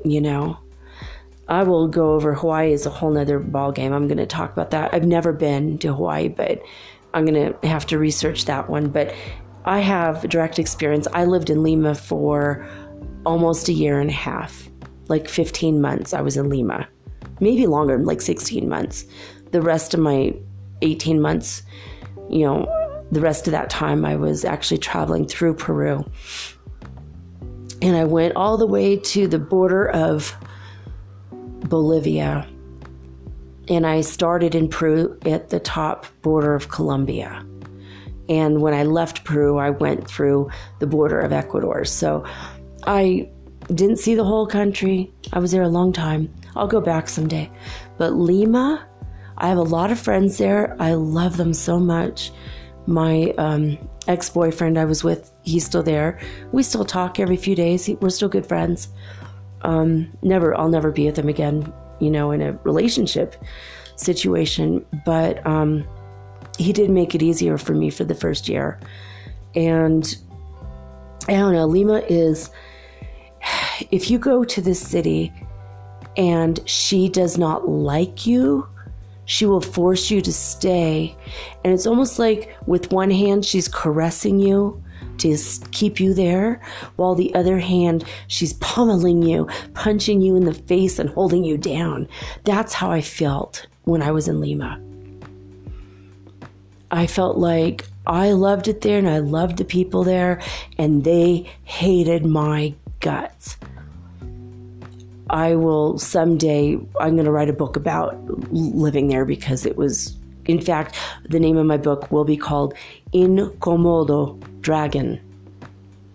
You 0.05 0.21
know? 0.21 0.59
I 1.49 1.63
will 1.63 1.89
go 1.89 2.13
over 2.13 2.35
Hawaii 2.35 2.73
as 2.73 2.87
a 2.87 2.91
whole 2.91 3.11
nother 3.11 3.39
ball 3.39 3.73
game. 3.73 3.93
I'm 3.93 4.09
going 4.09 4.19
to 4.19 4.27
talk 4.27 4.53
about 4.53 4.73
that. 4.73 4.93
I've 4.93 5.07
never 5.07 5.33
been 5.33 5.79
to 5.79 5.95
Hawaii, 5.95 6.29
but 6.29 6.61
I'm 7.15 7.25
going 7.25 7.53
to 7.55 7.69
have 7.69 7.87
to 7.87 7.99
research 7.99 8.45
that 8.45 8.69
one. 8.69 8.89
But 8.89 9.15
I 9.65 9.79
have 9.79 10.29
direct 10.29 10.59
experience. 10.59 11.07
I 11.13 11.25
lived 11.25 11.49
in 11.49 11.63
Lima 11.63 11.95
for 11.95 12.69
almost 13.27 13.69
a 13.69 13.73
year 13.73 14.01
and 14.01 14.09
a 14.09 14.15
half, 14.15 14.71
like 15.09 15.29
15 15.29 15.81
months. 15.81 16.15
I 16.15 16.21
was 16.23 16.37
in 16.37 16.49
Lima, 16.49 16.89
maybe 17.41 17.67
longer, 17.67 17.99
like 17.99 18.23
16 18.23 18.69
months. 18.69 19.05
The 19.51 19.61
rest 19.61 19.93
of 19.93 20.01
my 20.01 20.35
18 20.83 21.21
months, 21.21 21.63
you 22.31 22.47
know, 22.47 22.67
the 23.11 23.21
rest 23.21 23.47
of 23.47 23.53
that 23.53 23.69
time 23.69 24.05
I 24.05 24.17
was 24.17 24.45
actually 24.45 24.79
traveling 24.79 25.27
through 25.27 25.55
Peru. 25.55 26.09
And 27.83 27.97
I 27.97 28.05
went 28.05 28.37
all 28.37 28.57
the 28.57 28.67
way 28.67 28.97
to 28.97 29.29
the 29.29 29.39
border 29.39 29.89
of 29.91 30.35
Bolivia. 31.31 32.49
And 33.69 33.87
I 33.87 34.01
started 34.01 34.55
in 34.55 34.69
Peru 34.69 35.19
at 35.27 35.51
the 35.51 35.61
top 35.61 36.07
border 36.23 36.55
of 36.55 36.69
Colombia. 36.69 37.45
And 38.29 38.61
when 38.61 38.75
I 38.75 38.83
left 38.85 39.25
Peru, 39.25 39.59
I 39.59 39.71
went 39.71 40.07
through 40.07 40.51
the 40.81 40.87
border 40.87 41.21
of 41.21 41.33
Ecuador. 41.33 41.85
So 41.85 42.25
I 42.87 43.29
didn't 43.75 43.99
see 43.99 44.15
the 44.15 44.25
whole 44.25 44.47
country. 44.47 45.13
I 45.33 45.39
was 45.39 45.53
there 45.53 45.63
a 45.63 45.69
long 45.69 45.93
time. 45.93 46.33
I'll 46.55 46.69
go 46.69 46.81
back 46.81 47.09
someday. 47.09 47.51
But 47.99 48.13
Lima, 48.13 48.87
I 49.39 49.49
have 49.49 49.59
a 49.59 49.63
lot 49.63 49.91
of 49.91 49.99
friends 49.99 50.39
there. 50.39 50.77
I 50.79 50.95
love 50.95 51.37
them 51.37 51.53
so 51.53 51.79
much. 51.79 52.31
My 52.87 53.35
um, 53.39 53.77
ex 54.07 54.31
boyfriend 54.31 54.79
I 54.79 54.85
was 54.85 55.03
with, 55.03 55.33
he's 55.43 55.67
still 55.67 55.83
there. 55.83 56.21
We 56.53 56.63
still 56.63 56.85
talk 56.85 57.19
every 57.19 57.37
few 57.37 57.55
days. 57.57 57.89
We're 58.01 58.11
still 58.11 58.29
good 58.29 58.47
friends. 58.47 58.89
Um, 59.63 60.17
never, 60.23 60.57
I'll 60.57 60.69
never 60.69 60.93
be 60.93 61.07
with 61.07 61.19
him 61.19 61.29
again, 61.29 61.73
you 62.01 62.11
know, 62.11 62.31
in 62.31 62.41
a 62.41 62.53
relationship 62.65 63.35
situation. 63.97 64.87
But 65.05 65.45
um, 65.45 65.87
he 66.59 66.73
did 66.73 66.91
make 66.91 67.15
it 67.15 67.23
easier 67.23 67.59
for 67.59 67.75
me 67.75 67.91
for 67.91 68.05
the 68.05 68.15
first 68.15 68.49
year. 68.49 68.79
And 69.57 70.17
I 71.29 71.33
don't 71.33 71.53
know, 71.53 71.67
Lima 71.67 71.99
is, 72.09 72.51
if 73.91 74.11
you 74.11 74.19
go 74.19 74.45
to 74.45 74.61
this 74.61 74.81
city 74.81 75.33
and 76.17 76.61
she 76.69 77.09
does 77.09 77.39
not 77.39 77.69
like 77.69 78.27
you, 78.27 78.67
she 79.27 79.45
will 79.45 79.61
force 79.61 80.11
you 80.11 80.21
to 80.23 80.33
stay. 80.33 81.17
And 81.65 81.75
it's 81.75 81.87
almost 81.87 82.19
like 82.19 82.57
with 82.67 82.93
one 82.93 83.11
hand, 83.11 83.45
she's 83.45 83.69
caressing 83.69 84.39
you 84.39 84.83
to 85.19 85.37
keep 85.73 85.99
you 85.99 86.15
there, 86.15 86.61
while 86.97 87.15
the 87.15 87.35
other 87.35 87.59
hand, 87.59 88.05
she's 88.29 88.53
pummeling 88.55 89.23
you, 89.23 89.49
punching 89.75 90.21
you 90.21 90.37
in 90.37 90.45
the 90.45 90.55
face, 90.55 90.99
and 90.99 91.09
holding 91.11 91.43
you 91.43 91.57
down. 91.57 92.07
That's 92.45 92.75
how 92.75 92.91
I 92.91 93.01
felt 93.01 93.67
when 93.85 94.03
I 94.03 94.11
was 94.11 94.29
in 94.29 94.41
Lima. 94.41 94.81
I 96.91 97.07
felt 97.07 97.39
like 97.39 97.87
I 98.07 98.33
loved 98.33 98.69
it 98.69 98.83
there 98.83 98.99
and 98.99 99.09
I 99.09 99.19
loved 99.19 99.57
the 99.57 99.65
people 99.65 100.05
there, 100.05 100.41
and 100.79 101.03
they 101.03 101.51
hated 101.65 102.25
my 102.25 102.75
guts. 103.07 103.57
I 105.31 105.55
will 105.55 105.97
someday, 105.97 106.77
I'm 106.99 107.15
going 107.15 107.25
to 107.25 107.31
write 107.31 107.49
a 107.49 107.53
book 107.53 107.77
about 107.77 108.19
living 108.53 109.07
there 109.07 109.25
because 109.25 109.65
it 109.65 109.77
was, 109.77 110.17
in 110.47 110.61
fact, 110.61 110.97
the 111.29 111.39
name 111.39 111.57
of 111.57 111.67
my 111.67 111.77
book 111.77 112.11
will 112.11 112.25
be 112.25 112.37
called 112.37 112.75
Incomodo 113.13 114.41
Dragon. 114.61 115.21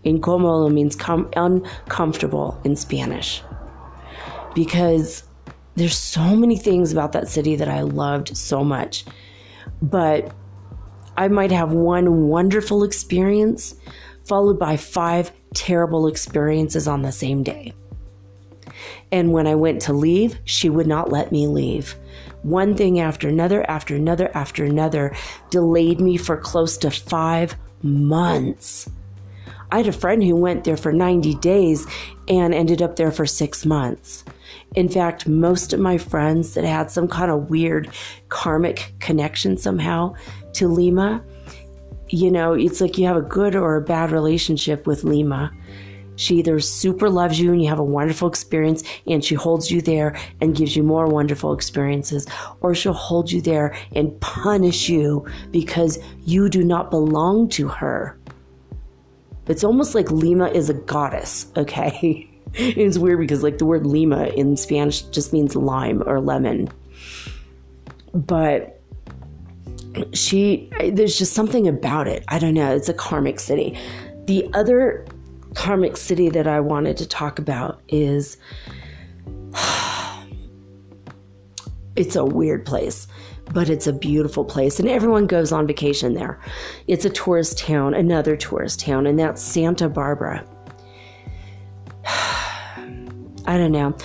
Incomodo 0.03 0.69
means 0.69 0.97
com- 0.97 1.31
uncomfortable 1.37 2.59
in 2.65 2.75
Spanish 2.75 3.41
because 4.53 5.23
there's 5.75 5.97
so 5.97 6.35
many 6.35 6.57
things 6.57 6.91
about 6.91 7.13
that 7.13 7.29
city 7.29 7.55
that 7.55 7.69
I 7.69 7.83
loved 7.83 8.35
so 8.35 8.65
much. 8.65 9.05
But 9.81 10.33
I 11.15 11.29
might 11.29 11.51
have 11.51 11.71
one 11.71 12.27
wonderful 12.27 12.83
experience 12.83 13.75
followed 14.25 14.59
by 14.59 14.75
five 14.75 15.31
terrible 15.53 16.07
experiences 16.07 16.87
on 16.87 17.01
the 17.01 17.11
same 17.11 17.43
day. 17.43 17.73
And 19.11 19.33
when 19.33 19.47
I 19.47 19.55
went 19.55 19.81
to 19.83 19.93
leave, 19.93 20.39
she 20.45 20.69
would 20.69 20.87
not 20.87 21.11
let 21.11 21.31
me 21.31 21.47
leave. 21.47 21.95
One 22.43 22.75
thing 22.75 22.99
after 22.99 23.27
another, 23.27 23.69
after 23.69 23.95
another, 23.95 24.31
after 24.33 24.63
another 24.63 25.15
delayed 25.49 25.99
me 25.99 26.17
for 26.17 26.37
close 26.37 26.77
to 26.77 26.89
five 26.89 27.55
months. 27.83 28.89
I 29.71 29.77
had 29.77 29.87
a 29.87 29.93
friend 29.93 30.23
who 30.23 30.35
went 30.35 30.63
there 30.63 30.77
for 30.77 30.91
90 30.91 31.35
days 31.35 31.87
and 32.27 32.53
ended 32.53 32.81
up 32.81 32.95
there 32.97 33.11
for 33.11 33.25
six 33.25 33.65
months. 33.65 34.25
In 34.75 34.89
fact, 34.89 35.27
most 35.27 35.71
of 35.71 35.79
my 35.79 35.97
friends 35.97 36.55
that 36.55 36.65
had 36.65 36.91
some 36.91 37.07
kind 37.07 37.31
of 37.31 37.49
weird 37.49 37.89
karmic 38.29 38.93
connection 38.99 39.57
somehow 39.57 40.13
to 40.53 40.67
Lima, 40.67 41.23
you 42.11 42.29
know, 42.29 42.53
it's 42.53 42.81
like 42.81 42.97
you 42.97 43.05
have 43.07 43.15
a 43.15 43.21
good 43.21 43.55
or 43.55 43.77
a 43.77 43.81
bad 43.81 44.11
relationship 44.11 44.85
with 44.85 45.03
Lima. 45.03 45.51
She 46.17 46.35
either 46.35 46.59
super 46.59 47.09
loves 47.09 47.39
you 47.39 47.51
and 47.51 47.63
you 47.63 47.69
have 47.69 47.79
a 47.79 47.83
wonderful 47.83 48.27
experience 48.27 48.83
and 49.07 49.23
she 49.23 49.33
holds 49.33 49.71
you 49.71 49.81
there 49.81 50.19
and 50.41 50.55
gives 50.55 50.75
you 50.75 50.83
more 50.83 51.07
wonderful 51.07 51.53
experiences, 51.53 52.27
or 52.59 52.75
she'll 52.75 52.93
hold 52.93 53.31
you 53.31 53.41
there 53.41 53.75
and 53.95 54.19
punish 54.19 54.89
you 54.89 55.25
because 55.51 55.97
you 56.25 56.49
do 56.49 56.63
not 56.63 56.91
belong 56.91 57.47
to 57.49 57.69
her. 57.69 58.19
It's 59.47 59.63
almost 59.63 59.95
like 59.95 60.11
Lima 60.11 60.49
is 60.49 60.69
a 60.69 60.73
goddess, 60.73 61.47
okay? 61.57 62.29
it's 62.53 62.97
weird 62.97 63.19
because, 63.19 63.41
like, 63.41 63.57
the 63.57 63.65
word 63.65 63.87
Lima 63.87 64.25
in 64.27 64.57
Spanish 64.57 65.01
just 65.03 65.33
means 65.33 65.55
lime 65.55 66.03
or 66.05 66.19
lemon. 66.19 66.69
But 68.13 68.80
she, 70.13 70.71
there's 70.91 71.17
just 71.17 71.33
something 71.33 71.67
about 71.67 72.07
it. 72.07 72.23
I 72.27 72.39
don't 72.39 72.53
know. 72.53 72.75
It's 72.75 72.89
a 72.89 72.93
karmic 72.93 73.39
city. 73.39 73.77
The 74.25 74.49
other 74.53 75.05
karmic 75.55 75.97
city 75.97 76.29
that 76.29 76.47
I 76.47 76.59
wanted 76.59 76.97
to 76.97 77.07
talk 77.07 77.39
about 77.39 77.81
is 77.89 78.37
it's 81.95 82.15
a 82.15 82.23
weird 82.23 82.65
place, 82.65 83.07
but 83.53 83.69
it's 83.69 83.87
a 83.87 83.93
beautiful 83.93 84.45
place, 84.45 84.79
and 84.79 84.87
everyone 84.87 85.27
goes 85.27 85.51
on 85.51 85.67
vacation 85.67 86.13
there. 86.13 86.39
It's 86.87 87.05
a 87.05 87.09
tourist 87.09 87.57
town, 87.57 87.93
another 87.93 88.37
tourist 88.37 88.79
town, 88.79 89.05
and 89.07 89.19
that's 89.19 89.41
Santa 89.41 89.89
Barbara. 89.89 90.45
I 92.05 93.57
don't 93.57 93.71
know. 93.71 93.97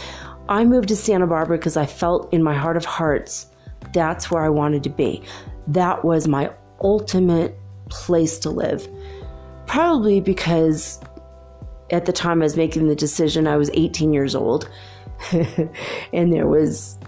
I 0.48 0.64
moved 0.64 0.88
to 0.88 0.96
Santa 0.96 1.26
Barbara 1.26 1.58
because 1.58 1.76
I 1.76 1.86
felt 1.86 2.32
in 2.32 2.42
my 2.42 2.54
heart 2.54 2.76
of 2.76 2.84
hearts 2.84 3.46
that's 3.92 4.30
where 4.30 4.44
I 4.44 4.48
wanted 4.48 4.82
to 4.84 4.90
be. 4.90 5.22
That 5.68 6.04
was 6.04 6.28
my 6.28 6.52
ultimate 6.80 7.58
place 7.88 8.38
to 8.40 8.50
live. 8.50 8.88
Probably 9.66 10.20
because 10.20 11.00
at 11.90 12.06
the 12.06 12.12
time 12.12 12.42
I 12.42 12.44
was 12.44 12.56
making 12.56 12.88
the 12.88 12.96
decision, 12.96 13.46
I 13.46 13.56
was 13.56 13.70
18 13.74 14.12
years 14.12 14.34
old, 14.34 14.68
and 16.12 16.32
there 16.32 16.46
was 16.46 16.98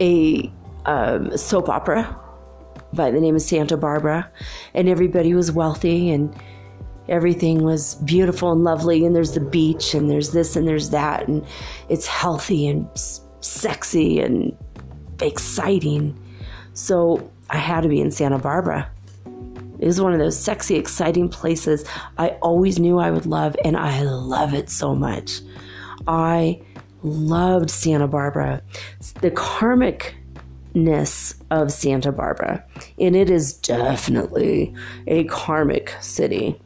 a 0.00 0.50
um, 0.86 1.36
soap 1.36 1.68
opera 1.68 2.16
by 2.92 3.10
the 3.10 3.20
name 3.20 3.36
of 3.36 3.42
Santa 3.42 3.76
Barbara, 3.76 4.30
and 4.74 4.88
everybody 4.88 5.34
was 5.34 5.52
wealthy 5.52 6.10
and 6.10 6.34
everything 7.08 7.62
was 7.62 7.96
beautiful 7.96 8.52
and 8.52 8.64
lovely, 8.64 9.04
and 9.04 9.14
there's 9.14 9.32
the 9.32 9.40
beach, 9.40 9.94
and 9.94 10.08
there's 10.08 10.30
this 10.30 10.56
and 10.56 10.66
there's 10.66 10.90
that, 10.90 11.28
and 11.28 11.44
it's 11.88 12.06
healthy 12.06 12.68
and 12.68 12.88
sexy 13.40 14.20
and 14.20 14.56
exciting. 15.20 16.18
So 16.72 17.30
I 17.50 17.56
had 17.56 17.82
to 17.82 17.88
be 17.88 18.00
in 18.00 18.12
Santa 18.12 18.38
Barbara. 18.38 18.88
It 19.80 19.88
is 19.88 20.00
one 20.00 20.12
of 20.12 20.20
those 20.20 20.38
sexy, 20.38 20.76
exciting 20.76 21.28
places 21.28 21.84
I 22.16 22.30
always 22.42 22.78
knew 22.78 22.98
I 22.98 23.10
would 23.10 23.26
love, 23.26 23.56
and 23.64 23.76
I 23.76 24.02
love 24.02 24.54
it 24.54 24.70
so 24.70 24.94
much. 24.94 25.40
I 26.06 26.60
loved 27.02 27.70
Santa 27.70 28.06
Barbara. 28.06 28.62
The 29.20 29.32
karmicness 29.32 31.34
of 31.50 31.72
Santa 31.72 32.12
Barbara, 32.12 32.64
and 32.98 33.16
it 33.16 33.30
is 33.30 33.54
definitely 33.54 34.72
a 35.08 35.24
karmic 35.24 35.96
city. 36.00 36.60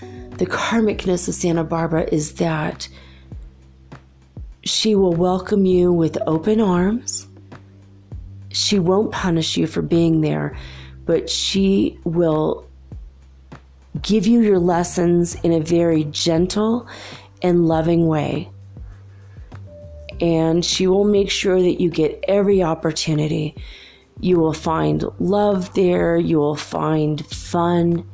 The 0.00 0.46
karmicness 0.46 1.28
of 1.28 1.34
Santa 1.34 1.64
Barbara 1.64 2.08
is 2.10 2.34
that 2.34 2.88
she 4.64 4.96
will 4.96 5.14
welcome 5.14 5.64
you 5.64 5.92
with 5.92 6.18
open 6.26 6.60
arms 6.60 7.25
she 8.56 8.78
won't 8.78 9.12
punish 9.12 9.58
you 9.58 9.66
for 9.66 9.82
being 9.82 10.22
there, 10.22 10.56
but 11.04 11.28
she 11.28 11.98
will 12.04 12.66
give 14.00 14.26
you 14.26 14.40
your 14.40 14.58
lessons 14.58 15.34
in 15.36 15.52
a 15.52 15.60
very 15.60 16.04
gentle 16.04 16.88
and 17.42 17.66
loving 17.66 18.06
way. 18.06 18.48
And 20.22 20.64
she 20.64 20.86
will 20.86 21.04
make 21.04 21.30
sure 21.30 21.60
that 21.60 21.82
you 21.82 21.90
get 21.90 22.24
every 22.26 22.62
opportunity. 22.62 23.54
You 24.20 24.38
will 24.38 24.54
find 24.54 25.04
love 25.18 25.74
there, 25.74 26.16
you 26.16 26.38
will 26.38 26.56
find 26.56 27.24
fun. 27.26 28.08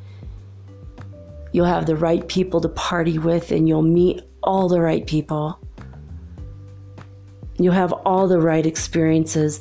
You'll 1.53 1.67
have 1.67 1.87
the 1.87 1.95
right 1.95 2.27
people 2.27 2.61
to 2.63 2.69
party 2.69 3.19
with, 3.19 3.53
and 3.53 3.69
you'll 3.69 3.83
meet 3.83 4.23
all 4.43 4.69
the 4.69 4.81
right 4.81 5.07
people. 5.07 5.61
You'll 7.59 7.75
have 7.75 7.93
all 7.93 8.27
the 8.27 8.41
right 8.41 8.67
experiences. 8.67 9.61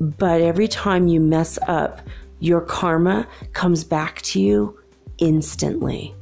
But 0.00 0.40
every 0.40 0.68
time 0.68 1.08
you 1.08 1.20
mess 1.20 1.58
up, 1.66 2.00
your 2.38 2.60
karma 2.60 3.26
comes 3.52 3.82
back 3.84 4.20
to 4.22 4.40
you 4.40 4.78
instantly. 5.18 6.14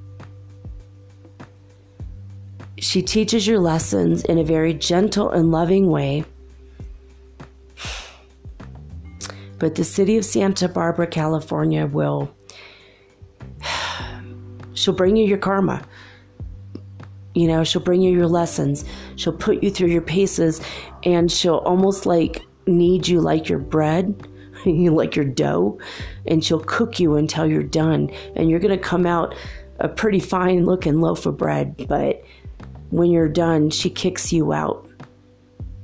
She 2.78 3.02
teaches 3.02 3.46
your 3.46 3.58
lessons 3.58 4.24
in 4.24 4.38
a 4.38 4.44
very 4.44 4.74
gentle 4.74 5.30
and 5.30 5.50
loving 5.50 5.90
way. 5.90 6.24
But 9.58 9.76
the 9.76 9.84
city 9.84 10.16
of 10.16 10.24
Santa 10.24 10.68
Barbara, 10.68 11.06
California 11.06 11.86
will 11.86 12.34
she'll 14.74 14.94
bring 14.94 15.16
you 15.16 15.24
your 15.24 15.38
karma. 15.38 15.82
You 17.34 17.48
know, 17.48 17.64
she'll 17.64 17.82
bring 17.82 18.02
you 18.02 18.12
your 18.12 18.28
lessons. 18.28 18.84
She'll 19.16 19.32
put 19.32 19.62
you 19.62 19.70
through 19.70 19.88
your 19.88 20.02
paces 20.02 20.60
and 21.02 21.30
she'll 21.30 21.56
almost 21.58 22.06
like 22.06 22.44
knead 22.66 23.08
you 23.08 23.20
like 23.20 23.48
your 23.48 23.58
bread, 23.58 24.28
you 24.64 24.94
like 24.94 25.16
your 25.16 25.24
dough, 25.24 25.78
and 26.26 26.44
she'll 26.44 26.60
cook 26.60 26.98
you 27.00 27.16
until 27.16 27.46
you're 27.46 27.62
done. 27.62 28.10
And 28.36 28.48
you're 28.48 28.60
going 28.60 28.76
to 28.76 28.82
come 28.82 29.06
out 29.06 29.34
a 29.80 29.88
pretty 29.88 30.20
fine 30.20 30.64
looking 30.64 31.00
loaf 31.00 31.26
of 31.26 31.36
bread, 31.36 31.86
but 31.88 32.22
when 32.90 33.10
you're 33.10 33.28
done, 33.28 33.70
she 33.70 33.90
kicks 33.90 34.32
you 34.32 34.52
out. 34.52 34.88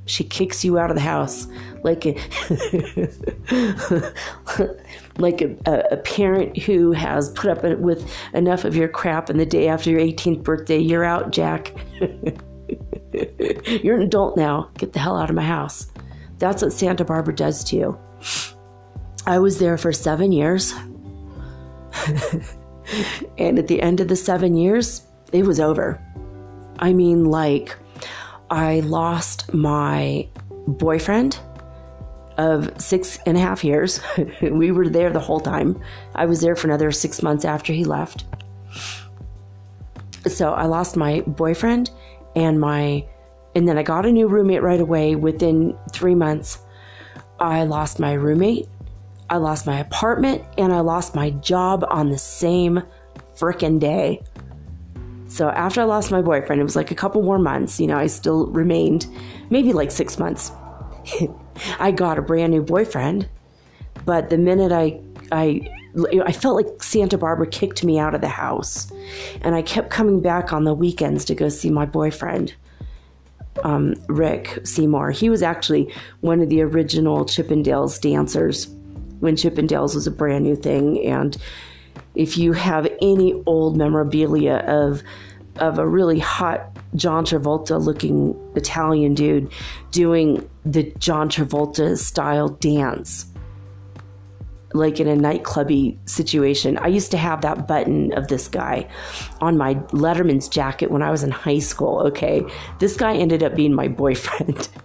She 0.06 0.24
kicks 0.24 0.64
you 0.64 0.78
out 0.78 0.90
of 0.90 0.96
the 0.96 1.02
house 1.02 1.46
like 1.82 2.04
a 2.06 2.14
like 5.18 5.40
a, 5.40 5.56
a, 5.66 5.96
parent 5.98 6.58
who 6.58 6.92
has 6.92 7.30
put 7.30 7.50
up 7.50 7.62
with 7.78 8.10
enough 8.34 8.64
of 8.64 8.76
your 8.76 8.88
crap, 8.88 9.28
and 9.28 9.38
the 9.38 9.46
day 9.46 9.68
after 9.68 9.90
your 9.90 10.00
18th 10.00 10.42
birthday, 10.42 10.78
you're 10.78 11.04
out, 11.04 11.30
Jack. 11.30 11.74
you're 13.82 13.96
an 13.96 14.02
adult 14.02 14.36
now. 14.36 14.70
Get 14.78 14.92
the 14.92 14.98
hell 14.98 15.16
out 15.16 15.30
of 15.30 15.36
my 15.36 15.44
house. 15.44 15.90
That's 16.40 16.62
what 16.62 16.72
Santa 16.72 17.04
Barbara 17.04 17.36
does 17.36 17.62
to 17.64 17.76
you. 17.76 17.98
I 19.26 19.38
was 19.38 19.58
there 19.58 19.76
for 19.76 19.92
seven 19.92 20.32
years. 20.32 20.72
and 23.38 23.58
at 23.58 23.68
the 23.68 23.80
end 23.80 24.00
of 24.00 24.08
the 24.08 24.16
seven 24.16 24.56
years, 24.56 25.02
it 25.32 25.44
was 25.44 25.60
over. 25.60 26.02
I 26.78 26.94
mean, 26.94 27.26
like, 27.26 27.76
I 28.50 28.80
lost 28.80 29.52
my 29.52 30.26
boyfriend 30.66 31.38
of 32.38 32.80
six 32.80 33.18
and 33.26 33.36
a 33.36 33.40
half 33.40 33.62
years. 33.62 34.00
we 34.42 34.72
were 34.72 34.88
there 34.88 35.10
the 35.10 35.20
whole 35.20 35.40
time. 35.40 35.78
I 36.14 36.24
was 36.24 36.40
there 36.40 36.56
for 36.56 36.66
another 36.66 36.90
six 36.90 37.22
months 37.22 37.44
after 37.44 37.74
he 37.74 37.84
left. 37.84 38.24
So 40.26 40.52
I 40.52 40.64
lost 40.64 40.96
my 40.96 41.20
boyfriend 41.20 41.90
and 42.34 42.58
my 42.58 43.04
and 43.54 43.68
then 43.68 43.78
I 43.78 43.82
got 43.82 44.06
a 44.06 44.12
new 44.12 44.28
roommate 44.28 44.62
right 44.62 44.80
away 44.80 45.16
within 45.16 45.76
three 45.92 46.14
months. 46.14 46.58
I 47.38 47.64
lost 47.64 47.98
my 47.98 48.12
roommate, 48.12 48.68
I 49.28 49.36
lost 49.36 49.66
my 49.66 49.78
apartment, 49.78 50.44
and 50.58 50.72
I 50.72 50.80
lost 50.80 51.14
my 51.14 51.30
job 51.30 51.84
on 51.88 52.10
the 52.10 52.18
same 52.18 52.82
freaking 53.34 53.80
day. 53.80 54.22
So 55.26 55.48
after 55.48 55.80
I 55.80 55.84
lost 55.84 56.10
my 56.10 56.20
boyfriend, 56.22 56.60
it 56.60 56.64
was 56.64 56.76
like 56.76 56.90
a 56.90 56.94
couple 56.94 57.22
more 57.22 57.38
months. 57.38 57.80
You 57.80 57.86
know, 57.86 57.96
I 57.96 58.08
still 58.08 58.46
remained 58.48 59.06
maybe 59.48 59.72
like 59.72 59.90
six 59.90 60.18
months. 60.18 60.52
I 61.78 61.92
got 61.92 62.18
a 62.18 62.22
brand 62.22 62.52
new 62.52 62.62
boyfriend, 62.62 63.28
but 64.04 64.30
the 64.30 64.38
minute 64.38 64.72
I 64.72 65.00
I 65.32 65.68
I 66.24 66.32
felt 66.32 66.56
like 66.56 66.82
Santa 66.82 67.18
Barbara 67.18 67.46
kicked 67.46 67.84
me 67.84 67.98
out 67.98 68.14
of 68.14 68.20
the 68.20 68.28
house, 68.28 68.92
and 69.42 69.54
I 69.54 69.62
kept 69.62 69.90
coming 69.90 70.20
back 70.20 70.52
on 70.52 70.64
the 70.64 70.74
weekends 70.74 71.24
to 71.26 71.34
go 71.34 71.48
see 71.48 71.70
my 71.70 71.86
boyfriend 71.86 72.54
um, 73.62 73.94
Rick 74.08 74.60
Seymour. 74.64 75.10
He 75.10 75.30
was 75.30 75.42
actually 75.42 75.92
one 76.20 76.40
of 76.40 76.48
the 76.48 76.62
original 76.62 77.24
Chippendales 77.24 78.00
dancers 78.00 78.68
when 79.20 79.36
Chippendales 79.36 79.94
was 79.94 80.06
a 80.06 80.10
brand 80.10 80.44
new 80.44 80.56
thing. 80.56 81.04
And 81.04 81.36
if 82.14 82.36
you 82.36 82.52
have 82.52 82.88
any 83.00 83.34
old 83.46 83.76
memorabilia 83.76 84.64
of 84.66 85.02
of 85.56 85.78
a 85.78 85.86
really 85.86 86.18
hot 86.18 86.70
John 86.94 87.24
Travolta 87.24 87.78
looking 87.78 88.34
Italian 88.54 89.14
dude 89.14 89.52
doing 89.90 90.48
the 90.64 90.92
John 90.98 91.28
Travolta 91.28 91.98
style 91.98 92.48
dance, 92.48 93.29
like 94.72 95.00
in 95.00 95.08
a 95.08 95.16
nightclubby 95.16 95.96
situation. 96.08 96.78
I 96.78 96.88
used 96.88 97.10
to 97.10 97.18
have 97.18 97.40
that 97.42 97.66
button 97.66 98.16
of 98.16 98.28
this 98.28 98.48
guy 98.48 98.88
on 99.40 99.56
my 99.56 99.74
Letterman's 99.92 100.48
jacket 100.48 100.90
when 100.90 101.02
I 101.02 101.10
was 101.10 101.22
in 101.22 101.30
high 101.30 101.58
school. 101.58 102.00
Okay, 102.06 102.42
this 102.78 102.96
guy 102.96 103.14
ended 103.14 103.42
up 103.42 103.54
being 103.54 103.74
my 103.74 103.88
boyfriend. 103.88 104.68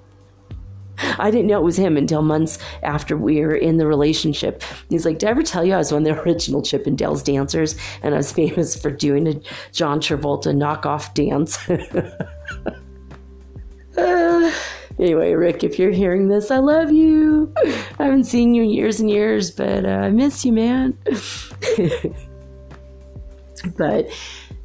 I 1.19 1.29
didn't 1.29 1.47
know 1.47 1.59
it 1.59 1.63
was 1.63 1.77
him 1.77 1.97
until 1.97 2.21
months 2.21 2.57
after 2.81 3.17
we 3.17 3.41
were 3.41 3.55
in 3.55 3.77
the 3.77 3.87
relationship. 3.87 4.63
He's 4.89 5.05
like, 5.05 5.19
Did 5.19 5.27
I 5.27 5.31
ever 5.31 5.43
tell 5.43 5.65
you 5.65 5.73
I 5.73 5.77
was 5.77 5.91
one 5.91 6.07
of 6.07 6.15
the 6.15 6.21
original 6.21 6.61
Chip 6.61 6.87
and 6.87 6.97
Chippendales 6.97 7.23
dancers 7.23 7.75
and 8.01 8.13
I 8.13 8.17
was 8.17 8.31
famous 8.31 8.79
for 8.79 8.91
doing 8.91 9.27
a 9.27 9.39
John 9.71 9.99
Travolta 9.99 10.55
knockoff 10.55 11.13
dance? 11.13 11.57
uh, 13.97 14.51
Anyway, 14.97 15.33
Rick, 15.33 15.63
if 15.63 15.77
you're 15.77 15.91
hearing 15.91 16.29
this, 16.29 16.51
I 16.51 16.57
love 16.57 16.91
you. 16.91 17.53
I 17.99 18.05
haven't 18.05 18.23
seen 18.23 18.53
you 18.53 18.63
in 18.63 18.69
years 18.69 19.01
and 19.01 19.09
years, 19.09 19.51
but 19.51 19.85
uh, 19.85 19.89
I 19.89 20.09
miss 20.09 20.45
you, 20.45 20.53
man. 20.53 20.97
but 23.77 24.07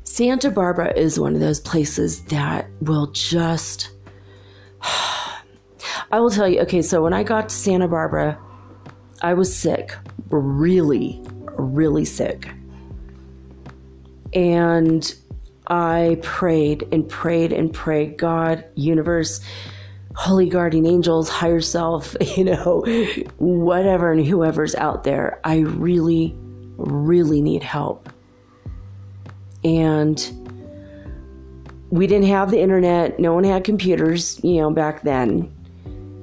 Santa 0.04 0.50
Barbara 0.50 0.92
is 0.96 1.18
one 1.18 1.34
of 1.34 1.40
those 1.40 1.58
places 1.58 2.22
that 2.26 2.68
will 2.80 3.08
just. 3.08 3.90
I 6.12 6.20
will 6.20 6.30
tell 6.30 6.48
you, 6.48 6.60
okay, 6.60 6.82
so 6.82 7.02
when 7.02 7.12
I 7.12 7.22
got 7.22 7.48
to 7.48 7.54
Santa 7.54 7.88
Barbara, 7.88 8.38
I 9.22 9.34
was 9.34 9.54
sick, 9.54 9.96
really, 10.30 11.20
really 11.56 12.04
sick. 12.04 12.48
And 14.32 15.12
I 15.66 16.18
prayed 16.22 16.88
and 16.92 17.08
prayed 17.08 17.52
and 17.52 17.72
prayed, 17.72 18.16
God, 18.16 18.64
universe, 18.74 19.40
holy 20.20 20.50
guardian 20.50 20.84
angels, 20.84 21.30
higher 21.30 21.62
self, 21.62 22.14
you 22.36 22.44
know, 22.44 22.84
whatever 23.38 24.12
and 24.12 24.26
whoever's 24.26 24.74
out 24.74 25.02
there. 25.02 25.40
I 25.44 25.60
really, 25.60 26.36
really 26.76 27.40
need 27.40 27.62
help. 27.62 28.10
And 29.64 30.20
we 31.88 32.06
didn't 32.06 32.28
have 32.28 32.50
the 32.50 32.60
internet, 32.60 33.18
no 33.18 33.32
one 33.32 33.44
had 33.44 33.64
computers, 33.64 34.38
you 34.44 34.60
know, 34.60 34.70
back 34.70 35.02
then. 35.02 35.50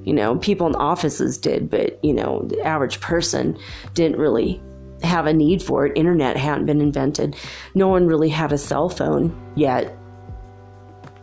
You 0.04 0.14
know, 0.14 0.36
people 0.36 0.68
in 0.68 0.76
offices 0.76 1.36
did, 1.36 1.68
but, 1.68 2.02
you 2.02 2.14
know, 2.14 2.42
the 2.46 2.62
average 2.62 3.00
person 3.00 3.58
didn't 3.94 4.16
really 4.16 4.62
have 5.02 5.26
a 5.26 5.32
need 5.32 5.60
for 5.60 5.86
it. 5.86 5.92
Internet 5.96 6.36
hadn't 6.36 6.66
been 6.66 6.80
invented. 6.80 7.34
No 7.74 7.88
one 7.88 8.06
really 8.06 8.28
had 8.28 8.52
a 8.52 8.58
cell 8.58 8.88
phone 8.88 9.36
yet. 9.56 9.94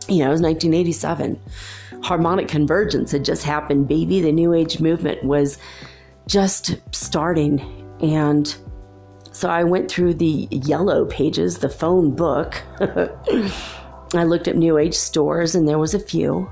You 0.08 0.18
know, 0.18 0.28
it 0.28 0.32
was 0.32 0.42
1987 0.42 1.40
harmonic 2.02 2.48
convergence 2.48 3.12
had 3.12 3.24
just 3.24 3.42
happened, 3.42 3.88
baby. 3.88 4.20
The 4.20 4.32
New 4.32 4.54
Age 4.54 4.80
movement 4.80 5.24
was 5.24 5.58
just 6.26 6.76
starting. 6.92 7.60
And 8.00 8.54
so 9.32 9.50
I 9.50 9.64
went 9.64 9.90
through 9.90 10.14
the 10.14 10.48
yellow 10.50 11.04
pages, 11.04 11.58
the 11.58 11.68
phone 11.68 12.14
book. 12.14 12.62
I 14.14 14.24
looked 14.24 14.48
at 14.48 14.56
New 14.56 14.78
Age 14.78 14.94
stores, 14.94 15.54
and 15.54 15.68
there 15.68 15.78
was 15.78 15.92
a 15.92 15.98
few. 15.98 16.50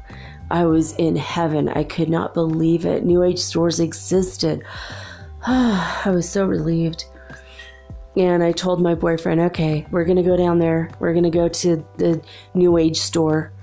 I 0.51 0.67
was 0.67 0.93
in 0.97 1.17
heaven. 1.17 1.69
I 1.69 1.85
could 1.85 2.11
not 2.11 2.35
believe 2.35 2.85
it. 2.85 3.05
New 3.05 3.23
Age 3.23 3.39
stores 3.39 3.81
existed. 3.81 4.63
I 5.47 6.11
was 6.11 6.29
so 6.29 6.45
relieved. 6.45 7.07
And 8.17 8.45
I 8.45 8.53
told 8.53 8.83
my 8.83 8.95
boyfriend, 8.95 9.41
okay, 9.41 9.87
we're 9.91 10.05
going 10.05 10.19
to 10.19 10.23
go 10.23 10.37
down 10.37 10.59
there. 10.59 10.91
We're 11.01 11.13
going 11.13 11.25
to 11.25 11.31
go 11.31 11.49
to 11.49 11.85
the 11.97 12.23
New 12.53 12.77
Age 12.77 12.99
store. 12.99 13.54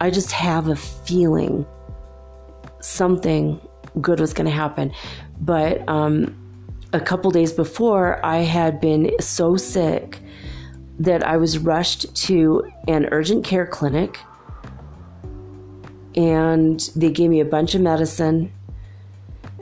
I 0.00 0.10
just 0.10 0.32
have 0.32 0.68
a 0.68 0.76
feeling 0.76 1.66
something 2.80 3.60
good 4.00 4.20
was 4.20 4.32
going 4.32 4.46
to 4.46 4.52
happen. 4.52 4.92
But 5.40 5.88
um, 5.88 6.36
a 6.92 7.00
couple 7.00 7.30
days 7.30 7.52
before, 7.52 8.24
I 8.24 8.38
had 8.38 8.80
been 8.80 9.12
so 9.20 9.56
sick 9.56 10.20
that 10.98 11.24
I 11.26 11.36
was 11.36 11.58
rushed 11.58 12.14
to 12.26 12.70
an 12.86 13.06
urgent 13.10 13.44
care 13.44 13.66
clinic 13.66 14.18
and 16.16 16.80
they 16.96 17.10
gave 17.10 17.30
me 17.30 17.38
a 17.40 17.44
bunch 17.44 17.74
of 17.76 17.80
medicine 17.80 18.52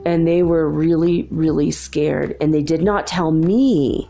and 0.05 0.27
they 0.27 0.41
were 0.41 0.69
really, 0.69 1.27
really 1.29 1.69
scared. 1.69 2.35
And 2.39 2.53
they 2.53 2.63
did 2.63 2.81
not 2.81 3.05
tell 3.05 3.31
me, 3.31 4.09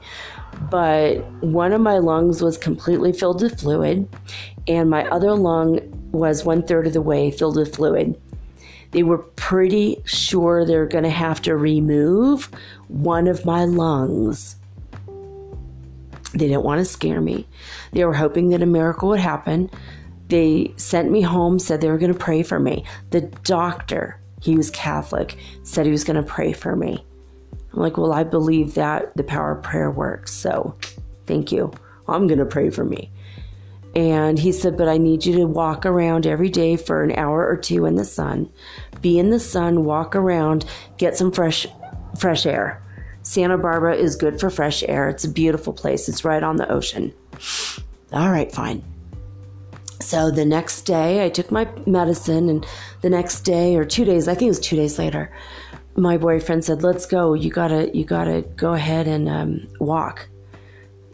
but 0.70 1.20
one 1.42 1.74
of 1.74 1.82
my 1.82 1.98
lungs 1.98 2.42
was 2.42 2.58
completely 2.58 3.12
filled 3.12 3.42
with 3.42 3.60
fluid, 3.60 4.08
and 4.68 4.90
my 4.90 5.08
other 5.10 5.34
lung 5.34 5.97
was 6.18 6.44
one 6.44 6.64
third 6.64 6.88
of 6.88 6.94
the 6.94 7.02
way 7.02 7.32
filled 7.32 7.56
with 7.56 7.76
fluid. 7.76 8.20
They 8.92 9.04
were 9.04 9.18
pretty 9.18 10.02
sure 10.06 10.66
they're 10.66 10.86
going 10.86 11.04
to 11.04 11.10
have 11.10 11.42
to 11.44 11.56
remove 11.56 12.50
one 12.88 13.28
of 13.28 13.46
my 13.46 13.66
lungs. 13.66 14.56
They 16.34 16.48
didn't 16.48 16.64
want 16.64 16.80
to 16.80 16.86
scare 16.86 17.22
me. 17.22 17.48
They 17.94 18.06
were 18.06 18.14
hoping 18.14 18.50
that 18.50 18.62
a 18.62 18.66
miracle 18.66 19.10
would 19.10 19.20
happen. 19.20 19.70
They 20.28 20.74
sent 20.78 21.12
me 21.12 21.22
home, 21.22 21.60
said 21.60 21.82
they 21.82 21.90
were 21.90 21.98
going 21.98 22.14
to 22.14 22.20
pray 22.20 22.44
for 22.44 22.60
me. 22.60 22.84
The 23.12 23.22
doctor, 23.22 24.20
he 24.42 24.56
was 24.56 24.70
Catholic, 24.72 25.38
said 25.64 25.86
he 25.86 25.92
was 25.92 26.04
going 26.04 26.22
to 26.22 26.24
pray 26.24 26.54
for 26.54 26.76
me. 26.76 27.04
I'm 27.74 27.80
like, 27.80 27.98
well, 27.98 28.14
I 28.14 28.24
believe 28.24 28.74
that 28.76 29.16
the 29.16 29.24
power 29.24 29.52
of 29.54 29.64
prayer 29.64 29.92
works. 29.92 30.34
So 30.34 30.76
thank 31.26 31.52
you. 31.52 31.72
I'm 32.08 32.28
going 32.28 32.40
to 32.40 32.46
pray 32.46 32.70
for 32.70 32.86
me. 32.86 33.12
And 33.98 34.38
he 34.38 34.52
said, 34.52 34.78
But 34.78 34.88
I 34.88 35.00
need 35.00 35.26
you 35.26 35.36
to 35.38 35.46
walk 35.46 35.84
around 35.84 36.28
every 36.28 36.50
day 36.50 36.78
for 36.78 37.04
an 37.04 37.14
hour 37.14 37.48
or 37.48 37.58
two 37.58 37.86
in 37.86 37.96
the 37.96 38.06
sun. 38.06 38.48
Be 39.02 39.18
in 39.18 39.32
the 39.32 39.40
sun, 39.40 39.86
walk 39.86 40.16
around, 40.16 40.66
get 40.98 41.18
some 41.18 41.32
fresh 41.32 41.66
fresh 42.16 42.46
air. 42.46 42.80
Santa 43.24 43.58
Barbara 43.58 43.96
is 43.96 44.16
good 44.16 44.40
for 44.40 44.52
fresh 44.52 44.84
air. 44.84 45.10
It's 45.10 45.24
a 45.24 45.30
beautiful 45.30 45.74
place. 45.74 46.08
It's 46.08 46.24
right 46.24 46.44
on 46.44 46.58
the 46.58 46.72
ocean. 46.72 47.12
All 48.14 48.30
right, 48.30 48.52
fine. 48.52 48.84
So 50.00 50.30
the 50.30 50.46
next 50.46 50.84
day, 50.84 51.26
I 51.26 51.30
took 51.30 51.50
my 51.50 51.68
medicine, 51.88 52.50
and 52.50 52.68
the 53.02 53.10
next 53.10 53.42
day 53.42 53.78
or 53.78 53.84
two 53.84 54.06
days, 54.06 54.28
I 54.28 54.36
think 54.36 54.44
it 54.44 54.50
was 54.50 54.60
two 54.60 54.76
days 54.76 55.00
later, 55.00 55.32
my 55.96 56.18
boyfriend 56.18 56.64
said, 56.64 56.84
"Let's 56.84 57.08
go. 57.08 57.34
You 57.34 57.50
gotta, 57.50 57.90
you 57.98 58.06
gotta 58.06 58.44
go 58.56 58.74
ahead 58.74 59.08
and 59.08 59.28
um, 59.28 59.68
walk." 59.80 60.30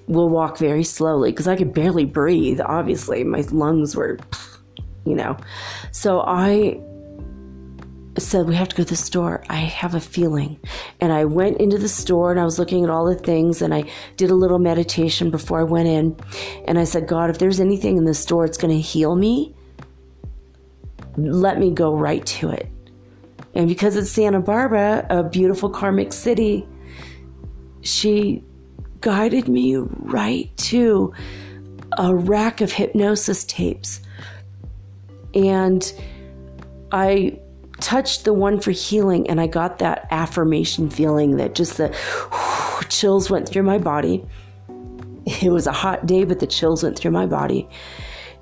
Will 0.08 0.30
walk 0.30 0.58
very 0.58 0.84
slowly 0.84 1.32
because 1.32 1.48
I 1.48 1.56
could 1.56 1.74
barely 1.74 2.06
breathe. 2.06 2.60
Obviously, 2.62 3.24
my 3.24 3.42
lungs 3.52 3.96
were, 3.96 4.20
you 5.06 5.16
know. 5.16 5.38
So 5.92 6.22
I 6.22 6.82
said, 8.18 8.48
We 8.48 8.56
have 8.56 8.70
to 8.70 8.76
go 8.76 8.84
to 8.84 8.90
the 8.90 8.96
store. 8.96 9.44
I 9.50 9.58
have 9.58 9.96
a 9.96 10.00
feeling. 10.00 10.60
And 11.00 11.12
I 11.12 11.26
went 11.26 11.58
into 11.58 11.78
the 11.78 11.90
store 11.90 12.32
and 12.32 12.40
I 12.40 12.44
was 12.44 12.60
looking 12.60 12.84
at 12.84 12.90
all 12.90 13.06
the 13.06 13.16
things 13.16 13.62
and 13.62 13.74
I 13.74 13.86
did 14.18 14.30
a 14.30 14.36
little 14.36 14.60
meditation 14.60 15.32
before 15.32 15.60
I 15.60 15.64
went 15.64 15.88
in. 15.88 16.16
And 16.68 16.78
I 16.78 16.84
said, 16.84 17.08
God, 17.08 17.30
if 17.30 17.40
there's 17.40 17.60
anything 17.60 17.98
in 17.98 18.06
the 18.06 18.14
store 18.14 18.46
that's 18.46 18.58
going 18.58 18.76
to 18.76 18.82
heal 18.82 19.16
me, 19.16 19.56
let 21.18 21.60
me 21.60 21.72
go 21.72 21.96
right 21.96 22.26
to 22.26 22.50
it. 22.50 22.68
And 23.56 23.68
because 23.68 23.96
it's 23.96 24.10
Santa 24.10 24.40
Barbara, 24.40 25.06
a 25.10 25.24
beautiful 25.24 25.70
karmic 25.70 26.12
city, 26.12 26.68
she 27.82 28.44
guided 29.04 29.48
me 29.48 29.76
right 29.76 30.50
to 30.58 31.14
a 31.98 32.16
rack 32.16 32.62
of 32.62 32.72
hypnosis 32.72 33.44
tapes. 33.44 34.00
And 35.36 35.94
I 36.92 37.40
touched 37.80 38.24
the 38.24 38.34
one 38.34 38.60
for 38.60 38.72
healing 38.72 39.30
and 39.30 39.42
I 39.42 39.48
got 39.48 39.80
that 39.80 40.08
affirmation 40.10 40.90
feeling 40.90 41.36
that 41.38 41.54
just 41.54 41.78
the 41.78 41.96
chills 42.90 43.30
went 43.30 43.48
through 43.48 43.64
my 43.64 43.78
body. 43.78 44.26
It 45.26 45.52
was 45.52 45.68
a 45.68 45.72
hot 45.72 46.06
day, 46.06 46.24
but 46.24 46.40
the 46.40 46.48
chills 46.48 46.82
went 46.82 46.98
through 46.98 47.12
my 47.12 47.26
body. 47.26 47.68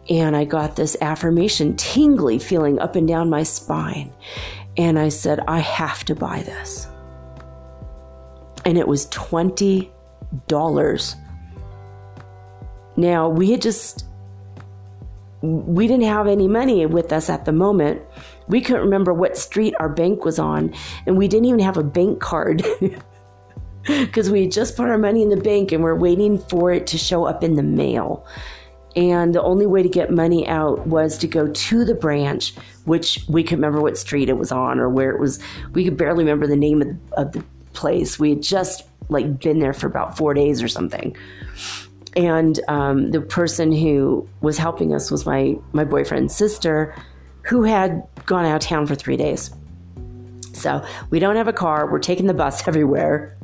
And 0.09 0.35
I 0.35 0.45
got 0.45 0.75
this 0.75 0.95
affirmation 1.01 1.75
tingly 1.75 2.37
feeling 2.39 2.79
up 2.79 2.95
and 2.95 3.07
down 3.07 3.29
my 3.29 3.43
spine. 3.43 4.13
And 4.77 4.99
I 4.99 5.09
said, 5.09 5.39
I 5.47 5.59
have 5.59 6.03
to 6.05 6.15
buy 6.15 6.43
this. 6.43 6.87
And 8.63 8.77
it 8.77 8.87
was 8.87 9.07
20 9.07 9.91
dollars. 10.47 11.15
Now, 12.97 13.29
we 13.29 13.51
had 13.51 13.61
just 13.61 14.05
we 15.41 15.87
didn't 15.87 16.05
have 16.05 16.27
any 16.27 16.47
money 16.47 16.85
with 16.85 17.11
us 17.11 17.29
at 17.29 17.45
the 17.45 17.51
moment. 17.51 18.01
We 18.47 18.61
couldn't 18.61 18.83
remember 18.83 19.11
what 19.13 19.37
street 19.37 19.73
our 19.79 19.89
bank 19.89 20.23
was 20.23 20.37
on, 20.37 20.73
and 21.05 21.17
we 21.17 21.27
didn't 21.27 21.45
even 21.45 21.59
have 21.61 21.77
a 21.77 21.83
bank 21.83 22.19
card. 22.19 22.63
Because 23.83 24.29
we 24.29 24.43
had 24.43 24.51
just 24.51 24.77
put 24.77 24.89
our 24.89 24.97
money 24.99 25.23
in 25.23 25.29
the 25.29 25.37
bank 25.37 25.71
and 25.71 25.83
we're 25.83 25.95
waiting 25.95 26.37
for 26.37 26.71
it 26.71 26.85
to 26.85 26.99
show 26.99 27.25
up 27.25 27.43
in 27.43 27.55
the 27.55 27.63
mail. 27.63 28.25
And 28.95 29.33
the 29.33 29.41
only 29.41 29.65
way 29.65 29.81
to 29.81 29.89
get 29.89 30.11
money 30.11 30.47
out 30.47 30.85
was 30.85 31.17
to 31.19 31.27
go 31.27 31.47
to 31.47 31.85
the 31.85 31.95
branch, 31.95 32.53
which 32.85 33.25
we 33.27 33.43
could 33.43 33.57
remember 33.57 33.81
what 33.81 33.97
street 33.97 34.29
it 34.29 34.37
was 34.37 34.51
on 34.51 34.79
or 34.79 34.87
where 34.89 35.09
it 35.11 35.19
was. 35.19 35.39
We 35.71 35.83
could 35.83 35.97
barely 35.97 36.23
remember 36.23 36.45
the 36.45 36.55
name 36.55 36.81
of, 36.81 36.89
of 37.13 37.31
the 37.31 37.43
place. 37.73 38.19
We 38.19 38.29
had 38.29 38.43
just 38.43 38.83
like 39.11 39.39
been 39.39 39.59
there 39.59 39.73
for 39.73 39.87
about 39.87 40.17
four 40.17 40.33
days 40.33 40.63
or 40.63 40.67
something. 40.67 41.15
And 42.15 42.59
um, 42.67 43.11
the 43.11 43.21
person 43.21 43.71
who 43.71 44.27
was 44.41 44.57
helping 44.57 44.93
us 44.93 45.11
was 45.11 45.25
my 45.25 45.55
my 45.71 45.83
boyfriend's 45.83 46.35
sister, 46.35 46.95
who 47.43 47.63
had 47.63 48.03
gone 48.25 48.45
out 48.45 48.55
of 48.55 48.61
town 48.61 48.87
for 48.87 48.95
three 48.95 49.17
days. 49.17 49.51
So 50.53 50.85
we 51.09 51.19
don't 51.19 51.35
have 51.35 51.47
a 51.47 51.53
car. 51.53 51.89
We're 51.89 51.99
taking 51.99 52.27
the 52.27 52.33
bus 52.33 52.67
everywhere. 52.67 53.37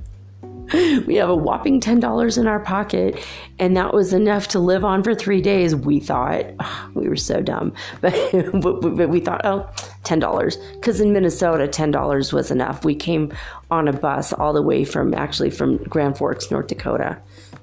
We 0.73 1.15
have 1.15 1.29
a 1.29 1.35
whopping 1.35 1.79
$10 1.79 2.37
in 2.37 2.47
our 2.47 2.59
pocket, 2.59 3.25
and 3.59 3.77
that 3.77 3.93
was 3.93 4.13
enough 4.13 4.49
to 4.49 4.59
live 4.59 4.83
on 4.83 5.03
for 5.03 5.15
three 5.15 5.41
days. 5.41 5.75
We 5.75 5.99
thought 5.99 6.45
oh, 6.59 6.91
we 6.93 7.07
were 7.07 7.15
so 7.15 7.41
dumb, 7.41 7.73
but, 8.01 8.13
but 8.31 9.09
we 9.09 9.19
thought, 9.19 9.45
oh, 9.45 9.69
$10 10.03 10.75
because 10.75 11.01
in 11.01 11.13
Minnesota, 11.13 11.67
$10 11.67 12.33
was 12.33 12.51
enough. 12.51 12.85
We 12.85 12.95
came 12.95 13.33
on 13.69 13.87
a 13.87 13.93
bus 13.93 14.33
all 14.33 14.53
the 14.53 14.61
way 14.61 14.85
from 14.85 15.13
actually 15.13 15.49
from 15.49 15.77
Grand 15.83 16.17
Forks, 16.17 16.49
North 16.49 16.67
Dakota, 16.67 17.17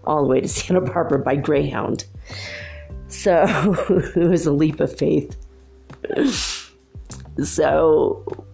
all 0.05 0.23
the 0.23 0.29
way 0.29 0.41
to 0.41 0.49
Santa 0.57 0.81
Barbara 0.81 1.19
by 1.19 1.37
Greyhound. 1.37 2.05
So 3.09 3.75
it 4.17 4.29
was 4.29 4.47
a 4.47 4.53
leap 4.53 4.81
of 4.81 4.97
faith. 4.97 5.37
So 7.43 8.47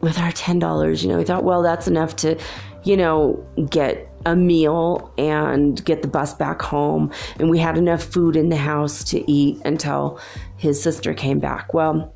with 0.00 0.18
our 0.18 0.32
$10, 0.32 1.02
you 1.02 1.08
know, 1.08 1.18
we 1.18 1.24
thought, 1.24 1.44
well, 1.44 1.62
that's 1.62 1.86
enough 1.86 2.16
to, 2.16 2.38
you 2.84 2.96
know, 2.96 3.44
get 3.68 4.10
a 4.26 4.36
meal 4.36 5.12
and 5.16 5.82
get 5.84 6.02
the 6.02 6.08
bus 6.08 6.34
back 6.34 6.60
home. 6.60 7.10
And 7.38 7.50
we 7.50 7.58
had 7.58 7.78
enough 7.78 8.02
food 8.02 8.36
in 8.36 8.48
the 8.48 8.56
house 8.56 9.02
to 9.04 9.30
eat 9.30 9.60
until 9.64 10.20
his 10.56 10.82
sister 10.82 11.14
came 11.14 11.38
back. 11.38 11.72
Well, 11.72 12.12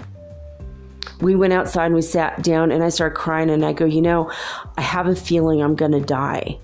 we 1.21 1.35
went 1.35 1.53
outside 1.53 1.87
and 1.87 1.95
we 1.95 2.03
sat 2.03 2.43
down 2.43 2.71
and 2.73 2.83
I 2.83 2.89
started 2.89 3.17
crying 3.17 3.51
and 3.51 3.65
I 3.65 3.73
go, 3.73 3.85
you 3.85 4.03
know, 4.03 4.31
I 4.77 4.83
have 4.83 5.07
a 5.07 5.17
feeling 5.17 5.63
I'm 5.63 5.77
going 5.77 5.93
to 5.93 6.01
die. 6.01 6.59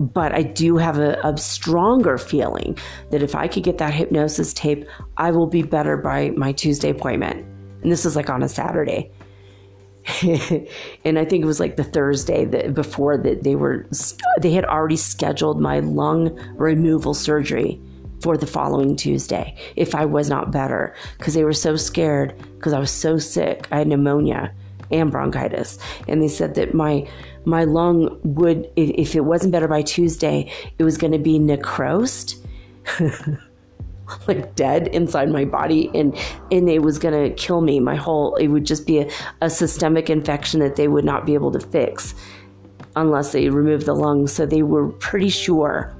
But 0.00 0.32
I 0.32 0.42
do 0.42 0.76
have 0.76 0.98
a, 0.98 1.18
a, 1.22 1.38
stronger 1.38 2.18
feeling 2.18 2.76
that 3.10 3.22
if 3.22 3.36
I 3.36 3.46
could 3.46 3.62
get 3.62 3.78
that 3.78 3.94
hypnosis 3.94 4.52
tape, 4.52 4.88
I 5.16 5.30
will 5.30 5.46
be 5.46 5.62
better 5.62 5.96
by 5.96 6.30
my 6.30 6.50
Tuesday 6.50 6.90
appointment. 6.90 7.46
And 7.82 7.92
this 7.92 8.04
was 8.04 8.16
like 8.16 8.28
on 8.28 8.42
a 8.42 8.48
Saturday. 8.48 9.12
and 11.04 11.18
I 11.18 11.24
think 11.24 11.42
it 11.42 11.46
was 11.46 11.60
like 11.60 11.76
the 11.76 11.84
Thursday 11.84 12.44
that 12.44 12.74
before 12.74 13.16
that 13.18 13.42
they 13.42 13.54
were 13.54 13.86
they 14.40 14.52
had 14.52 14.64
already 14.66 14.96
scheduled 14.96 15.60
my 15.60 15.80
lung 15.80 16.38
removal 16.56 17.14
surgery 17.14 17.80
for 18.20 18.36
the 18.36 18.46
following 18.46 18.96
Tuesday 18.96 19.56
if 19.76 19.94
I 19.94 20.04
was 20.04 20.28
not 20.28 20.50
better 20.50 20.94
because 21.18 21.34
they 21.34 21.44
were 21.44 21.54
so 21.54 21.76
scared 21.76 22.34
because 22.56 22.72
I 22.72 22.78
was 22.78 22.90
so 22.90 23.18
sick. 23.18 23.66
I 23.70 23.78
had 23.78 23.88
pneumonia 23.88 24.52
and 24.90 25.10
bronchitis, 25.10 25.78
and 26.06 26.22
they 26.22 26.28
said 26.28 26.54
that 26.56 26.74
my 26.74 27.08
my 27.46 27.64
lung 27.64 28.20
would 28.24 28.70
if 28.76 29.14
it 29.14 29.24
wasn't 29.24 29.52
better 29.52 29.68
by 29.68 29.82
Tuesday, 29.82 30.50
it 30.78 30.84
was 30.84 30.98
going 30.98 31.12
to 31.12 31.18
be 31.18 31.38
necrosed. 31.38 32.44
like 34.26 34.54
dead 34.54 34.88
inside 34.88 35.30
my 35.30 35.44
body 35.44 35.90
and 35.94 36.16
and 36.50 36.68
it 36.68 36.80
was 36.80 36.98
going 36.98 37.14
to 37.14 37.34
kill 37.36 37.60
me 37.60 37.80
my 37.80 37.96
whole 37.96 38.34
it 38.36 38.48
would 38.48 38.64
just 38.64 38.86
be 38.86 38.98
a, 38.98 39.10
a 39.40 39.48
systemic 39.48 40.10
infection 40.10 40.60
that 40.60 40.76
they 40.76 40.88
would 40.88 41.04
not 41.04 41.24
be 41.24 41.34
able 41.34 41.50
to 41.50 41.60
fix 41.60 42.14
unless 42.96 43.32
they 43.32 43.48
removed 43.48 43.86
the 43.86 43.94
lungs 43.94 44.32
so 44.32 44.46
they 44.46 44.62
were 44.62 44.88
pretty 44.88 45.28
sure 45.28 45.96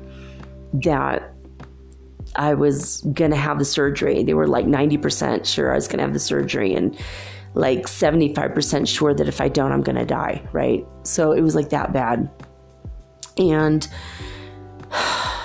that 0.75 1.35
I 2.37 2.55
was 2.55 3.01
going 3.13 3.31
to 3.31 3.37
have 3.37 3.59
the 3.59 3.65
surgery. 3.65 4.23
They 4.25 4.35
were 4.35 4.49
like 4.49 4.67
90% 4.67 5.45
sure 5.45 5.73
I 5.73 5.77
was 5.77 5.87
going 5.87 5.99
to 5.99 6.05
have 6.05 6.13
the 6.13 6.19
surgery 6.19 6.75
and 6.75 6.99
like 7.55 7.83
75% 7.83 8.89
sure 8.89 9.15
that 9.15 9.29
if 9.29 9.41
I 9.41 9.49
don't, 9.49 9.71
I'm 9.71 9.83
going 9.83 9.97
to 9.97 10.05
die, 10.05 10.43
right? 10.53 10.85
So 11.05 11.33
it 11.33 11.41
was 11.41 11.55
like 11.55 11.71
that 11.71 11.93
bad. 11.93 12.29
And 13.39 13.87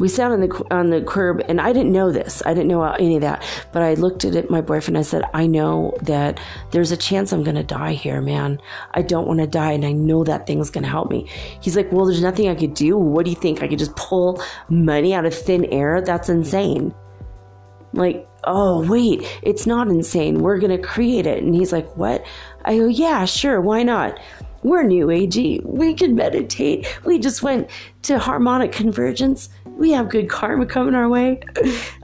we 0.00 0.08
sat 0.08 0.32
on 0.32 0.40
the 0.40 0.66
on 0.70 0.90
the 0.90 1.02
curb 1.02 1.42
and 1.48 1.60
I 1.60 1.72
didn't 1.72 1.92
know 1.92 2.10
this. 2.10 2.42
I 2.44 2.54
didn't 2.54 2.68
know 2.68 2.82
any 2.82 3.16
of 3.16 3.20
that. 3.20 3.44
But 3.72 3.82
I 3.82 3.94
looked 3.94 4.24
at 4.24 4.34
it, 4.34 4.50
my 4.50 4.60
boyfriend. 4.60 4.98
I 4.98 5.02
said, 5.02 5.22
"I 5.34 5.46
know 5.46 5.94
that 6.02 6.40
there's 6.72 6.90
a 6.90 6.96
chance 6.96 7.32
I'm 7.32 7.44
going 7.44 7.56
to 7.56 7.62
die 7.62 7.92
here, 7.92 8.20
man. 8.20 8.60
I 8.92 9.02
don't 9.02 9.28
want 9.28 9.40
to 9.40 9.46
die, 9.46 9.72
and 9.72 9.84
I 9.84 9.92
know 9.92 10.24
that 10.24 10.46
thing's 10.46 10.70
going 10.70 10.84
to 10.84 10.90
help 10.90 11.10
me." 11.10 11.28
He's 11.60 11.76
like, 11.76 11.92
"Well, 11.92 12.06
there's 12.06 12.22
nothing 12.22 12.48
I 12.48 12.54
could 12.54 12.74
do. 12.74 12.96
What 12.96 13.24
do 13.24 13.30
you 13.30 13.36
think? 13.36 13.62
I 13.62 13.68
could 13.68 13.78
just 13.78 13.94
pull 13.96 14.42
money 14.68 15.14
out 15.14 15.26
of 15.26 15.34
thin 15.34 15.66
air? 15.66 16.00
That's 16.00 16.28
insane." 16.28 16.94
Like, 17.92 18.28
oh, 18.44 18.88
wait, 18.88 19.26
it's 19.42 19.66
not 19.66 19.88
insane. 19.88 20.40
We're 20.40 20.58
going 20.58 20.76
to 20.76 20.82
create 20.82 21.26
it. 21.26 21.42
And 21.42 21.54
he's 21.54 21.72
like, 21.72 21.96
what? 21.96 22.24
I 22.64 22.78
go, 22.78 22.86
yeah, 22.86 23.24
sure. 23.24 23.60
Why 23.60 23.82
not? 23.82 24.18
We're 24.62 24.82
new 24.82 25.06
agey. 25.06 25.64
We 25.64 25.94
can 25.94 26.14
meditate. 26.14 26.86
We 27.04 27.18
just 27.18 27.42
went 27.42 27.70
to 28.02 28.18
harmonic 28.18 28.72
convergence. 28.72 29.48
We 29.64 29.92
have 29.92 30.10
good 30.10 30.28
karma 30.28 30.66
coming 30.66 30.94
our 30.94 31.08
way. 31.08 31.40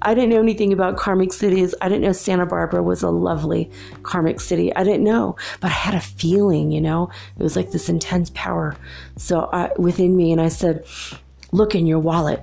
I 0.01 0.15
didn't 0.15 0.31
know 0.31 0.41
anything 0.41 0.73
about 0.73 0.97
karmic 0.97 1.33
cities. 1.35 1.75
I 1.83 1.91
didn't 1.91 2.05
know 2.05 2.13
Santa 2.13 2.47
Barbara 2.47 2.83
was 2.83 3.03
a 3.03 3.11
lovely 3.11 3.71
karmic 4.03 4.41
city. 4.41 4.75
I 4.75 4.85
didn't 4.85 5.05
know, 5.05 5.37
but 5.61 5.71
I 5.71 5.75
had 5.75 5.95
a 5.95 6.01
feeling, 6.01 6.71
you 6.71 6.81
know, 6.81 7.11
it 7.39 7.43
was 7.43 7.57
like 7.57 7.73
this 7.73 7.91
intense 7.91 8.31
power. 8.35 8.75
So 9.17 9.51
I, 9.53 9.71
within 9.77 10.17
me, 10.17 10.33
and 10.33 10.41
I 10.41 10.49
said, 10.49 10.87
look 11.53 11.75
in 11.75 11.87
your 11.87 11.99
wallet. 11.99 12.43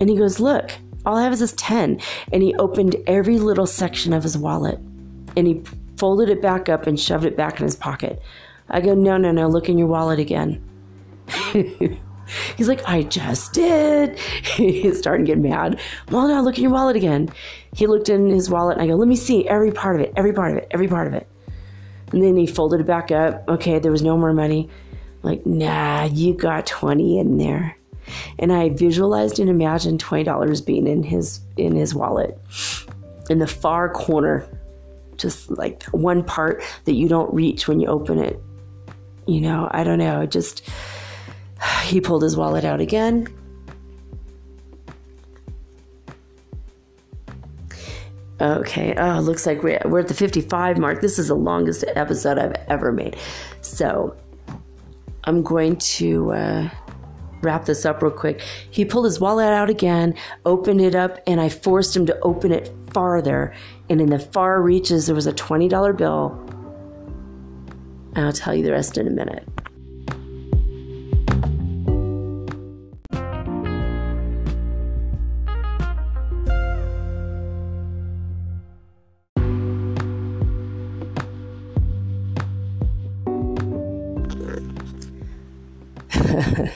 And 0.00 0.08
he 0.08 0.16
goes, 0.16 0.40
look, 0.40 0.70
all 1.04 1.16
I 1.16 1.24
have 1.24 1.32
is 1.34 1.40
this 1.40 1.54
10. 1.58 2.00
And 2.32 2.42
he 2.42 2.54
opened 2.54 2.96
every 3.06 3.38
little 3.38 3.66
section 3.66 4.14
of 4.14 4.22
his 4.22 4.38
wallet 4.38 4.78
and 5.36 5.46
he 5.46 5.62
folded 5.98 6.28
it 6.28 6.40
back 6.42 6.68
up 6.68 6.86
and 6.86 6.98
shoved 6.98 7.24
it 7.24 7.36
back 7.36 7.60
in 7.60 7.64
his 7.64 7.76
pocket. 7.76 8.20
I 8.72 8.80
go, 8.80 8.94
no, 8.94 9.18
no, 9.18 9.30
no, 9.30 9.48
look 9.48 9.68
in 9.68 9.76
your 9.76 9.86
wallet 9.86 10.18
again. 10.18 10.66
He's 12.56 12.68
like, 12.68 12.82
I 12.88 13.02
just 13.02 13.52
did. 13.52 14.18
He's 14.56 14.98
starting 14.98 15.26
to 15.26 15.32
get 15.32 15.38
mad. 15.38 15.78
Well, 16.10 16.26
now 16.28 16.40
look 16.40 16.56
in 16.56 16.62
your 16.62 16.72
wallet 16.72 16.96
again. 16.96 17.28
He 17.74 17.86
looked 17.86 18.08
in 18.08 18.30
his 18.30 18.48
wallet 18.48 18.78
and 18.78 18.82
I 18.82 18.86
go, 18.86 18.94
let 18.94 19.08
me 19.08 19.16
see 19.16 19.46
every 19.46 19.70
part 19.70 19.96
of 19.96 20.06
it, 20.06 20.14
every 20.16 20.32
part 20.32 20.52
of 20.52 20.58
it, 20.58 20.68
every 20.70 20.88
part 20.88 21.06
of 21.06 21.14
it. 21.14 21.28
And 22.12 22.22
then 22.22 22.36
he 22.36 22.46
folded 22.46 22.80
it 22.80 22.86
back 22.86 23.10
up. 23.10 23.46
Okay, 23.48 23.78
there 23.78 23.92
was 23.92 24.02
no 24.02 24.16
more 24.16 24.32
money. 24.32 24.68
I'm 25.22 25.30
like, 25.30 25.46
nah, 25.46 26.04
you 26.04 26.34
got 26.34 26.66
20 26.66 27.18
in 27.18 27.38
there. 27.38 27.76
And 28.38 28.52
I 28.52 28.70
visualized 28.70 29.38
and 29.38 29.48
imagined 29.48 30.02
$20 30.02 30.66
being 30.66 30.86
in 30.86 31.02
his 31.02 31.40
in 31.56 31.76
his 31.76 31.94
wallet 31.94 32.38
in 33.30 33.38
the 33.38 33.46
far 33.46 33.90
corner. 33.90 34.46
Just 35.16 35.50
like 35.50 35.84
one 35.84 36.24
part 36.24 36.62
that 36.84 36.94
you 36.94 37.08
don't 37.08 37.32
reach 37.32 37.68
when 37.68 37.80
you 37.80 37.86
open 37.86 38.18
it 38.18 38.42
you 39.26 39.40
know, 39.40 39.68
I 39.70 39.84
don't 39.84 39.98
know. 39.98 40.26
Just 40.26 40.68
he 41.84 42.00
pulled 42.00 42.22
his 42.22 42.36
wallet 42.36 42.64
out 42.64 42.80
again. 42.80 43.28
Okay. 48.40 48.94
Oh, 48.96 49.20
looks 49.20 49.46
like 49.46 49.62
we're, 49.62 49.80
we're 49.84 50.00
at 50.00 50.08
the 50.08 50.14
55 50.14 50.78
mark. 50.78 51.00
This 51.00 51.18
is 51.18 51.28
the 51.28 51.36
longest 51.36 51.84
episode 51.94 52.38
I've 52.38 52.56
ever 52.68 52.90
made. 52.90 53.16
So 53.60 54.16
I'm 55.24 55.44
going 55.44 55.76
to 55.76 56.32
uh, 56.32 56.70
wrap 57.42 57.66
this 57.66 57.86
up 57.86 58.02
real 58.02 58.10
quick. 58.10 58.40
He 58.70 58.84
pulled 58.84 59.04
his 59.04 59.20
wallet 59.20 59.46
out 59.46 59.70
again, 59.70 60.16
opened 60.44 60.80
it 60.80 60.96
up, 60.96 61.20
and 61.24 61.40
I 61.40 61.48
forced 61.48 61.96
him 61.96 62.04
to 62.06 62.18
open 62.20 62.50
it 62.50 62.72
farther. 62.92 63.54
And 63.88 64.00
in 64.00 64.10
the 64.10 64.18
far 64.18 64.60
reaches, 64.60 65.06
there 65.06 65.14
was 65.14 65.28
a 65.28 65.32
$20 65.32 65.96
bill 65.96 66.30
and 68.14 68.26
I'll 68.26 68.32
tell 68.32 68.54
you 68.54 68.62
the 68.62 68.72
rest 68.72 68.98
in 68.98 69.06
a 69.06 69.10
minute. 69.10 69.48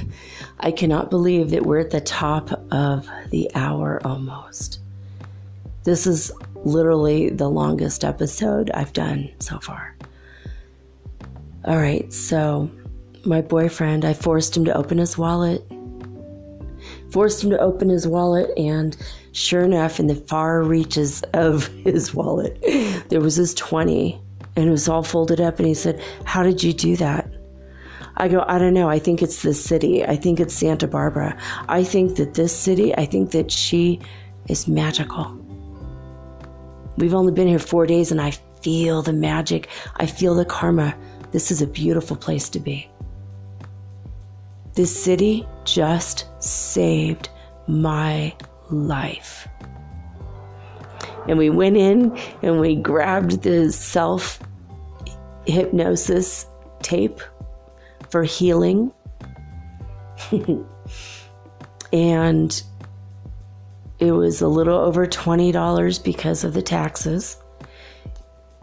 I 0.60 0.72
cannot 0.72 1.10
believe 1.10 1.50
that 1.50 1.64
we're 1.64 1.78
at 1.78 1.90
the 1.90 2.00
top 2.00 2.50
of 2.72 3.08
the 3.30 3.50
hour 3.54 4.00
almost. 4.04 4.80
This 5.84 6.06
is 6.06 6.32
literally 6.64 7.30
the 7.30 7.48
longest 7.48 8.04
episode 8.04 8.70
I've 8.70 8.92
done 8.92 9.30
so 9.38 9.58
far. 9.60 9.95
All 11.66 11.78
right, 11.78 12.12
so 12.12 12.70
my 13.24 13.40
boyfriend, 13.40 14.04
I 14.04 14.14
forced 14.14 14.56
him 14.56 14.64
to 14.66 14.76
open 14.76 14.98
his 14.98 15.18
wallet. 15.18 15.64
Forced 17.10 17.42
him 17.42 17.50
to 17.50 17.58
open 17.58 17.88
his 17.88 18.06
wallet, 18.06 18.56
and 18.56 18.96
sure 19.32 19.62
enough, 19.62 19.98
in 19.98 20.06
the 20.06 20.14
far 20.14 20.62
reaches 20.62 21.22
of 21.34 21.66
his 21.84 22.14
wallet, 22.14 22.62
there 23.08 23.20
was 23.20 23.34
his 23.34 23.52
20, 23.54 24.20
and 24.54 24.68
it 24.68 24.70
was 24.70 24.88
all 24.88 25.02
folded 25.02 25.40
up. 25.40 25.58
And 25.58 25.66
he 25.66 25.74
said, 25.74 26.00
How 26.24 26.44
did 26.44 26.62
you 26.62 26.72
do 26.72 26.94
that? 26.98 27.28
I 28.16 28.28
go, 28.28 28.44
I 28.46 28.58
don't 28.58 28.72
know. 28.72 28.88
I 28.88 29.00
think 29.00 29.20
it's 29.20 29.42
the 29.42 29.52
city. 29.52 30.04
I 30.04 30.14
think 30.14 30.38
it's 30.38 30.54
Santa 30.54 30.86
Barbara. 30.86 31.36
I 31.68 31.82
think 31.82 32.16
that 32.16 32.34
this 32.34 32.56
city, 32.56 32.96
I 32.96 33.06
think 33.06 33.32
that 33.32 33.50
she 33.50 34.00
is 34.48 34.68
magical. 34.68 35.36
We've 36.96 37.12
only 37.12 37.32
been 37.32 37.48
here 37.48 37.58
four 37.58 37.86
days, 37.86 38.12
and 38.12 38.20
I 38.20 38.30
feel 38.62 39.02
the 39.02 39.12
magic. 39.12 39.68
I 39.96 40.06
feel 40.06 40.34
the 40.34 40.44
karma. 40.44 40.96
This 41.36 41.50
is 41.50 41.60
a 41.60 41.66
beautiful 41.66 42.16
place 42.16 42.48
to 42.48 42.58
be. 42.58 42.88
This 44.72 45.04
city 45.04 45.46
just 45.64 46.24
saved 46.42 47.28
my 47.68 48.34
life. 48.70 49.46
And 51.28 51.36
we 51.36 51.50
went 51.50 51.76
in 51.76 52.16
and 52.40 52.58
we 52.58 52.74
grabbed 52.74 53.42
the 53.42 53.70
self 53.70 54.40
hypnosis 55.44 56.46
tape 56.80 57.20
for 58.08 58.24
healing. 58.24 58.90
and 61.92 62.62
it 63.98 64.12
was 64.12 64.40
a 64.40 64.48
little 64.48 64.78
over 64.78 65.06
$20 65.06 66.02
because 66.02 66.44
of 66.44 66.54
the 66.54 66.62
taxes. 66.62 67.36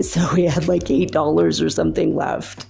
So 0.03 0.27
we 0.33 0.43
had 0.43 0.67
like 0.67 0.83
$8 0.83 1.65
or 1.65 1.69
something 1.69 2.15
left. 2.15 2.65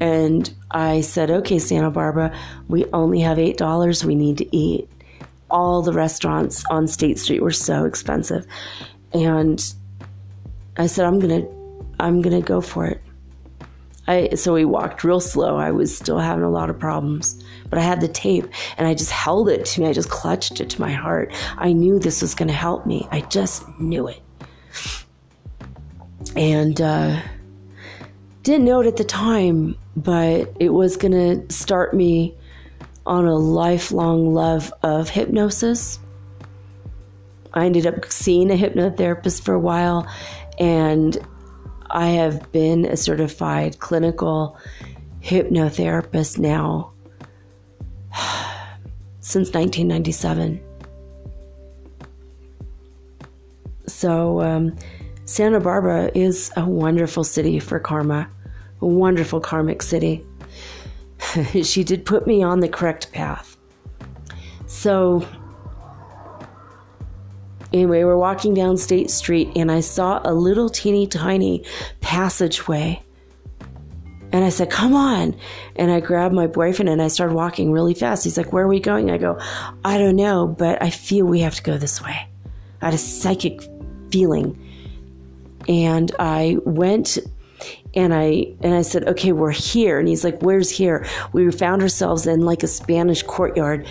And 0.00 0.52
I 0.70 1.00
said, 1.00 1.30
okay, 1.30 1.58
Santa 1.58 1.90
Barbara, 1.90 2.36
we 2.68 2.84
only 2.86 3.20
have 3.20 3.38
$8. 3.38 4.04
We 4.04 4.14
need 4.14 4.38
to 4.38 4.56
eat. 4.56 4.88
All 5.48 5.80
the 5.80 5.92
restaurants 5.92 6.64
on 6.68 6.88
State 6.88 7.18
Street 7.18 7.40
were 7.40 7.52
so 7.52 7.84
expensive. 7.84 8.44
And 9.12 9.62
I 10.76 10.88
said, 10.88 11.06
I'm 11.06 11.20
going 11.20 11.42
to, 11.42 11.84
I'm 12.00 12.20
going 12.20 12.38
to 12.38 12.46
go 12.46 12.60
for 12.60 12.84
it. 12.86 13.00
I, 14.08 14.34
so 14.34 14.52
we 14.52 14.64
walked 14.64 15.04
real 15.04 15.20
slow. 15.20 15.56
I 15.56 15.70
was 15.70 15.96
still 15.96 16.18
having 16.18 16.44
a 16.44 16.50
lot 16.50 16.68
of 16.68 16.78
problems, 16.78 17.42
but 17.70 17.78
I 17.78 17.82
had 17.82 18.00
the 18.00 18.08
tape 18.08 18.46
and 18.76 18.86
I 18.86 18.94
just 18.94 19.10
held 19.10 19.48
it 19.48 19.64
to 19.66 19.80
me. 19.80 19.88
I 19.88 19.92
just 19.92 20.10
clutched 20.10 20.60
it 20.60 20.70
to 20.70 20.80
my 20.80 20.92
heart. 20.92 21.32
I 21.56 21.72
knew 21.72 21.98
this 21.98 22.22
was 22.22 22.34
going 22.34 22.48
to 22.48 22.54
help 22.54 22.86
me. 22.86 23.08
I 23.10 23.22
just 23.22 23.66
knew 23.80 24.06
it 24.08 24.20
and 26.36 26.80
uh, 26.80 27.20
didn't 28.42 28.64
know 28.64 28.80
it 28.80 28.86
at 28.86 28.96
the 28.96 29.04
time, 29.04 29.76
but 29.96 30.52
it 30.60 30.70
was 30.70 30.96
going 30.96 31.12
to 31.12 31.52
start 31.52 31.94
me 31.94 32.34
on 33.06 33.26
a 33.26 33.34
lifelong 33.34 34.34
love 34.34 34.72
of 34.82 35.08
hypnosis. 35.08 35.98
I 37.54 37.64
ended 37.64 37.86
up 37.86 38.04
seeing 38.12 38.50
a 38.50 38.54
hypnotherapist 38.54 39.42
for 39.42 39.54
a 39.54 39.58
while, 39.58 40.06
and 40.58 41.16
I 41.90 42.08
have 42.08 42.52
been 42.52 42.84
a 42.84 42.96
certified 42.96 43.78
clinical 43.78 44.58
hypnotherapist 45.22 46.38
now 46.38 46.92
since 49.20 49.52
1997. 49.52 50.60
So, 53.86 54.40
um, 54.42 54.76
Santa 55.26 55.58
Barbara 55.58 56.12
is 56.14 56.52
a 56.56 56.64
wonderful 56.64 57.24
city 57.24 57.58
for 57.58 57.80
karma, 57.80 58.28
a 58.80 58.86
wonderful 58.86 59.40
karmic 59.40 59.82
city. 59.82 60.24
she 61.64 61.82
did 61.82 62.06
put 62.06 62.28
me 62.28 62.44
on 62.44 62.60
the 62.60 62.68
correct 62.68 63.10
path. 63.10 63.56
So, 64.68 65.26
anyway, 67.72 68.04
we're 68.04 68.16
walking 68.16 68.54
down 68.54 68.76
State 68.76 69.10
Street 69.10 69.50
and 69.56 69.70
I 69.70 69.80
saw 69.80 70.20
a 70.24 70.32
little 70.32 70.68
teeny 70.68 71.08
tiny 71.08 71.64
passageway. 72.00 73.02
And 74.30 74.44
I 74.44 74.48
said, 74.50 74.70
Come 74.70 74.94
on. 74.94 75.36
And 75.74 75.90
I 75.90 75.98
grabbed 75.98 76.36
my 76.36 76.46
boyfriend 76.46 76.88
and 76.88 77.02
I 77.02 77.08
started 77.08 77.34
walking 77.34 77.72
really 77.72 77.94
fast. 77.94 78.22
He's 78.22 78.36
like, 78.36 78.52
Where 78.52 78.64
are 78.64 78.68
we 78.68 78.78
going? 78.78 79.10
I 79.10 79.18
go, 79.18 79.40
I 79.84 79.98
don't 79.98 80.16
know, 80.16 80.46
but 80.46 80.80
I 80.80 80.90
feel 80.90 81.26
we 81.26 81.40
have 81.40 81.56
to 81.56 81.62
go 81.64 81.78
this 81.78 82.00
way. 82.00 82.28
I 82.80 82.84
had 82.84 82.94
a 82.94 82.98
psychic 82.98 83.60
feeling 84.12 84.62
and 85.68 86.12
I 86.18 86.58
went 86.64 87.18
and 87.94 88.12
I 88.12 88.54
and 88.60 88.74
I 88.74 88.82
said, 88.82 89.08
"Okay, 89.08 89.32
we're 89.32 89.50
here." 89.50 89.98
And 89.98 90.08
he's 90.08 90.24
like, 90.24 90.40
"Where's 90.40 90.70
here?" 90.70 91.06
We 91.32 91.50
found 91.50 91.82
ourselves 91.82 92.26
in 92.26 92.40
like 92.40 92.62
a 92.62 92.68
Spanish 92.68 93.22
courtyard, 93.22 93.86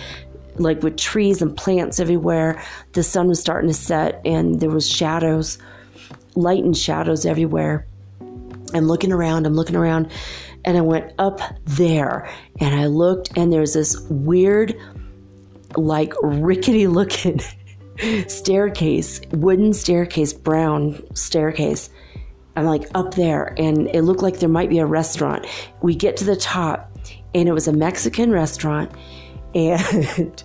like 0.56 0.82
with 0.82 0.96
trees 0.96 1.42
and 1.42 1.56
plants 1.56 1.98
everywhere. 2.00 2.62
The 2.92 3.02
sun 3.02 3.28
was 3.28 3.40
starting 3.40 3.68
to 3.68 3.74
set, 3.74 4.20
and 4.24 4.60
there 4.60 4.70
was 4.70 4.88
shadows, 4.88 5.58
light 6.34 6.64
and 6.64 6.76
shadows 6.76 7.26
everywhere. 7.26 7.86
I'm 8.74 8.86
looking 8.86 9.12
around. 9.12 9.46
I'm 9.46 9.54
looking 9.54 9.76
around, 9.76 10.10
and 10.64 10.76
I 10.76 10.82
went 10.82 11.12
up 11.18 11.40
there, 11.64 12.28
and 12.60 12.74
I 12.74 12.86
looked, 12.86 13.36
and 13.36 13.52
there's 13.52 13.74
this 13.74 14.00
weird, 14.08 14.76
like 15.76 16.12
rickety 16.22 16.86
looking. 16.86 17.40
staircase, 18.28 19.20
wooden 19.32 19.72
staircase, 19.72 20.32
brown 20.32 21.02
staircase. 21.14 21.90
I'm 22.56 22.64
like 22.64 22.88
up 22.94 23.14
there, 23.14 23.54
and 23.58 23.88
it 23.94 24.02
looked 24.02 24.22
like 24.22 24.38
there 24.38 24.48
might 24.48 24.70
be 24.70 24.78
a 24.78 24.86
restaurant. 24.86 25.46
We 25.82 25.94
get 25.94 26.16
to 26.18 26.24
the 26.24 26.36
top, 26.36 26.90
and 27.34 27.48
it 27.48 27.52
was 27.52 27.68
a 27.68 27.72
Mexican 27.72 28.30
restaurant, 28.30 28.90
and 29.54 30.42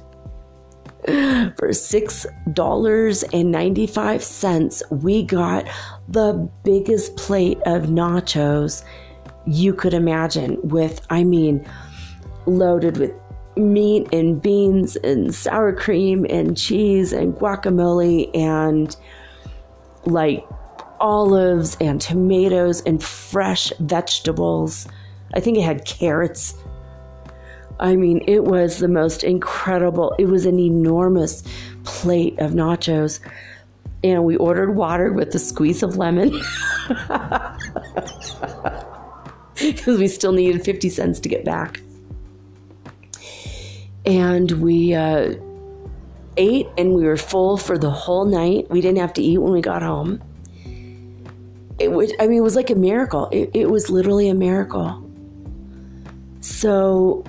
for 1.58 1.74
six 1.74 2.26
dollars 2.54 3.24
and 3.34 3.52
ninety 3.52 3.88
five 3.88 4.24
cents, 4.24 4.84
we 4.92 5.24
got 5.24 5.68
the 6.10 6.50
biggest 6.64 7.16
plate 7.16 7.60
of 7.66 7.84
nachos 7.84 8.84
you 9.46 9.74
could 9.74 9.94
imagine. 9.94 10.60
With, 10.64 11.06
I 11.10 11.24
mean, 11.24 11.66
loaded 12.46 12.98
with 12.98 13.14
meat 13.56 14.08
and 14.14 14.42
beans 14.42 14.96
and 14.98 15.34
sour 15.34 15.74
cream 15.74 16.26
and 16.30 16.58
cheese 16.58 17.14
and 17.14 17.34
guacamole 17.36 18.30
and 18.36 18.96
like 20.06 20.46
olives 21.00 21.76
and 21.82 22.00
tomatoes 22.00 22.82
and 22.82 23.04
fresh 23.04 23.72
vegetables. 23.80 24.88
I 25.34 25.40
think 25.40 25.58
it 25.58 25.64
had 25.64 25.86
carrots. 25.86 26.56
I 27.80 27.96
mean, 27.96 28.24
it 28.28 28.44
was 28.44 28.78
the 28.78 28.88
most 28.88 29.24
incredible. 29.24 30.16
It 30.20 30.26
was 30.26 30.46
an 30.46 30.60
enormous 30.60 31.44
plate 31.84 32.38
of 32.40 32.52
nachos. 32.52 33.20
And 34.04 34.24
we 34.24 34.36
ordered 34.38 34.72
water 34.72 35.12
with 35.12 35.34
a 35.36 35.40
squeeze 35.40 35.84
of 35.84 35.98
lemon. 35.98 36.40
Because 39.62 40.00
we 40.00 40.08
still 40.08 40.32
needed 40.32 40.66
50 40.66 40.90
cents 40.90 41.20
to 41.20 41.30
get 41.30 41.46
back 41.46 41.82
and 44.06 44.52
we 44.54 44.94
uh, 44.94 45.36
ate 46.38 46.68
and 46.78 46.94
we 46.94 47.04
were 47.04 47.18
full 47.18 47.58
for 47.58 47.78
the 47.78 47.90
whole 47.90 48.26
night. 48.26 48.70
We 48.70 48.82
didn't 48.82 49.00
have 49.00 49.14
to 49.14 49.22
eat 49.22 49.38
when 49.38 49.54
we 49.54 49.62
got 49.62 49.82
home. 49.82 50.22
It 51.80 51.92
was, 51.92 52.12
I 52.20 52.28
mean, 52.28 52.38
it 52.40 52.44
was 52.44 52.56
like 52.56 52.70
a 52.70 52.76
miracle. 52.76 53.28
It, 53.32 53.52
it 53.54 53.70
was 53.70 53.90
literally 53.90 54.30
a 54.30 54.36
miracle. 54.36 55.08
So 56.42 57.24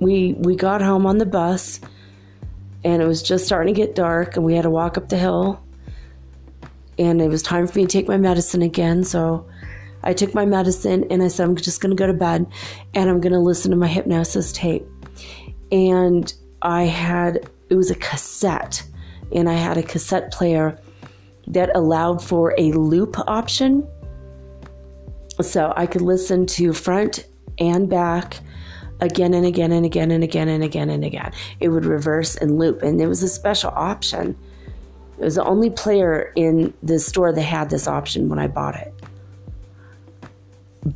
we 0.00 0.34
we 0.34 0.54
got 0.54 0.80
home 0.80 1.06
on 1.06 1.18
the 1.18 1.26
bus 1.26 1.80
and 2.84 3.02
it 3.02 3.06
was 3.06 3.22
just 3.22 3.44
starting 3.44 3.74
to 3.74 3.80
get 3.80 3.94
dark 3.94 4.36
and 4.36 4.44
we 4.44 4.54
had 4.54 4.62
to 4.62 4.70
walk 4.70 4.96
up 4.96 5.08
the 5.08 5.16
hill 5.16 5.62
and 6.98 7.20
it 7.20 7.28
was 7.28 7.42
time 7.42 7.66
for 7.66 7.78
me 7.78 7.84
to 7.84 7.90
take 7.90 8.06
my 8.06 8.16
medicine 8.16 8.62
again 8.62 9.02
so 9.02 9.46
I 10.02 10.12
took 10.12 10.34
my 10.34 10.44
medicine 10.44 11.04
and 11.10 11.22
I 11.22 11.28
said, 11.28 11.44
I'm 11.44 11.56
just 11.56 11.80
going 11.80 11.90
to 11.90 11.96
go 11.96 12.06
to 12.06 12.14
bed 12.14 12.46
and 12.94 13.10
I'm 13.10 13.20
going 13.20 13.32
to 13.32 13.38
listen 13.38 13.70
to 13.70 13.76
my 13.76 13.86
hypnosis 13.86 14.52
tape. 14.52 14.86
And 15.70 16.32
I 16.62 16.84
had, 16.84 17.48
it 17.68 17.74
was 17.74 17.90
a 17.90 17.94
cassette, 17.94 18.82
and 19.34 19.48
I 19.48 19.52
had 19.52 19.76
a 19.76 19.82
cassette 19.82 20.32
player 20.32 20.80
that 21.48 21.74
allowed 21.76 22.22
for 22.22 22.54
a 22.58 22.72
loop 22.72 23.16
option. 23.28 23.86
So 25.40 25.72
I 25.76 25.86
could 25.86 26.02
listen 26.02 26.46
to 26.46 26.72
front 26.72 27.26
and 27.58 27.88
back 27.88 28.38
again 29.00 29.34
and 29.34 29.46
again 29.46 29.70
and 29.70 29.86
again 29.86 30.10
and 30.10 30.24
again 30.24 30.48
and 30.48 30.64
again 30.64 30.90
and 30.90 31.04
again. 31.04 31.32
It 31.60 31.68
would 31.68 31.84
reverse 31.84 32.36
and 32.36 32.58
loop, 32.58 32.82
and 32.82 33.00
it 33.00 33.06
was 33.06 33.22
a 33.22 33.28
special 33.28 33.70
option. 33.70 34.36
It 35.18 35.24
was 35.24 35.34
the 35.36 35.44
only 35.44 35.70
player 35.70 36.32
in 36.34 36.72
the 36.82 36.98
store 36.98 37.32
that 37.32 37.42
had 37.42 37.70
this 37.70 37.86
option 37.86 38.28
when 38.28 38.38
I 38.38 38.46
bought 38.46 38.74
it 38.76 38.97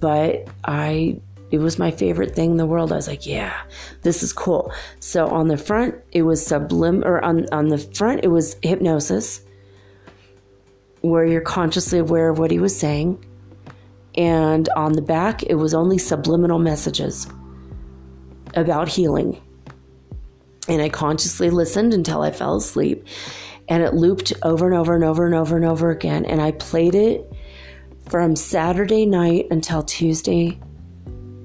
but 0.00 0.48
I 0.64 1.20
it 1.52 1.58
was 1.58 1.78
my 1.78 1.90
favorite 1.90 2.34
thing 2.34 2.52
in 2.52 2.56
the 2.56 2.66
world. 2.66 2.92
I 2.92 2.96
was 2.96 3.06
like, 3.06 3.26
yeah, 3.26 3.54
this 4.00 4.22
is 4.22 4.32
cool. 4.32 4.72
So 5.00 5.26
on 5.28 5.48
the 5.48 5.58
front, 5.58 5.94
it 6.10 6.22
was 6.22 6.42
sublim 6.42 7.04
or 7.04 7.22
on, 7.22 7.46
on 7.52 7.68
the 7.68 7.76
front, 7.76 8.24
it 8.24 8.28
was 8.28 8.56
hypnosis, 8.62 9.42
where 11.02 11.26
you're 11.26 11.42
consciously 11.42 11.98
aware 11.98 12.30
of 12.30 12.38
what 12.38 12.50
he 12.50 12.58
was 12.58 12.76
saying. 12.76 13.22
And 14.14 14.66
on 14.76 14.92
the 14.92 15.02
back, 15.02 15.42
it 15.42 15.56
was 15.56 15.74
only 15.74 15.98
subliminal 15.98 16.58
messages 16.58 17.26
about 18.54 18.88
healing. 18.88 19.38
And 20.68 20.80
I 20.80 20.88
consciously 20.88 21.50
listened 21.50 21.92
until 21.92 22.22
I 22.22 22.30
fell 22.30 22.56
asleep. 22.56 23.06
And 23.68 23.82
it 23.82 23.94
looped 23.94 24.32
over 24.42 24.66
and 24.66 24.74
over 24.74 24.94
and 24.94 25.04
over 25.04 25.26
and 25.26 25.34
over 25.34 25.56
and 25.56 25.66
over 25.66 25.90
again. 25.90 26.24
And 26.24 26.40
I 26.40 26.52
played 26.52 26.94
it 26.94 27.31
from 28.08 28.36
Saturday 28.36 29.06
night 29.06 29.46
until 29.50 29.82
Tuesday 29.82 30.58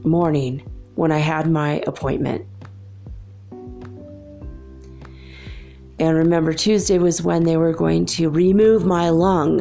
morning 0.03 0.60
when 0.95 1.12
I 1.12 1.20
had 1.20 1.49
my 1.49 1.84
appointment. 1.88 2.45
And 5.99 6.16
remember, 6.16 6.53
Tuesday 6.53 6.99
was 6.99 7.22
when 7.22 7.43
they 7.43 7.58
were 7.58 7.74
going 7.74 8.05
to 8.08 8.30
remove 8.30 8.86
my 8.86 9.10
lung 9.10 9.60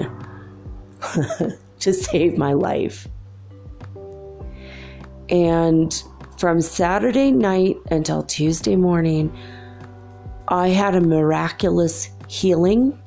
to 1.81 1.93
save 1.93 2.37
my 2.37 2.53
life. 2.53 3.09
And 5.29 6.03
from 6.39 6.61
Saturday 6.61 7.31
night 7.31 7.77
until 7.91 8.23
Tuesday 8.23 8.77
morning, 8.77 9.35
I 10.49 10.69
had 10.69 10.95
a 10.95 11.01
miraculous 11.01 12.11
healing 12.29 12.99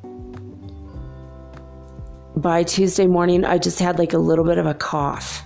by 2.42 2.64
Tuesday 2.64 3.08
morning, 3.08 3.44
I 3.44 3.58
just 3.58 3.80
had 3.80 4.00
like 4.00 4.14
a 4.14 4.18
little 4.18 4.46
bit 4.46 4.58
of 4.58 4.66
a 4.66 4.74
cough. 4.74 5.44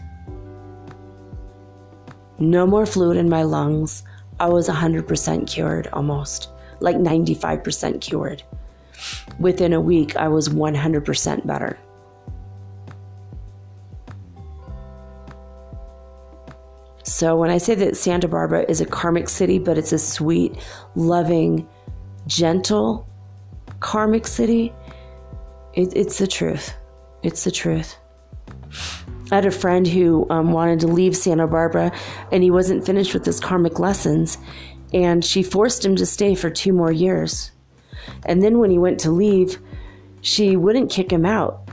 No 2.39 2.67
more 2.67 2.85
fluid 2.85 3.17
in 3.17 3.29
my 3.29 3.43
lungs. 3.43 4.03
I 4.39 4.49
was 4.49 4.67
100% 4.67 5.47
cured 5.47 5.87
almost, 5.93 6.49
like 6.79 6.97
95% 6.97 8.01
cured. 8.01 8.43
Within 9.39 9.73
a 9.73 9.81
week, 9.81 10.15
I 10.15 10.27
was 10.27 10.49
100% 10.49 11.47
better. 11.47 11.77
So, 17.05 17.37
when 17.37 17.49
I 17.49 17.57
say 17.57 17.75
that 17.75 17.97
Santa 17.97 18.27
Barbara 18.27 18.65
is 18.69 18.81
a 18.81 18.85
karmic 18.85 19.27
city, 19.29 19.59
but 19.59 19.77
it's 19.77 19.91
a 19.91 19.99
sweet, 19.99 20.57
loving, 20.95 21.67
gentle 22.27 23.07
karmic 23.81 24.25
city, 24.25 24.73
it, 25.73 25.95
it's 25.95 26.17
the 26.17 26.27
truth. 26.27 26.73
It's 27.23 27.45
the 27.45 27.51
truth. 27.51 27.97
I 29.31 29.35
had 29.35 29.45
a 29.45 29.51
friend 29.51 29.87
who 29.87 30.27
um, 30.29 30.51
wanted 30.51 30.81
to 30.81 30.87
leave 30.87 31.15
Santa 31.15 31.47
Barbara 31.47 31.91
and 32.31 32.43
he 32.43 32.51
wasn't 32.51 32.85
finished 32.85 33.13
with 33.13 33.25
his 33.25 33.39
karmic 33.39 33.79
lessons, 33.79 34.37
and 34.93 35.23
she 35.23 35.41
forced 35.41 35.83
him 35.83 35.95
to 35.95 36.05
stay 36.05 36.35
for 36.35 36.49
two 36.49 36.73
more 36.73 36.91
years. 36.91 37.51
And 38.25 38.43
then 38.43 38.59
when 38.59 38.69
he 38.69 38.77
went 38.77 38.99
to 39.01 39.11
leave, 39.11 39.57
she 40.21 40.55
wouldn't 40.55 40.91
kick 40.91 41.11
him 41.11 41.25
out. 41.25 41.69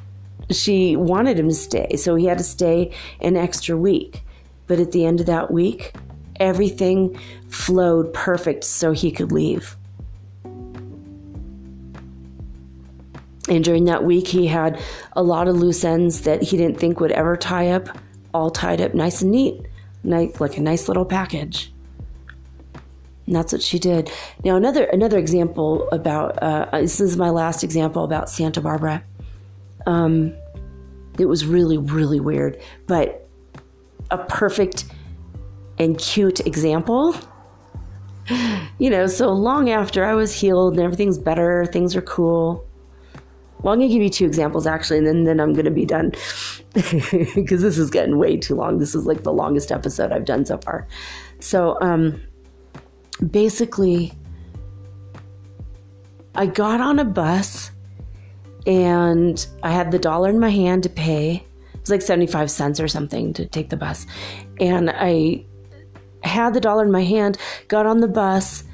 She 0.50 0.96
wanted 0.96 1.38
him 1.38 1.48
to 1.48 1.54
stay, 1.54 1.96
so 1.96 2.14
he 2.14 2.26
had 2.26 2.38
to 2.38 2.44
stay 2.44 2.92
an 3.20 3.36
extra 3.36 3.76
week. 3.76 4.22
But 4.66 4.80
at 4.80 4.92
the 4.92 5.04
end 5.04 5.20
of 5.20 5.26
that 5.26 5.50
week, 5.50 5.94
everything 6.36 7.18
flowed 7.48 8.12
perfect 8.12 8.64
so 8.64 8.92
he 8.92 9.10
could 9.10 9.32
leave. 9.32 9.76
And 13.50 13.64
during 13.64 13.84
that 13.86 14.04
week, 14.04 14.28
he 14.28 14.46
had 14.46 14.80
a 15.14 15.22
lot 15.22 15.48
of 15.48 15.56
loose 15.56 15.84
ends 15.84 16.22
that 16.22 16.40
he 16.40 16.56
didn't 16.56 16.78
think 16.78 17.00
would 17.00 17.10
ever 17.10 17.36
tie 17.36 17.70
up, 17.70 17.88
all 18.32 18.48
tied 18.48 18.80
up 18.80 18.94
nice 18.94 19.22
and 19.22 19.32
neat, 19.32 19.60
like 20.04 20.56
a 20.56 20.60
nice 20.60 20.86
little 20.86 21.04
package. 21.04 21.72
And 23.26 23.34
that's 23.34 23.52
what 23.52 23.60
she 23.60 23.80
did. 23.80 24.10
Now, 24.44 24.56
another 24.56 24.84
another 24.84 25.18
example 25.18 25.88
about 25.90 26.40
uh, 26.42 26.66
this 26.72 27.00
is 27.00 27.16
my 27.16 27.30
last 27.30 27.64
example 27.64 28.04
about 28.04 28.30
Santa 28.30 28.60
Barbara. 28.60 29.02
Um, 29.86 30.32
it 31.18 31.26
was 31.26 31.44
really 31.44 31.76
really 31.76 32.20
weird, 32.20 32.60
but 32.86 33.28
a 34.12 34.18
perfect 34.18 34.86
and 35.78 35.98
cute 35.98 36.40
example. 36.46 37.14
You 38.78 38.88
know, 38.88 39.08
so 39.08 39.32
long 39.32 39.68
after 39.70 40.04
I 40.04 40.14
was 40.14 40.32
healed 40.32 40.74
and 40.74 40.82
everything's 40.82 41.18
better, 41.18 41.66
things 41.66 41.96
are 41.96 42.00
cool. 42.00 42.64
Well, 43.62 43.74
I'm 43.74 43.78
going 43.78 43.90
to 43.90 43.94
give 43.94 44.02
you 44.02 44.08
two 44.08 44.26
examples 44.26 44.66
actually, 44.66 44.98
and 44.98 45.06
then, 45.06 45.24
then 45.24 45.40
I'm 45.40 45.52
going 45.52 45.66
to 45.66 45.70
be 45.70 45.84
done 45.84 46.12
because 46.72 47.62
this 47.62 47.78
is 47.78 47.90
getting 47.90 48.18
way 48.18 48.36
too 48.36 48.54
long. 48.54 48.78
This 48.78 48.94
is 48.94 49.06
like 49.06 49.22
the 49.22 49.32
longest 49.32 49.70
episode 49.70 50.12
I've 50.12 50.24
done 50.24 50.46
so 50.46 50.58
far. 50.58 50.88
So, 51.40 51.76
um, 51.80 52.22
basically, 53.30 54.12
I 56.34 56.46
got 56.46 56.80
on 56.80 56.98
a 56.98 57.04
bus 57.04 57.70
and 58.66 59.46
I 59.62 59.70
had 59.70 59.90
the 59.90 59.98
dollar 59.98 60.30
in 60.30 60.38
my 60.38 60.50
hand 60.50 60.84
to 60.84 60.88
pay. 60.88 61.44
It 61.74 61.80
was 61.80 61.90
like 61.90 62.02
75 62.02 62.50
cents 62.50 62.80
or 62.80 62.88
something 62.88 63.32
to 63.34 63.46
take 63.46 63.70
the 63.70 63.76
bus. 63.76 64.06
And 64.58 64.90
I 64.90 65.44
had 66.22 66.54
the 66.54 66.60
dollar 66.60 66.84
in 66.84 66.92
my 66.92 67.02
hand, 67.02 67.38
got 67.68 67.86
on 67.86 68.00
the 68.00 68.08
bus, 68.08 68.64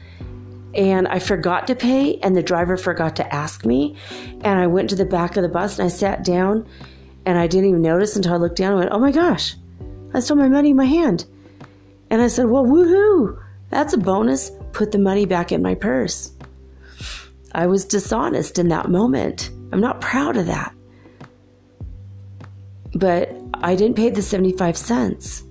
and 0.77 1.09
I 1.09 1.19
forgot 1.19 1.67
to 1.69 1.75
pay, 1.75 2.19
and 2.19 2.37
the 2.37 2.43
driver 2.43 2.77
forgot 2.77 3.17
to 3.17 3.35
ask 3.35 3.65
me. 3.65 3.97
And 4.43 4.61
I 4.61 4.67
went 4.67 4.91
to 4.91 4.97
the 4.97 5.07
back 5.07 5.37
of 5.37 5.43
the 5.43 5.49
bus 5.49 5.79
and 5.79 5.87
I 5.87 5.89
sat 5.89 6.25
down, 6.25 6.69
and 7.25 7.39
I 7.39 7.47
didn't 7.47 7.71
even 7.71 7.83
notice 7.83 8.15
until 8.15 8.35
I 8.35 8.37
looked 8.37 8.57
down 8.57 8.73
and 8.73 8.81
went, 8.81 8.93
Oh 8.93 8.99
my 8.99 9.11
gosh, 9.11 9.57
I 10.13 10.21
stole 10.21 10.37
my 10.37 10.49
money 10.49 10.71
in 10.71 10.77
my 10.77 10.85
hand. 10.85 11.25
And 12.11 12.21
I 12.21 12.29
said, 12.29 12.47
Well, 12.47 12.65
woohoo, 12.65 13.43
that's 13.71 13.95
a 13.95 13.99
bonus. 13.99 14.51
put 14.73 14.93
the 14.93 14.99
money 14.99 15.25
back 15.25 15.51
in 15.51 15.63
my 15.63 15.75
purse. 15.75 16.33
I 17.53 17.67
was 17.67 17.87
dishonest 17.87 18.59
in 18.59 18.69
that 18.69 18.91
moment. 18.91 19.51
I'm 19.73 19.81
not 19.81 20.03
proud 20.03 20.37
of 20.37 20.47
that. 20.47 20.75
But 22.95 23.35
I 23.55 23.75
didn't 23.75 23.97
pay 23.97 24.11
the 24.11 24.23
75 24.23 24.77
cents. 24.77 25.43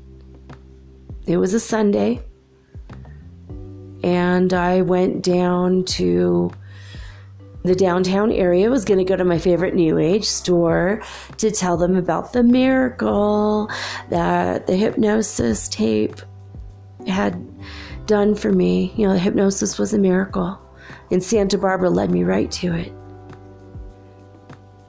It 1.25 1.37
was 1.37 1.55
a 1.55 1.59
Sunday. 1.59 2.21
And 4.05 4.53
I 4.53 4.83
went 4.83 5.23
down 5.23 5.83
to 5.85 6.51
the 7.63 7.73
downtown 7.73 8.31
area 8.31 8.69
was 8.69 8.85
going 8.85 8.99
to 8.99 9.03
go 9.03 9.15
to 9.15 9.25
my 9.25 9.39
favorite 9.39 9.73
new 9.73 9.97
age 9.97 10.25
store 10.25 11.01
to 11.37 11.49
tell 11.49 11.75
them 11.75 11.95
about 11.95 12.31
the 12.31 12.43
miracle 12.43 13.67
that 14.11 14.67
the 14.67 14.75
hypnosis 14.75 15.67
tape 15.67 16.21
had 17.07 17.43
done 18.05 18.35
for 18.35 18.51
me. 18.51 18.93
You 18.95 19.07
know, 19.07 19.13
the 19.13 19.19
hypnosis 19.19 19.79
was 19.79 19.91
a 19.91 19.97
miracle. 19.97 20.59
And 21.09 21.23
Santa 21.23 21.57
Barbara 21.57 21.89
led 21.89 22.11
me 22.11 22.23
right 22.23 22.51
to 22.51 22.75
it. 22.75 22.93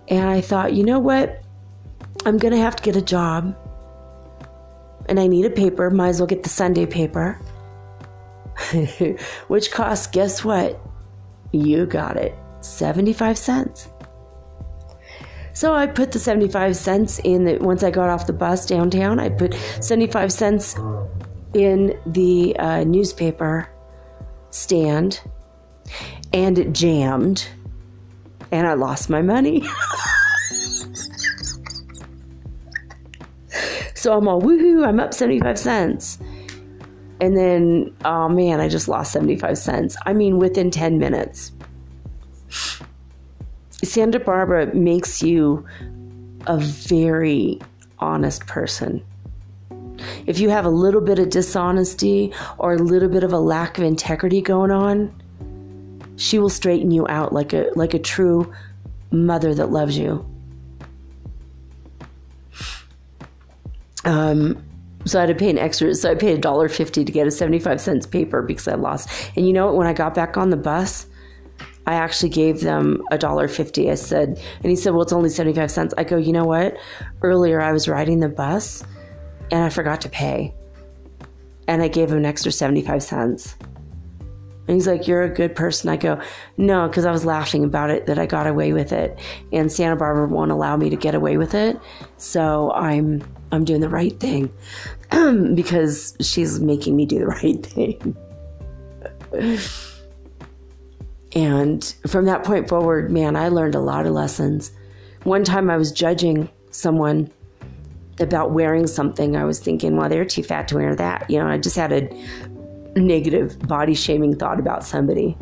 And 0.09 0.29
I 0.29 0.43
thought, 0.43 0.75
you 0.75 0.85
know 0.85 0.99
what? 0.99 1.43
I'm 2.27 2.37
going 2.37 2.53
to 2.53 2.61
have 2.61 2.77
to 2.77 2.83
get 2.83 2.97
a 2.97 3.03
job. 3.03 3.57
And 5.09 5.19
I 5.19 5.27
need 5.27 5.47
a 5.47 5.51
paper. 5.51 5.89
Might 5.89 6.09
as 6.09 6.21
well 6.21 6.27
get 6.27 6.43
the 6.43 6.51
Sunday 6.51 6.85
paper. 6.85 7.41
Which 9.49 9.71
costs, 9.71 10.07
guess 10.07 10.45
what? 10.45 10.81
You 11.53 11.87
got 11.87 12.17
it. 12.17 12.35
75 12.61 13.39
cents. 13.39 13.89
So 15.53 15.75
I 15.75 15.87
put 15.87 16.13
the 16.13 16.19
75 16.19 16.77
cents 16.77 17.19
in 17.21 17.45
the, 17.45 17.57
once 17.59 17.83
I 17.83 17.91
got 17.91 18.11
off 18.11 18.27
the 18.27 18.35
bus 18.35 18.67
downtown, 18.67 19.19
I 19.19 19.31
put 19.31 19.55
75 19.81 20.31
cents 20.31 20.77
in 21.55 21.99
the 22.07 22.55
uh, 22.59 22.85
newspaper 22.85 23.69
stand 24.51 25.23
and 26.33 26.59
it 26.59 26.73
jammed 26.73 27.49
and 28.53 28.67
I 28.67 28.75
lost 28.75 29.09
my 29.09 29.23
money. 29.23 29.63
so 33.95 34.17
I'm 34.17 34.29
all 34.29 34.43
woohoo, 34.43 34.87
I'm 34.87 35.01
up 35.01 35.15
75 35.15 35.59
cents. 35.59 36.19
And 37.21 37.37
then, 37.37 37.95
oh 38.05 38.29
man, 38.29 38.61
I 38.61 38.69
just 38.69 38.89
lost 38.89 39.13
75 39.13 39.57
cents. 39.57 39.97
I 40.05 40.13
mean, 40.13 40.39
within 40.39 40.71
10 40.71 40.99
minutes. 40.99 41.53
Santa 43.83 44.21
Barbara 44.21 44.75
makes 44.75 45.23
you 45.23 45.67
a 46.47 46.59
very 46.59 47.61
honest 47.99 48.47
person. 48.47 49.05
If 50.27 50.39
you 50.39 50.51
have 50.51 50.65
a 50.65 50.71
little 50.71 51.01
bit 51.01 51.19
of 51.19 51.31
dishonesty 51.31 52.33
or 52.59 52.75
a 52.75 52.79
little 52.79 53.09
bit 53.09 53.25
of 53.25 53.33
a 53.33 53.39
lack 53.39 53.79
of 53.79 53.85
integrity 53.85 54.43
going 54.43 54.71
on, 54.71 55.15
she 56.17 56.39
will 56.39 56.51
straighten 56.51 56.91
you 56.91 57.07
out 57.09 57.33
like 57.33 57.53
a 57.53 57.71
like 57.77 57.95
a 57.95 57.99
true 57.99 58.53
mother 59.11 59.55
that 59.55 59.71
loves 59.71 59.97
you. 59.97 60.27
Um, 64.05 64.65
so 65.07 65.19
I 65.19 65.23
had 65.23 65.29
to 65.29 65.35
pay 65.35 65.49
an 65.49 65.59
extra. 65.59 65.95
So 65.95 66.11
I 66.11 66.15
paid 66.15 66.37
a 66.37 66.41
dollar 66.41 66.69
fifty 66.69 67.05
to 67.05 67.13
get 67.13 67.27
a 67.27 67.31
seventy-five 67.31 67.81
cents 67.81 68.07
paper 68.07 68.43
because 68.43 68.69
I 68.69 68.75
lost. 68.75 69.09
And 69.37 69.47
you 69.47 69.53
know 69.53 69.67
what? 69.67 69.77
When 69.77 69.87
I 69.87 69.93
got 69.93 70.15
back 70.15 70.37
on 70.37 70.51
the 70.51 70.57
bus, 70.57 71.07
I 71.87 71.95
actually 71.95 72.31
gave 72.31 72.61
them 72.61 73.03
a 73.11 73.19
dollar 73.19 73.49
fifty. 73.49 73.91
I 73.91 73.95
said, 73.95 74.29
and 74.63 74.71
he 74.71 74.77
said, 74.77 74.93
"Well, 74.93 75.03
it's 75.03 75.13
only 75.13 75.31
seventy-five 75.31 75.71
cents." 75.71 75.95
I 75.97 76.05
go, 76.05 76.17
"You 76.17 76.33
know 76.33 76.45
what? 76.45 76.77
Earlier 77.23 77.61
I 77.61 77.73
was 77.73 77.89
riding 77.89 78.21
the 78.21 78.29
bus, 78.29 78.85
and 79.51 79.63
I 79.63 79.69
forgot 79.69 80.01
to 80.03 80.09
pay, 80.09 80.53
and 81.69 81.83
I 81.83 81.89
gave 81.89 82.11
him 82.11 82.19
an 82.19 82.27
extra 82.27 82.51
seventy-five 82.51 83.03
cents." 83.03 83.57
And 84.69 84.75
he's 84.75 84.87
like, 84.87 85.07
You're 85.07 85.23
a 85.23 85.29
good 85.29 85.55
person. 85.55 85.91
I 85.91 85.97
go, 85.97 86.21
No, 86.57 86.89
because 86.89 87.05
I 87.05 87.13
was 87.13 87.25
laughing 87.25 87.65
about 87.65 87.91
it 87.91 88.07
that 88.07 88.19
I 88.19 88.27
got 88.27 88.47
away 88.47 88.73
with 88.73 88.93
it. 88.93 89.19
And 89.53 89.71
Santa 89.71 89.97
Barbara 89.97 90.27
won't 90.27 90.51
allow 90.51 90.77
me 90.77 90.91
to 90.91 90.97
get 90.97 91.15
away 91.15 91.37
with 91.37 91.55
it. 91.55 91.79
So 92.17 92.73
I'm 92.73 93.23
I'm 93.53 93.65
doing 93.65 93.81
the 93.81 93.89
right 93.89 94.19
thing 94.19 94.53
because 95.55 96.17
she's 96.21 96.61
making 96.61 96.97
me 96.97 97.07
do 97.07 97.19
the 97.19 97.27
right 97.27 97.65
thing. 97.65 98.17
and 101.35 101.95
from 102.07 102.25
that 102.27 102.45
point 102.45 102.69
forward, 102.69 103.11
man, 103.11 103.37
I 103.37 103.49
learned 103.49 103.75
a 103.75 103.81
lot 103.81 104.07
of 104.07 104.13
lessons. 104.13 104.73
One 105.25 105.45
time 105.45 105.71
I 105.71 105.77
was 105.77 105.93
judging 105.93 106.49
someone 106.71 107.31
about 108.21 108.53
wearing 108.53 108.87
something. 108.87 109.37
I 109.37 109.45
was 109.45 109.61
thinking, 109.61 109.97
well, 109.97 110.09
they're 110.09 110.25
too 110.25 110.43
fat 110.43 110.69
to 110.69 110.77
wear 110.77 110.95
that. 110.97 111.29
You 111.31 111.39
know, 111.39 111.47
I 111.47 111.59
just 111.59 111.77
had 111.77 111.93
a 111.93 112.09
negative 112.99 113.59
body 113.61 113.95
shaming 113.95 114.37
thought 114.37 114.59
about 114.59 114.85
somebody. 114.85 115.37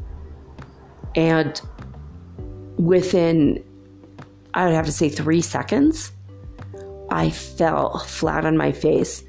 And 1.15 1.61
within, 2.77 3.63
I 4.55 4.65
would 4.65 4.75
have 4.75 4.87
to 4.87 4.93
say, 4.93 5.09
three 5.09 5.41
seconds, 5.41 6.13
I 7.11 7.31
fell 7.31 7.99
flat 7.99 8.45
on 8.45 8.57
my 8.57 8.73
face. 8.73 9.23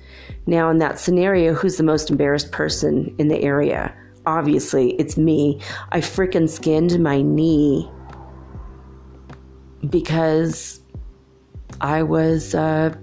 Now, 0.47 0.69
in 0.69 0.77
that 0.79 0.99
scenario, 0.99 1.53
who's 1.53 1.77
the 1.77 1.83
most 1.83 2.09
embarrassed 2.09 2.51
person 2.51 3.15
in 3.17 3.27
the 3.29 3.41
area? 3.41 3.93
Obviously, 4.25 4.91
it's 4.93 5.17
me. 5.17 5.59
I 5.91 6.01
freaking 6.01 6.49
skinned 6.49 6.99
my 7.01 7.21
knee 7.21 7.89
because 9.89 10.79
I 11.81 12.03
was 12.03 12.55
uh, 12.55 12.95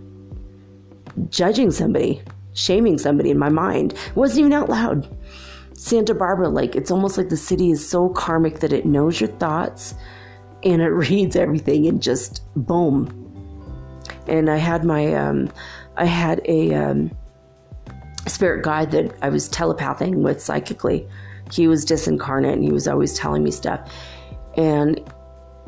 judging 1.29 1.71
somebody 1.71 2.23
shaming 2.55 2.99
somebody 2.99 3.31
in 3.31 3.39
my 3.39 3.49
mind. 3.49 3.93
It 3.93 4.17
wasn't 4.17 4.41
even 4.41 4.53
out 4.53 4.69
loud. 4.69 5.09
Santa 5.75 6.15
Barbara, 6.15 6.49
like, 6.49 6.77
it's 6.77 6.91
almost 6.91 7.19
like 7.19 7.29
the 7.29 7.37
city 7.37 7.71
is 7.71 7.87
so 7.87 8.09
karmic 8.11 8.61
that 8.61 8.73
it 8.73 8.87
knows 8.87 9.21
your 9.21 9.31
thoughts 9.31 9.95
and 10.63 10.83
it 10.83 10.89
reads 10.91 11.37
everything 11.37 11.87
and 11.87 12.03
just 12.03 12.43
boom. 12.55 13.19
And 14.27 14.51
I 14.51 14.57
had 14.57 14.85
my, 14.85 15.13
um, 15.15 15.51
I 15.97 16.05
had 16.05 16.41
a 16.45 16.75
um, 16.75 17.11
spirit 18.27 18.65
guide 18.65 18.91
that 18.93 19.15
I 19.23 19.29
was 19.29 19.49
telepathing 19.49 20.23
with 20.23 20.43
psychically. 20.43 21.07
He 21.51 21.69
was 21.69 21.85
disincarnate 21.85 22.53
and 22.53 22.65
he 22.65 22.73
was 22.73 22.89
always 22.89 23.15
telling 23.15 23.43
me 23.43 23.51
stuff. 23.51 23.91
And 24.57 25.01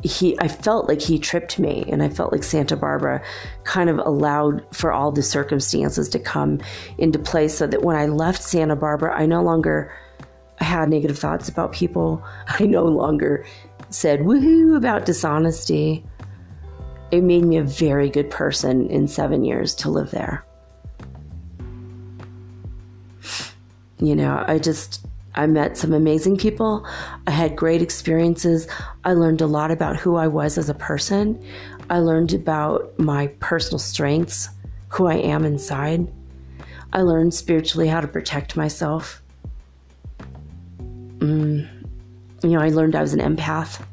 he 0.03 0.37
I 0.39 0.47
felt 0.47 0.87
like 0.87 1.01
he 1.01 1.17
tripped 1.17 1.57
me 1.57 1.85
and 1.87 2.03
I 2.03 2.09
felt 2.09 2.31
like 2.31 2.43
Santa 2.43 2.75
Barbara 2.75 3.23
kind 3.63 3.89
of 3.89 3.97
allowed 3.99 4.63
for 4.75 4.91
all 4.91 5.11
the 5.11 5.23
circumstances 5.23 6.09
to 6.09 6.19
come 6.19 6.59
into 6.97 7.17
place 7.17 7.57
so 7.57 7.65
that 7.67 7.81
when 7.81 7.95
I 7.95 8.05
left 8.05 8.43
Santa 8.43 8.75
Barbara 8.75 9.15
I 9.15 9.25
no 9.25 9.41
longer 9.41 9.91
had 10.59 10.89
negative 10.89 11.17
thoughts 11.17 11.49
about 11.49 11.73
people. 11.73 12.23
I 12.47 12.65
no 12.65 12.83
longer 12.85 13.45
said 13.89 14.21
woohoo 14.21 14.77
about 14.77 15.05
dishonesty. 15.05 16.03
It 17.11 17.21
made 17.21 17.43
me 17.43 17.57
a 17.57 17.63
very 17.63 18.09
good 18.09 18.29
person 18.29 18.87
in 18.89 19.07
7 19.07 19.43
years 19.45 19.73
to 19.75 19.89
live 19.89 20.11
there. 20.11 20.45
You 23.99 24.15
know, 24.15 24.43
I 24.47 24.59
just 24.59 25.05
I 25.35 25.47
met 25.47 25.77
some 25.77 25.93
amazing 25.93 26.37
people. 26.37 26.85
I 27.27 27.31
had 27.31 27.55
great 27.55 27.81
experiences. 27.81 28.67
I 29.03 29.13
learned 29.13 29.41
a 29.41 29.47
lot 29.47 29.71
about 29.71 29.97
who 29.97 30.15
I 30.15 30.27
was 30.27 30.57
as 30.57 30.69
a 30.69 30.73
person. 30.73 31.43
I 31.89 31.99
learned 31.99 32.33
about 32.33 32.97
my 32.97 33.27
personal 33.39 33.79
strengths, 33.79 34.49
who 34.89 35.07
I 35.07 35.15
am 35.15 35.45
inside. 35.45 36.11
I 36.93 37.01
learned 37.01 37.33
spiritually 37.33 37.87
how 37.87 37.99
to 38.01 38.07
protect 38.07 38.55
myself. 38.55 39.21
Mm, 41.19 41.67
you 42.43 42.49
know, 42.49 42.59
I 42.59 42.69
learned 42.69 42.95
I 42.95 43.01
was 43.01 43.13
an 43.13 43.19
empath. 43.19 43.85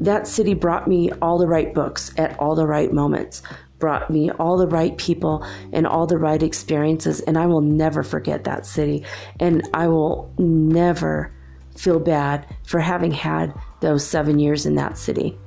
That 0.00 0.26
city 0.26 0.54
brought 0.54 0.88
me 0.88 1.10
all 1.22 1.38
the 1.38 1.46
right 1.46 1.72
books 1.72 2.12
at 2.18 2.38
all 2.38 2.54
the 2.54 2.66
right 2.66 2.92
moments 2.92 3.42
brought 3.78 4.10
me 4.10 4.30
all 4.30 4.56
the 4.56 4.66
right 4.66 4.96
people 4.96 5.46
and 5.72 5.86
all 5.86 6.06
the 6.06 6.18
right 6.18 6.42
experiences. 6.42 7.20
And 7.20 7.36
I 7.36 7.46
will 7.46 7.60
never 7.60 8.02
forget 8.02 8.44
that 8.44 8.66
city. 8.66 9.04
And 9.40 9.68
I 9.74 9.88
will 9.88 10.32
never 10.38 11.32
feel 11.76 12.00
bad 12.00 12.46
for 12.64 12.80
having 12.80 13.10
had 13.12 13.54
those 13.80 14.06
seven 14.06 14.38
years 14.38 14.66
in 14.66 14.76
that 14.76 14.96
city, 14.96 15.38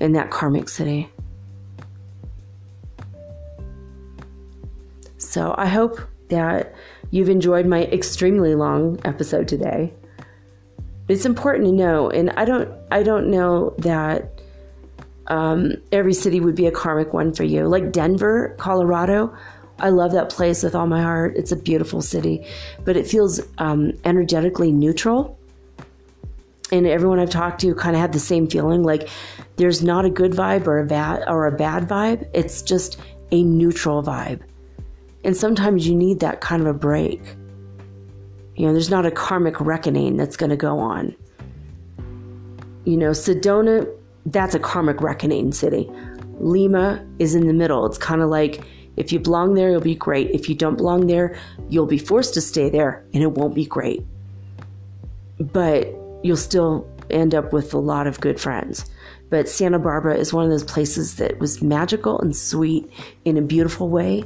in 0.00 0.12
that 0.12 0.30
karmic 0.30 0.68
city. 0.68 1.10
So 5.16 5.54
I 5.56 5.66
hope 5.66 6.00
that 6.28 6.74
you've 7.10 7.28
enjoyed 7.28 7.66
my 7.66 7.84
extremely 7.84 8.54
long 8.54 9.00
episode 9.04 9.48
today. 9.48 9.92
It's 11.08 11.26
important 11.26 11.66
to 11.66 11.72
know, 11.72 12.10
and 12.10 12.30
I 12.30 12.44
don't 12.44 12.70
I 12.90 13.02
don't 13.02 13.30
know 13.30 13.74
that 13.78 14.33
um, 15.28 15.72
every 15.92 16.14
city 16.14 16.40
would 16.40 16.54
be 16.54 16.66
a 16.66 16.70
karmic 16.70 17.12
one 17.12 17.32
for 17.32 17.44
you. 17.44 17.66
Like 17.66 17.92
Denver, 17.92 18.54
Colorado, 18.58 19.34
I 19.78 19.88
love 19.88 20.12
that 20.12 20.30
place 20.30 20.62
with 20.62 20.74
all 20.74 20.86
my 20.86 21.02
heart. 21.02 21.34
It's 21.36 21.52
a 21.52 21.56
beautiful 21.56 22.00
city, 22.00 22.46
but 22.84 22.96
it 22.96 23.06
feels 23.06 23.40
um, 23.58 23.92
energetically 24.04 24.70
neutral. 24.70 25.38
And 26.70 26.86
everyone 26.86 27.18
I've 27.18 27.30
talked 27.30 27.60
to 27.62 27.74
kind 27.74 27.94
of 27.94 28.00
had 28.00 28.12
the 28.12 28.20
same 28.20 28.48
feeling. 28.48 28.82
Like 28.82 29.08
there's 29.56 29.82
not 29.82 30.04
a 30.04 30.10
good 30.10 30.32
vibe 30.32 30.66
or 30.66 30.78
a 30.78 30.84
bad 30.84 31.24
or 31.28 31.46
a 31.46 31.52
bad 31.52 31.88
vibe. 31.88 32.28
It's 32.32 32.62
just 32.62 32.98
a 33.30 33.42
neutral 33.42 34.02
vibe. 34.02 34.40
And 35.24 35.36
sometimes 35.36 35.88
you 35.88 35.94
need 35.94 36.20
that 36.20 36.40
kind 36.40 36.62
of 36.62 36.68
a 36.68 36.74
break. 36.74 37.20
You 38.56 38.66
know, 38.66 38.72
there's 38.72 38.90
not 38.90 39.06
a 39.06 39.10
karmic 39.10 39.60
reckoning 39.60 40.16
that's 40.16 40.36
going 40.36 40.50
to 40.50 40.56
go 40.56 40.78
on. 40.78 41.14
You 42.84 42.96
know, 42.96 43.10
Sedona, 43.10 43.88
that's 44.26 44.54
a 44.54 44.58
karmic 44.58 45.00
reckoning 45.00 45.52
city. 45.52 45.90
Lima 46.38 47.04
is 47.18 47.34
in 47.34 47.46
the 47.46 47.52
middle. 47.52 47.86
It's 47.86 47.98
kind 47.98 48.20
of 48.20 48.28
like 48.28 48.62
if 48.96 49.12
you 49.12 49.18
belong 49.18 49.54
there, 49.54 49.70
you'll 49.70 49.80
be 49.80 49.94
great. 49.94 50.30
If 50.30 50.48
you 50.48 50.54
don't 50.54 50.76
belong 50.76 51.06
there, 51.06 51.36
you'll 51.68 51.86
be 51.86 51.98
forced 51.98 52.34
to 52.34 52.40
stay 52.40 52.70
there 52.70 53.04
and 53.12 53.22
it 53.22 53.32
won't 53.32 53.54
be 53.54 53.66
great. 53.66 54.04
But 55.38 55.88
you'll 56.22 56.36
still 56.36 56.88
end 57.10 57.34
up 57.34 57.52
with 57.52 57.74
a 57.74 57.78
lot 57.78 58.06
of 58.06 58.20
good 58.20 58.40
friends. 58.40 58.88
But 59.30 59.48
Santa 59.48 59.78
Barbara 59.78 60.16
is 60.16 60.32
one 60.32 60.44
of 60.44 60.50
those 60.50 60.64
places 60.64 61.16
that 61.16 61.38
was 61.38 61.60
magical 61.60 62.20
and 62.20 62.36
sweet 62.36 62.88
in 63.24 63.36
a 63.36 63.42
beautiful 63.42 63.88
way. 63.88 64.24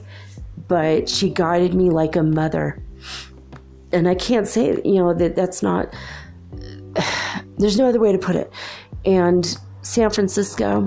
But 0.69 1.09
she 1.09 1.31
guided 1.31 1.75
me 1.75 1.89
like 1.91 2.15
a 2.15 2.23
mother. 2.23 2.83
And 3.91 4.07
I 4.07 4.15
can't 4.15 4.47
say, 4.47 4.81
you 4.85 4.97
know, 4.97 5.15
that 5.15 5.35
that's 5.35 5.63
not, 5.63 5.95
there's 7.59 7.79
no 7.79 7.89
other 7.89 8.01
way 8.01 8.13
to 8.13 8.19
put 8.19 8.37
it. 8.37 8.53
And 9.07 9.57
San 9.89 10.11
Francisco 10.11 10.87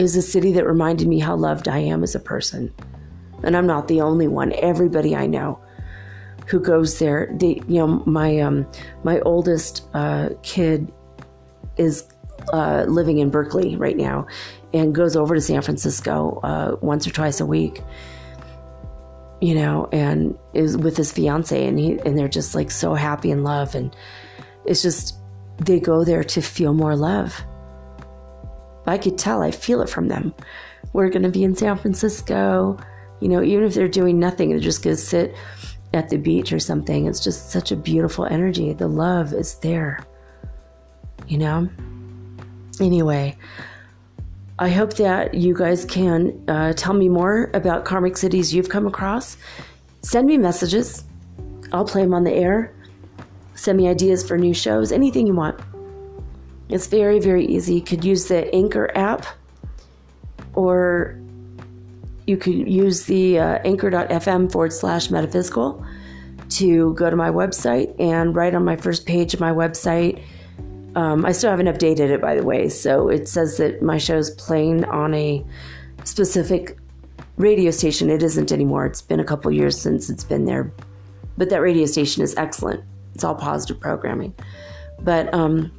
is 0.00 0.16
a 0.16 0.20
city 0.20 0.50
that 0.50 0.66
reminded 0.66 1.06
me 1.06 1.20
how 1.20 1.36
loved 1.36 1.68
I 1.68 1.78
am 1.78 2.02
as 2.02 2.16
a 2.16 2.18
person. 2.18 2.74
And 3.44 3.56
I'm 3.56 3.68
not 3.68 3.86
the 3.86 4.00
only 4.00 4.26
one. 4.26 4.52
Everybody 4.54 5.14
I 5.14 5.26
know 5.26 5.60
who 6.48 6.58
goes 6.58 6.98
there, 6.98 7.32
the 7.38 7.62
you 7.68 7.78
know 7.78 8.02
my 8.04 8.40
um, 8.40 8.66
my 9.04 9.20
oldest 9.20 9.86
uh, 9.94 10.30
kid 10.42 10.92
is 11.76 12.02
uh, 12.52 12.84
living 12.88 13.18
in 13.18 13.30
Berkeley 13.30 13.76
right 13.76 13.96
now 13.96 14.26
and 14.72 14.92
goes 14.92 15.14
over 15.14 15.36
to 15.36 15.40
San 15.40 15.62
Francisco 15.62 16.40
uh, 16.42 16.76
once 16.80 17.06
or 17.06 17.10
twice 17.12 17.38
a 17.38 17.46
week. 17.46 17.80
You 19.40 19.54
know, 19.54 19.88
and 19.92 20.36
is 20.52 20.76
with 20.76 20.96
his 20.96 21.12
fiance, 21.12 21.64
and 21.64 21.78
he 21.78 21.92
and 22.00 22.18
they're 22.18 22.26
just 22.26 22.56
like 22.56 22.72
so 22.72 22.94
happy 22.94 23.30
in 23.30 23.44
love, 23.44 23.76
and 23.76 23.94
it's 24.66 24.82
just 24.82 25.16
they 25.58 25.80
go 25.80 26.04
there 26.04 26.24
to 26.24 26.40
feel 26.40 26.74
more 26.74 26.96
love. 26.96 27.42
I 28.86 28.98
could 28.98 29.18
tell, 29.18 29.42
I 29.42 29.50
feel 29.50 29.80
it 29.82 29.88
from 29.88 30.08
them. 30.08 30.34
We're 30.92 31.08
going 31.08 31.22
to 31.22 31.30
be 31.30 31.44
in 31.44 31.54
San 31.54 31.76
Francisco, 31.78 32.78
you 33.20 33.28
know, 33.28 33.42
even 33.42 33.64
if 33.64 33.74
they're 33.74 33.88
doing 33.88 34.18
nothing, 34.18 34.50
they're 34.50 34.58
just 34.58 34.82
going 34.82 34.96
to 34.96 35.02
sit 35.02 35.34
at 35.94 36.08
the 36.10 36.18
beach 36.18 36.52
or 36.52 36.58
something. 36.58 37.06
It's 37.06 37.20
just 37.20 37.50
such 37.50 37.72
a 37.72 37.76
beautiful 37.76 38.26
energy. 38.26 38.72
The 38.72 38.88
love 38.88 39.32
is 39.32 39.54
there, 39.56 40.04
you 41.26 41.38
know? 41.38 41.68
Anyway, 42.80 43.36
I 44.58 44.68
hope 44.68 44.94
that 44.94 45.34
you 45.34 45.54
guys 45.54 45.84
can 45.84 46.44
uh, 46.48 46.74
tell 46.74 46.94
me 46.94 47.08
more 47.08 47.50
about 47.54 47.84
karmic 47.84 48.16
cities 48.16 48.52
you've 48.52 48.68
come 48.68 48.86
across. 48.86 49.36
Send 50.02 50.26
me 50.26 50.36
messages. 50.36 51.04
I'll 51.72 51.86
play 51.86 52.02
them 52.02 52.14
on 52.14 52.24
the 52.24 52.32
air. 52.32 52.74
Send 53.54 53.78
me 53.78 53.88
ideas 53.88 54.26
for 54.26 54.36
new 54.36 54.54
shows, 54.54 54.92
anything 54.92 55.26
you 55.26 55.34
want. 55.34 55.60
It's 56.68 56.86
very, 56.86 57.20
very 57.20 57.44
easy. 57.46 57.76
You 57.76 57.82
could 57.82 58.04
use 58.04 58.26
the 58.26 58.52
Anchor 58.54 58.90
app 58.96 59.26
or 60.54 61.18
you 62.26 62.36
could 62.36 62.68
use 62.68 63.04
the 63.04 63.38
uh, 63.38 63.58
anchor.fm 63.64 64.50
forward 64.50 64.72
slash 64.72 65.10
metaphysical 65.10 65.84
to 66.50 66.94
go 66.94 67.10
to 67.10 67.16
my 67.16 67.30
website 67.30 67.94
and 68.00 68.34
right 68.34 68.54
on 68.54 68.64
my 68.64 68.76
first 68.76 69.06
page 69.06 69.34
of 69.34 69.40
my 69.40 69.50
website 69.50 70.22
um, 70.96 71.24
I 71.24 71.32
still 71.32 71.50
haven't 71.50 71.66
updated 71.66 72.10
it, 72.10 72.20
by 72.20 72.34
the 72.34 72.44
way. 72.44 72.68
So 72.68 73.08
it 73.08 73.28
says 73.28 73.56
that 73.56 73.82
my 73.82 73.98
show 73.98 74.16
is 74.16 74.30
playing 74.30 74.84
on 74.84 75.14
a 75.14 75.44
specific 76.04 76.78
radio 77.36 77.70
station. 77.70 78.10
It 78.10 78.22
isn't 78.22 78.52
anymore. 78.52 78.86
It's 78.86 79.02
been 79.02 79.20
a 79.20 79.24
couple 79.24 79.50
years 79.50 79.80
since 79.80 80.08
it's 80.08 80.24
been 80.24 80.44
there. 80.44 80.72
But 81.36 81.50
that 81.50 81.60
radio 81.60 81.86
station 81.86 82.22
is 82.22 82.34
excellent. 82.36 82.84
It's 83.14 83.24
all 83.24 83.34
positive 83.34 83.80
programming. 83.80 84.34
But 85.00 85.32
um, 85.32 85.72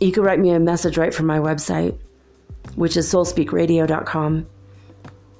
you 0.00 0.12
can 0.12 0.22
write 0.22 0.38
me 0.38 0.50
a 0.50 0.60
message 0.60 0.96
right 0.98 1.14
from 1.14 1.26
my 1.26 1.38
website, 1.38 1.98
which 2.74 2.96
is 2.96 3.10
soulspeakradio.com. 3.12 4.46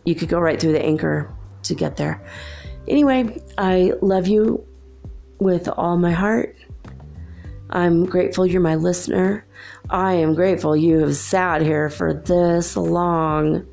You 0.04 0.14
could 0.14 0.28
go 0.28 0.38
right 0.38 0.60
through 0.60 0.72
the 0.72 0.84
anchor 0.84 1.32
to 1.64 1.74
get 1.74 1.96
there. 1.96 2.22
Anyway, 2.88 3.42
I 3.58 3.92
love 4.00 4.26
you 4.26 4.66
with 5.38 5.68
all 5.68 5.96
my 5.96 6.12
heart. 6.12 6.56
I'm 7.70 8.04
grateful 8.04 8.46
you're 8.46 8.60
my 8.60 8.74
listener. 8.74 9.46
I 9.88 10.14
am 10.14 10.34
grateful 10.34 10.76
you 10.76 10.98
have 11.00 11.16
sat 11.16 11.62
here 11.62 11.88
for 11.88 12.14
this 12.14 12.76
long 12.76 13.66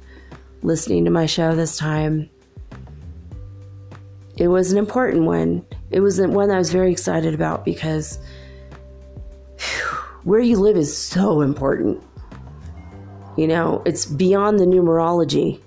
listening 0.62 1.06
to 1.06 1.12
my 1.12 1.26
show 1.26 1.56
this 1.56 1.78
time. 1.78 2.30
It 4.38 4.48
was 4.48 4.72
an 4.72 4.78
important 4.78 5.24
one. 5.24 5.66
It 5.90 6.00
was 6.00 6.20
one 6.22 6.52
I 6.52 6.58
was 6.58 6.72
very 6.72 6.92
excited 6.92 7.34
about 7.34 7.66
because 7.66 8.20
where 10.24 10.40
you 10.40 10.58
live 10.58 10.78
is 10.78 10.96
so 10.96 11.42
important. 11.42 12.04
You 13.36 13.48
know, 13.48 13.82
it's 13.86 14.06
beyond 14.06 14.60
the 14.60 14.66
numerology. 14.66 15.62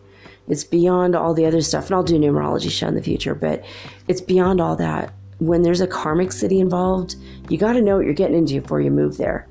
It's 0.48 0.64
beyond 0.64 1.14
all 1.14 1.34
the 1.34 1.46
other 1.46 1.60
stuff. 1.60 1.86
And 1.86 1.94
I'll 1.94 2.02
do 2.02 2.18
numerology 2.18 2.70
show 2.70 2.88
in 2.88 2.94
the 2.94 3.02
future, 3.02 3.34
but 3.34 3.64
it's 4.08 4.20
beyond 4.20 4.60
all 4.60 4.76
that 4.76 5.12
when 5.40 5.62
there's 5.62 5.80
a 5.80 5.86
karmic 5.86 6.32
city 6.32 6.60
involved, 6.60 7.16
you 7.48 7.56
got 7.56 7.72
to 7.72 7.80
know 7.80 7.96
what 7.96 8.04
you're 8.04 8.14
getting 8.14 8.36
into 8.36 8.60
before 8.60 8.80
you 8.80 8.90
move 8.90 9.16
there. 9.16 9.48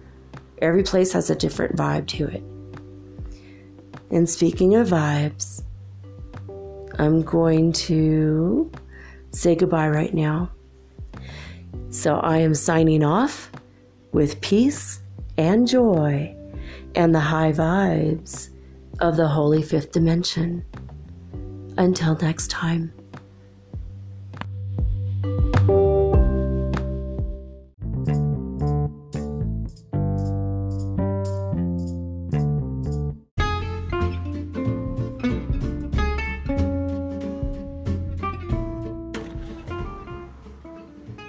Every 0.62 0.84
place 0.84 1.12
has 1.14 1.30
a 1.30 1.36
different 1.36 1.76
vibe 1.76 2.08
to 2.08 2.28
it. 2.28 2.44
And 4.12 4.30
speaking 4.30 4.76
of 4.76 4.90
vibes, 4.90 5.64
I'm 7.00 7.24
going 7.24 7.74
to 7.74 8.72
say 9.32 9.56
goodbye 9.56 9.90
right 9.90 10.14
now. 10.14 10.52
So 11.90 12.18
I 12.18 12.38
am 12.38 12.54
signing 12.54 13.04
off 13.04 13.52
with 14.12 14.42
peace 14.42 15.00
and 15.38 15.68
joy 15.68 16.36
and 16.96 17.14
the 17.14 17.20
high 17.20 17.52
vibes 17.52 18.50
of 19.00 19.18
the 19.18 19.28
holy 19.28 19.64
fifth 19.64 19.92
dimension. 19.92 20.66
Until 21.78 22.16
next 22.16 22.50
time. 22.50 22.92